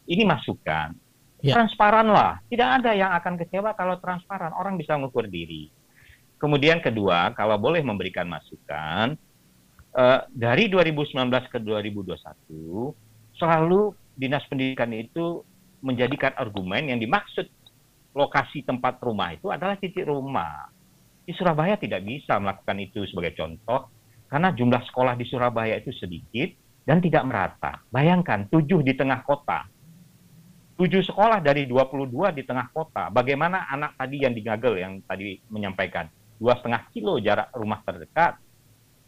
Ini 0.03 0.27
masukan. 0.27 0.91
Ya. 1.43 1.59
Transparan 1.59 2.07
lah. 2.11 2.39
Tidak 2.47 2.69
ada 2.83 2.91
yang 2.91 3.11
akan 3.15 3.39
kecewa 3.39 3.71
kalau 3.75 3.99
transparan. 4.03 4.51
Orang 4.55 4.75
bisa 4.75 4.99
mengukur 4.99 5.27
diri. 5.27 5.71
Kemudian 6.39 6.83
kedua, 6.83 7.31
kalau 7.35 7.55
boleh 7.55 7.79
memberikan 7.79 8.27
masukan, 8.27 9.15
uh, 9.95 10.19
dari 10.27 10.67
2019 10.67 11.15
ke 11.47 11.59
2021, 11.63 12.91
selalu 13.39 13.95
Dinas 14.11 14.43
Pendidikan 14.51 14.91
itu 14.91 15.39
menjadikan 15.79 16.35
argumen 16.35 16.91
yang 16.91 16.99
dimaksud 16.99 17.47
lokasi 18.13 18.61
tempat 18.63 19.01
rumah 19.01 19.33
itu 19.33 19.49
adalah 19.49 19.75
titik 19.77 20.05
rumah. 20.05 20.69
Di 21.23 21.33
Surabaya 21.33 21.75
tidak 21.75 22.05
bisa 22.05 22.37
melakukan 22.37 22.77
itu 22.79 23.03
sebagai 23.09 23.33
contoh, 23.33 23.89
karena 24.29 24.53
jumlah 24.53 24.81
sekolah 24.85 25.13
di 25.17 25.25
Surabaya 25.25 25.77
itu 25.77 25.89
sedikit 25.93 26.49
dan 26.83 26.99
tidak 26.99 27.23
merata. 27.25 27.81
Bayangkan, 27.89 28.47
tujuh 28.51 28.83
di 28.83 28.93
tengah 28.93 29.23
kota. 29.23 29.65
Tujuh 30.73 31.05
sekolah 31.05 31.39
dari 31.39 31.69
22 31.69 32.33
di 32.33 32.43
tengah 32.43 32.67
kota. 32.73 33.07
Bagaimana 33.13 33.69
anak 33.69 33.93
tadi 33.95 34.25
yang 34.25 34.33
digagel 34.33 34.81
yang 34.81 34.99
tadi 35.05 35.37
menyampaikan. 35.47 36.09
Dua 36.41 36.57
setengah 36.59 36.89
kilo 36.91 37.21
jarak 37.21 37.53
rumah 37.53 37.79
terdekat. 37.85 38.41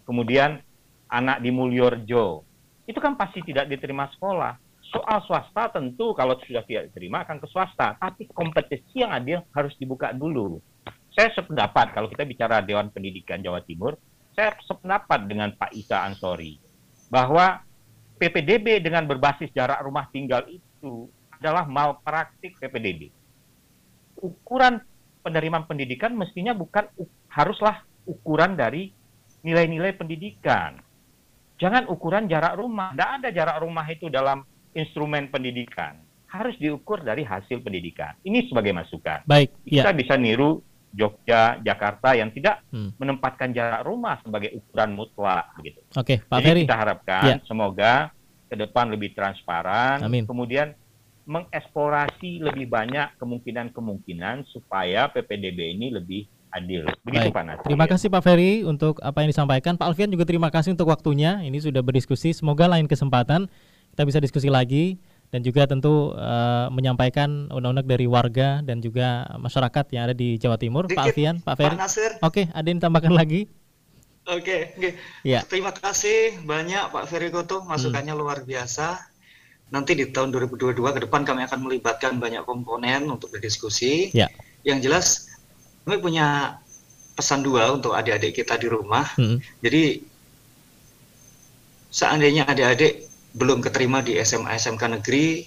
Kemudian 0.06 0.62
anak 1.10 1.42
di 1.42 1.50
Mulyorjo. 1.50 2.46
Itu 2.86 3.00
kan 3.02 3.18
pasti 3.18 3.42
tidak 3.42 3.66
diterima 3.66 4.08
sekolah. 4.14 4.62
Soal 4.96 5.20
swasta 5.28 5.76
tentu 5.76 6.16
kalau 6.16 6.40
sudah 6.40 6.64
tidak 6.64 6.88
diterima 6.88 7.28
akan 7.28 7.44
ke 7.44 7.48
swasta. 7.52 8.00
Tapi 8.00 8.32
kompetisi 8.32 9.04
yang 9.04 9.12
adil 9.12 9.44
harus 9.52 9.76
dibuka 9.76 10.16
dulu. 10.16 10.64
Saya 11.12 11.36
sependapat 11.36 11.92
kalau 11.92 12.08
kita 12.08 12.24
bicara 12.24 12.64
Dewan 12.64 12.88
Pendidikan 12.96 13.44
Jawa 13.44 13.60
Timur, 13.68 14.00
saya 14.32 14.56
sependapat 14.64 15.28
dengan 15.28 15.52
Pak 15.56 15.76
Isa 15.76 16.00
Ansori 16.00 16.56
bahwa 17.12 17.60
PPDB 18.16 18.80
dengan 18.80 19.04
berbasis 19.04 19.52
jarak 19.52 19.84
rumah 19.84 20.08
tinggal 20.16 20.48
itu 20.48 21.12
adalah 21.40 21.68
malpraktik 21.68 22.56
PPDB. 22.56 23.12
Ukuran 24.24 24.80
penerimaan 25.20 25.68
pendidikan 25.68 26.16
mestinya 26.16 26.56
bukan 26.56 26.88
haruslah 27.28 27.84
ukuran 28.08 28.56
dari 28.56 28.96
nilai-nilai 29.44 29.92
pendidikan. 30.00 30.80
Jangan 31.60 31.92
ukuran 31.92 32.32
jarak 32.32 32.56
rumah. 32.56 32.96
Tidak 32.96 33.12
ada 33.20 33.30
jarak 33.32 33.60
rumah 33.60 33.84
itu 33.92 34.08
dalam 34.08 34.44
instrumen 34.76 35.32
pendidikan. 35.32 36.04
Harus 36.28 36.60
diukur 36.60 37.00
dari 37.00 37.24
hasil 37.24 37.64
pendidikan. 37.64 38.14
Ini 38.22 38.52
sebagai 38.52 38.76
masukan. 38.76 39.24
Baik. 39.24 39.56
Kita 39.64 39.90
ya. 39.90 39.96
bisa 39.96 40.20
niru 40.20 40.60
Jogja, 40.96 41.60
Jakarta 41.60 42.16
yang 42.16 42.32
tidak 42.32 42.64
hmm. 42.72 42.96
menempatkan 42.96 43.52
jarak 43.52 43.84
rumah 43.84 44.16
sebagai 44.24 44.56
ukuran 44.56 44.96
mutlak 44.96 45.52
gitu. 45.60 45.84
Oke, 45.92 46.24
Pak 46.24 46.40
Jadi 46.40 46.48
Ferry. 46.48 46.62
kita 46.64 46.78
harapkan 46.80 47.24
ya. 47.28 47.36
semoga 47.44 47.94
ke 48.48 48.56
depan 48.56 48.88
lebih 48.88 49.12
transparan, 49.12 50.00
Amin. 50.00 50.24
kemudian 50.24 50.72
mengeksplorasi 51.28 52.40
lebih 52.40 52.72
banyak 52.72 53.12
kemungkinan-kemungkinan 53.20 54.48
supaya 54.56 55.12
PPDB 55.12 55.76
ini 55.76 55.92
lebih 55.92 56.30
adil. 56.54 56.88
Begitu 57.04 57.28
Baik. 57.28 57.36
Pak 57.36 57.44
Nasir. 57.44 57.66
Terima 57.68 57.86
kasih 57.92 58.08
Pak 58.08 58.22
Ferry 58.24 58.64
untuk 58.64 59.04
apa 59.04 59.20
yang 59.26 59.30
disampaikan. 59.36 59.76
Pak 59.76 59.92
Alfian 59.92 60.08
juga 60.08 60.24
terima 60.24 60.48
kasih 60.48 60.72
untuk 60.78 60.88
waktunya. 60.88 61.44
Ini 61.44 61.60
sudah 61.60 61.84
berdiskusi. 61.84 62.32
Semoga 62.32 62.72
lain 62.72 62.88
kesempatan 62.88 63.52
kita 63.96 64.04
bisa 64.04 64.20
diskusi 64.20 64.52
lagi 64.52 65.00
dan 65.32 65.40
juga 65.40 65.64
tentu 65.64 66.12
uh, 66.20 66.68
menyampaikan 66.68 67.48
undang-undang 67.48 67.88
dari 67.88 68.12
warga 68.12 68.60
dan 68.60 68.84
juga 68.84 69.24
masyarakat 69.40 69.86
yang 69.96 70.12
ada 70.12 70.16
di 70.16 70.36
Jawa 70.36 70.60
Timur. 70.60 70.84
Dikit, 70.84 71.00
Pak 71.00 71.06
Alfian, 71.08 71.36
Pak 71.40 71.56
Ferry. 71.56 71.76
Oke, 72.20 72.44
ada 72.52 72.68
yang 72.68 72.84
tambahkan 72.84 73.16
lagi? 73.16 73.48
Oke, 74.28 74.76
oke. 74.76 74.90
Ya. 75.24 75.48
Terima 75.48 75.72
kasih 75.72 76.44
banyak 76.44 76.92
Pak 76.92 77.08
Ferry 77.08 77.32
Koto, 77.32 77.64
masukannya 77.64 78.12
hmm. 78.12 78.20
luar 78.20 78.44
biasa. 78.44 79.00
Nanti 79.72 79.96
di 79.96 80.12
tahun 80.12 80.36
2022 80.36 80.76
ke 80.76 81.00
depan 81.08 81.24
kami 81.24 81.48
akan 81.48 81.60
melibatkan 81.64 82.20
banyak 82.20 82.44
komponen 82.44 83.08
untuk 83.08 83.32
berdiskusi. 83.32 84.12
Ya. 84.12 84.28
Yang 84.68 84.80
jelas 84.92 85.06
kami 85.88 86.04
punya 86.04 86.60
pesan 87.16 87.48
dua 87.48 87.72
untuk 87.72 87.96
adik-adik 87.96 88.44
kita 88.44 88.60
di 88.60 88.68
rumah. 88.68 89.08
Hmm. 89.16 89.40
Jadi 89.64 90.04
seandainya 91.96 92.44
adik-adik 92.44 93.05
belum 93.36 93.60
keterima 93.60 94.00
di 94.00 94.16
SMA 94.24 94.56
SMK 94.56 95.00
negeri, 95.00 95.44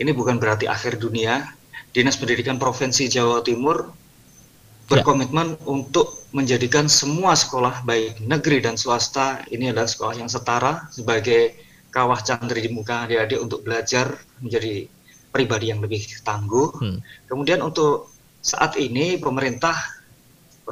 ini 0.00 0.10
bukan 0.16 0.40
berarti 0.40 0.64
akhir 0.64 0.96
dunia. 0.96 1.44
Dinas 1.92 2.16
Pendidikan 2.16 2.56
Provinsi 2.56 3.04
Jawa 3.04 3.44
Timur 3.44 3.92
berkomitmen 4.88 5.54
ya. 5.54 5.60
untuk 5.68 6.24
menjadikan 6.32 6.88
semua 6.88 7.36
sekolah 7.36 7.84
baik 7.84 8.24
negeri 8.24 8.64
dan 8.64 8.80
swasta 8.80 9.44
ini 9.52 9.68
adalah 9.68 9.88
sekolah 9.88 10.14
yang 10.16 10.30
setara 10.32 10.88
sebagai 10.88 11.52
kawah 11.92 12.16
candri 12.24 12.64
di 12.64 12.70
muka 12.72 13.04
adik-adik 13.04 13.38
untuk 13.40 13.60
belajar 13.68 14.16
menjadi 14.40 14.88
pribadi 15.28 15.68
yang 15.68 15.84
lebih 15.84 16.00
tangguh. 16.24 16.72
Hmm. 16.80 16.98
Kemudian 17.28 17.60
untuk 17.60 18.12
saat 18.40 18.76
ini 18.80 19.20
pemerintah 19.20 19.76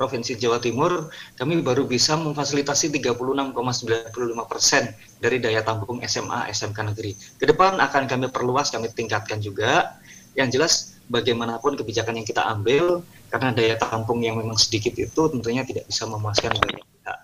Provinsi 0.01 0.41
Jawa 0.41 0.57
Timur 0.57 1.13
kami 1.37 1.61
baru 1.61 1.85
bisa 1.85 2.17
memfasilitasi 2.17 2.89
36,95 3.05 4.17
persen 4.49 4.97
dari 5.21 5.37
daya 5.37 5.61
tampung 5.61 6.01
SMA 6.09 6.49
SMK 6.49 6.97
negeri. 6.97 7.13
Ke 7.37 7.45
depan 7.45 7.77
akan 7.77 8.09
kami 8.09 8.33
perluas, 8.33 8.73
kami 8.73 8.89
tingkatkan 8.97 9.45
juga. 9.45 10.01
Yang 10.33 10.49
jelas 10.57 10.73
bagaimanapun 11.13 11.77
kebijakan 11.77 12.17
yang 12.17 12.25
kita 12.25 12.41
ambil 12.49 13.05
karena 13.29 13.53
daya 13.53 13.77
tampung 13.77 14.25
yang 14.25 14.41
memang 14.41 14.57
sedikit 14.57 14.97
itu 14.97 15.21
tentunya 15.37 15.69
tidak 15.69 15.85
bisa 15.85 16.09
memuaskan 16.09 16.57
banyak 16.57 16.81
pihak. 16.81 17.19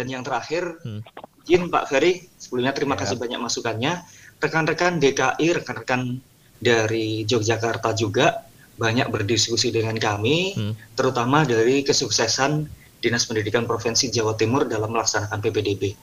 Dan 0.00 0.06
yang 0.08 0.24
terakhir, 0.24 0.80
hmm. 0.88 1.04
izin 1.44 1.68
Pak 1.68 1.84
Ferry, 1.92 2.32
sebelumnya 2.40 2.72
terima 2.72 2.96
ya. 2.96 3.04
kasih 3.04 3.20
banyak 3.20 3.44
masukannya. 3.44 3.92
Rekan-rekan 4.40 4.96
DKI, 5.04 5.46
rekan-rekan 5.60 6.16
dari 6.56 7.28
Yogyakarta 7.28 7.92
juga 7.92 8.48
banyak 8.82 9.06
berdiskusi 9.06 9.70
dengan 9.70 9.94
kami, 9.94 10.58
hmm. 10.58 10.98
terutama 10.98 11.46
dari 11.46 11.86
kesuksesan 11.86 12.66
Dinas 12.98 13.30
Pendidikan 13.30 13.62
Provinsi 13.62 14.10
Jawa 14.10 14.34
Timur 14.34 14.66
dalam 14.66 14.90
melaksanakan 14.90 15.38
PPDB. 15.38 15.94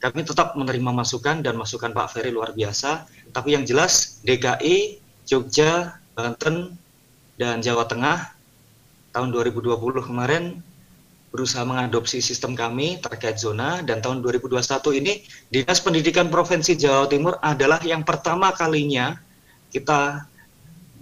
Kami 0.00 0.24
tetap 0.24 0.56
menerima 0.56 0.90
masukan 0.96 1.44
dan 1.44 1.60
masukan 1.60 1.92
Pak 1.92 2.16
Ferry 2.16 2.32
luar 2.32 2.56
biasa, 2.56 3.04
tapi 3.36 3.52
yang 3.52 3.68
jelas 3.68 4.24
DKI, 4.24 4.98
Jogja, 5.28 6.00
Banten, 6.16 6.80
dan 7.36 7.60
Jawa 7.60 7.84
Tengah 7.84 8.32
tahun 9.12 9.28
2020 9.30 9.76
kemarin 10.08 10.64
berusaha 11.32 11.64
mengadopsi 11.64 12.20
sistem 12.20 12.52
kami 12.52 13.00
terkait 13.00 13.40
zona 13.40 13.80
dan 13.80 14.04
tahun 14.04 14.20
2021 14.20 15.00
ini 15.00 15.24
Dinas 15.48 15.80
Pendidikan 15.80 16.28
Provinsi 16.28 16.76
Jawa 16.76 17.08
Timur 17.08 17.40
adalah 17.40 17.80
yang 17.80 18.04
pertama 18.04 18.52
kalinya 18.52 19.16
kita 19.72 20.28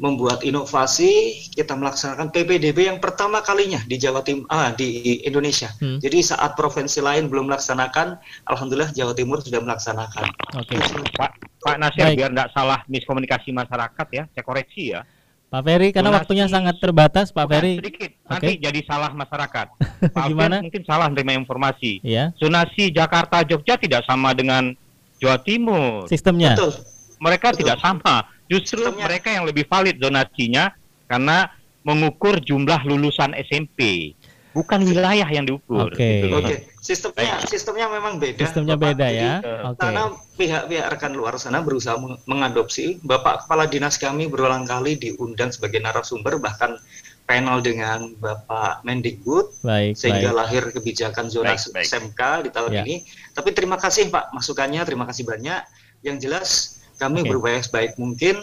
membuat 0.00 0.40
inovasi, 0.40 1.44
kita 1.52 1.76
melaksanakan 1.76 2.32
PPDB 2.32 2.88
yang 2.88 2.98
pertama 3.04 3.44
kalinya 3.44 3.84
di 3.84 4.00
Jawa 4.00 4.24
Timur, 4.24 4.48
ah, 4.48 4.72
di 4.72 5.20
Indonesia. 5.28 5.68
Hmm. 5.76 6.00
Jadi 6.00 6.24
saat 6.24 6.56
provinsi 6.56 7.04
lain 7.04 7.28
belum 7.28 7.52
melaksanakan, 7.52 8.16
alhamdulillah 8.48 8.96
Jawa 8.96 9.12
Timur 9.12 9.44
sudah 9.44 9.60
melaksanakan. 9.60 10.24
Oke. 10.56 10.80
Okay. 10.80 11.04
Pak 11.20 11.30
Pak 11.60 11.76
Nasir 11.76 12.08
Baik. 12.08 12.16
biar 12.16 12.30
tidak 12.32 12.50
salah 12.56 12.80
miskomunikasi 12.88 13.52
masyarakat 13.52 14.06
ya, 14.08 14.24
saya 14.32 14.44
koreksi 14.44 14.96
ya. 14.96 15.04
Pak 15.50 15.66
Ferry, 15.66 15.90
karena 15.90 16.14
Donasi, 16.14 16.20
waktunya 16.22 16.46
sangat 16.46 16.76
terbatas, 16.78 17.26
Pak 17.34 17.46
Ferry. 17.50 17.82
Sedikit, 17.82 18.10
nanti 18.22 18.54
okay. 18.54 18.62
jadi 18.62 18.80
salah 18.86 19.10
masyarakat. 19.12 19.66
Pak 20.16 20.26
Gimana? 20.30 20.62
mungkin 20.62 20.82
salah 20.86 21.10
menerima 21.10 21.42
informasi. 21.42 22.00
Iya. 22.06 22.30
Zonasi 22.38 22.94
Jakarta 22.94 23.42
Jogja 23.42 23.74
tidak 23.76 24.06
sama 24.06 24.30
dengan 24.32 24.72
Jawa 25.18 25.42
Timur. 25.42 26.06
Sistemnya. 26.06 26.54
Betul. 26.54 26.72
Mereka 27.20 27.52
Betul. 27.52 27.58
tidak 27.66 27.76
sama 27.82 28.30
Justru 28.50 28.82
Sistemnya. 28.82 29.06
mereka 29.06 29.28
yang 29.30 29.46
lebih 29.46 29.64
valid 29.70 30.02
zonasinya 30.02 30.74
karena 31.06 31.46
mengukur 31.86 32.42
jumlah 32.42 32.82
lulusan 32.82 33.32
SMP, 33.46 34.12
bukan 34.50 34.82
wilayah 34.82 35.26
yang 35.30 35.46
diukur. 35.46 35.88
Oke. 35.88 35.96
Okay. 35.96 36.16
Gitu. 36.26 36.36
Okay. 36.42 36.58
Sistemnya 36.80 37.34
sistemnya 37.44 37.86
memang 37.92 38.16
beda. 38.16 38.40
Sistemnya 38.40 38.74
Bapak. 38.74 38.88
beda 38.96 39.06
ya. 39.12 39.32
Oke. 39.38 39.46
Okay. 39.46 39.80
Karena 39.84 40.02
pihak-pihak 40.34 40.86
rekan 40.96 41.12
luar 41.14 41.36
sana 41.38 41.62
berusaha 41.62 41.94
mengadopsi. 42.26 42.98
Bapak 43.04 43.46
Kepala 43.46 43.68
Dinas 43.68 44.00
kami 44.00 44.26
berulang 44.26 44.66
kali 44.66 44.96
diundang 44.98 45.52
sebagai 45.54 45.78
narasumber 45.78 46.40
bahkan 46.40 46.80
panel 47.28 47.62
dengan 47.62 48.10
Bapak 48.18 48.82
Mendikbud 48.82 49.62
baik, 49.62 49.94
sehingga 49.94 50.34
baik. 50.34 50.38
lahir 50.42 50.62
kebijakan 50.74 51.30
zona 51.30 51.54
baik, 51.54 51.70
baik. 51.70 51.86
SMK 51.86 52.20
di 52.48 52.50
tahun 52.50 52.72
ya. 52.74 52.82
ini. 52.82 53.06
Tapi 53.30 53.54
terima 53.54 53.78
kasih 53.78 54.10
Pak 54.10 54.34
masukannya, 54.34 54.82
terima 54.82 55.06
kasih 55.06 55.22
banyak. 55.22 55.62
Yang 56.02 56.16
jelas 56.26 56.79
kami 57.00 57.24
okay. 57.24 57.28
berupaya 57.32 57.58
sebaik 57.64 57.96
mungkin 57.96 58.36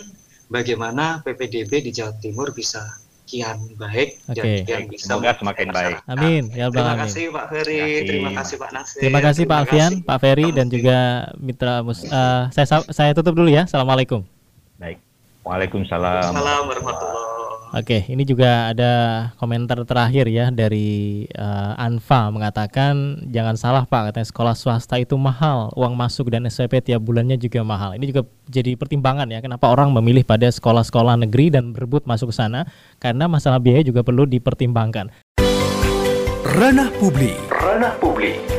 bagaimana 0.50 1.22
PPDB 1.22 1.86
di 1.86 1.92
Jawa 1.94 2.18
Timur 2.18 2.50
bisa 2.52 2.82
kian 3.28 3.60
baik 3.76 4.24
okay. 4.32 4.64
dan 4.64 4.66
kian 4.66 4.84
bisa 4.90 5.14
semoga 5.14 5.36
semakin 5.38 5.68
baik. 5.70 5.96
Amin. 6.10 6.44
Ya 6.56 6.72
terima 6.74 6.96
kasih 6.98 7.24
Pak 7.30 7.46
Ferry, 7.54 7.84
terima 8.08 8.32
kasih 8.34 8.56
Pak 8.58 8.72
Nasir. 8.74 9.00
Terima 9.04 9.20
kasih 9.20 9.44
Pak 9.46 9.58
Alfian, 9.62 9.94
Pak 10.02 10.18
Ferry 10.24 10.48
dan 10.56 10.68
juga 10.72 11.30
Mitra 11.38 11.86
Mus. 11.86 12.02
Uh, 12.08 12.50
saya 12.56 12.82
saya 12.90 13.12
tutup 13.14 13.38
dulu 13.38 13.52
ya. 13.52 13.70
Assalamualaikum. 13.70 14.26
Baik. 14.82 14.98
Waalaikumsalam. 15.46 16.34
Waalaikumsalam 16.34 16.62
warahmatullahi 16.66 17.37
Oke, 17.76 18.08
ini 18.08 18.24
juga 18.24 18.72
ada 18.72 18.92
komentar 19.36 19.76
terakhir 19.84 20.32
ya 20.32 20.48
dari 20.48 21.28
uh, 21.36 21.76
Anfa 21.76 22.32
mengatakan 22.32 23.28
jangan 23.28 23.60
salah 23.60 23.84
Pak, 23.84 24.12
katanya 24.12 24.28
sekolah 24.32 24.56
swasta 24.56 24.96
itu 24.96 25.20
mahal, 25.20 25.76
uang 25.76 25.92
masuk 25.92 26.32
dan 26.32 26.48
SPP 26.48 26.80
tiap 26.80 27.04
bulannya 27.04 27.36
juga 27.36 27.68
mahal. 27.68 28.00
Ini 28.00 28.08
juga 28.08 28.24
jadi 28.48 28.80
pertimbangan 28.80 29.28
ya 29.28 29.44
kenapa 29.44 29.68
orang 29.68 29.92
memilih 29.92 30.24
pada 30.24 30.48
sekolah-sekolah 30.48 31.20
negeri 31.28 31.52
dan 31.52 31.76
berebut 31.76 32.08
masuk 32.08 32.32
ke 32.32 32.36
sana 32.40 32.64
karena 33.04 33.28
masalah 33.28 33.60
biaya 33.60 33.84
juga 33.84 34.00
perlu 34.00 34.24
dipertimbangkan. 34.24 35.12
Ranah 36.48 36.90
publik. 36.98 37.36
Ranah 37.52 37.94
publik. 38.00 38.57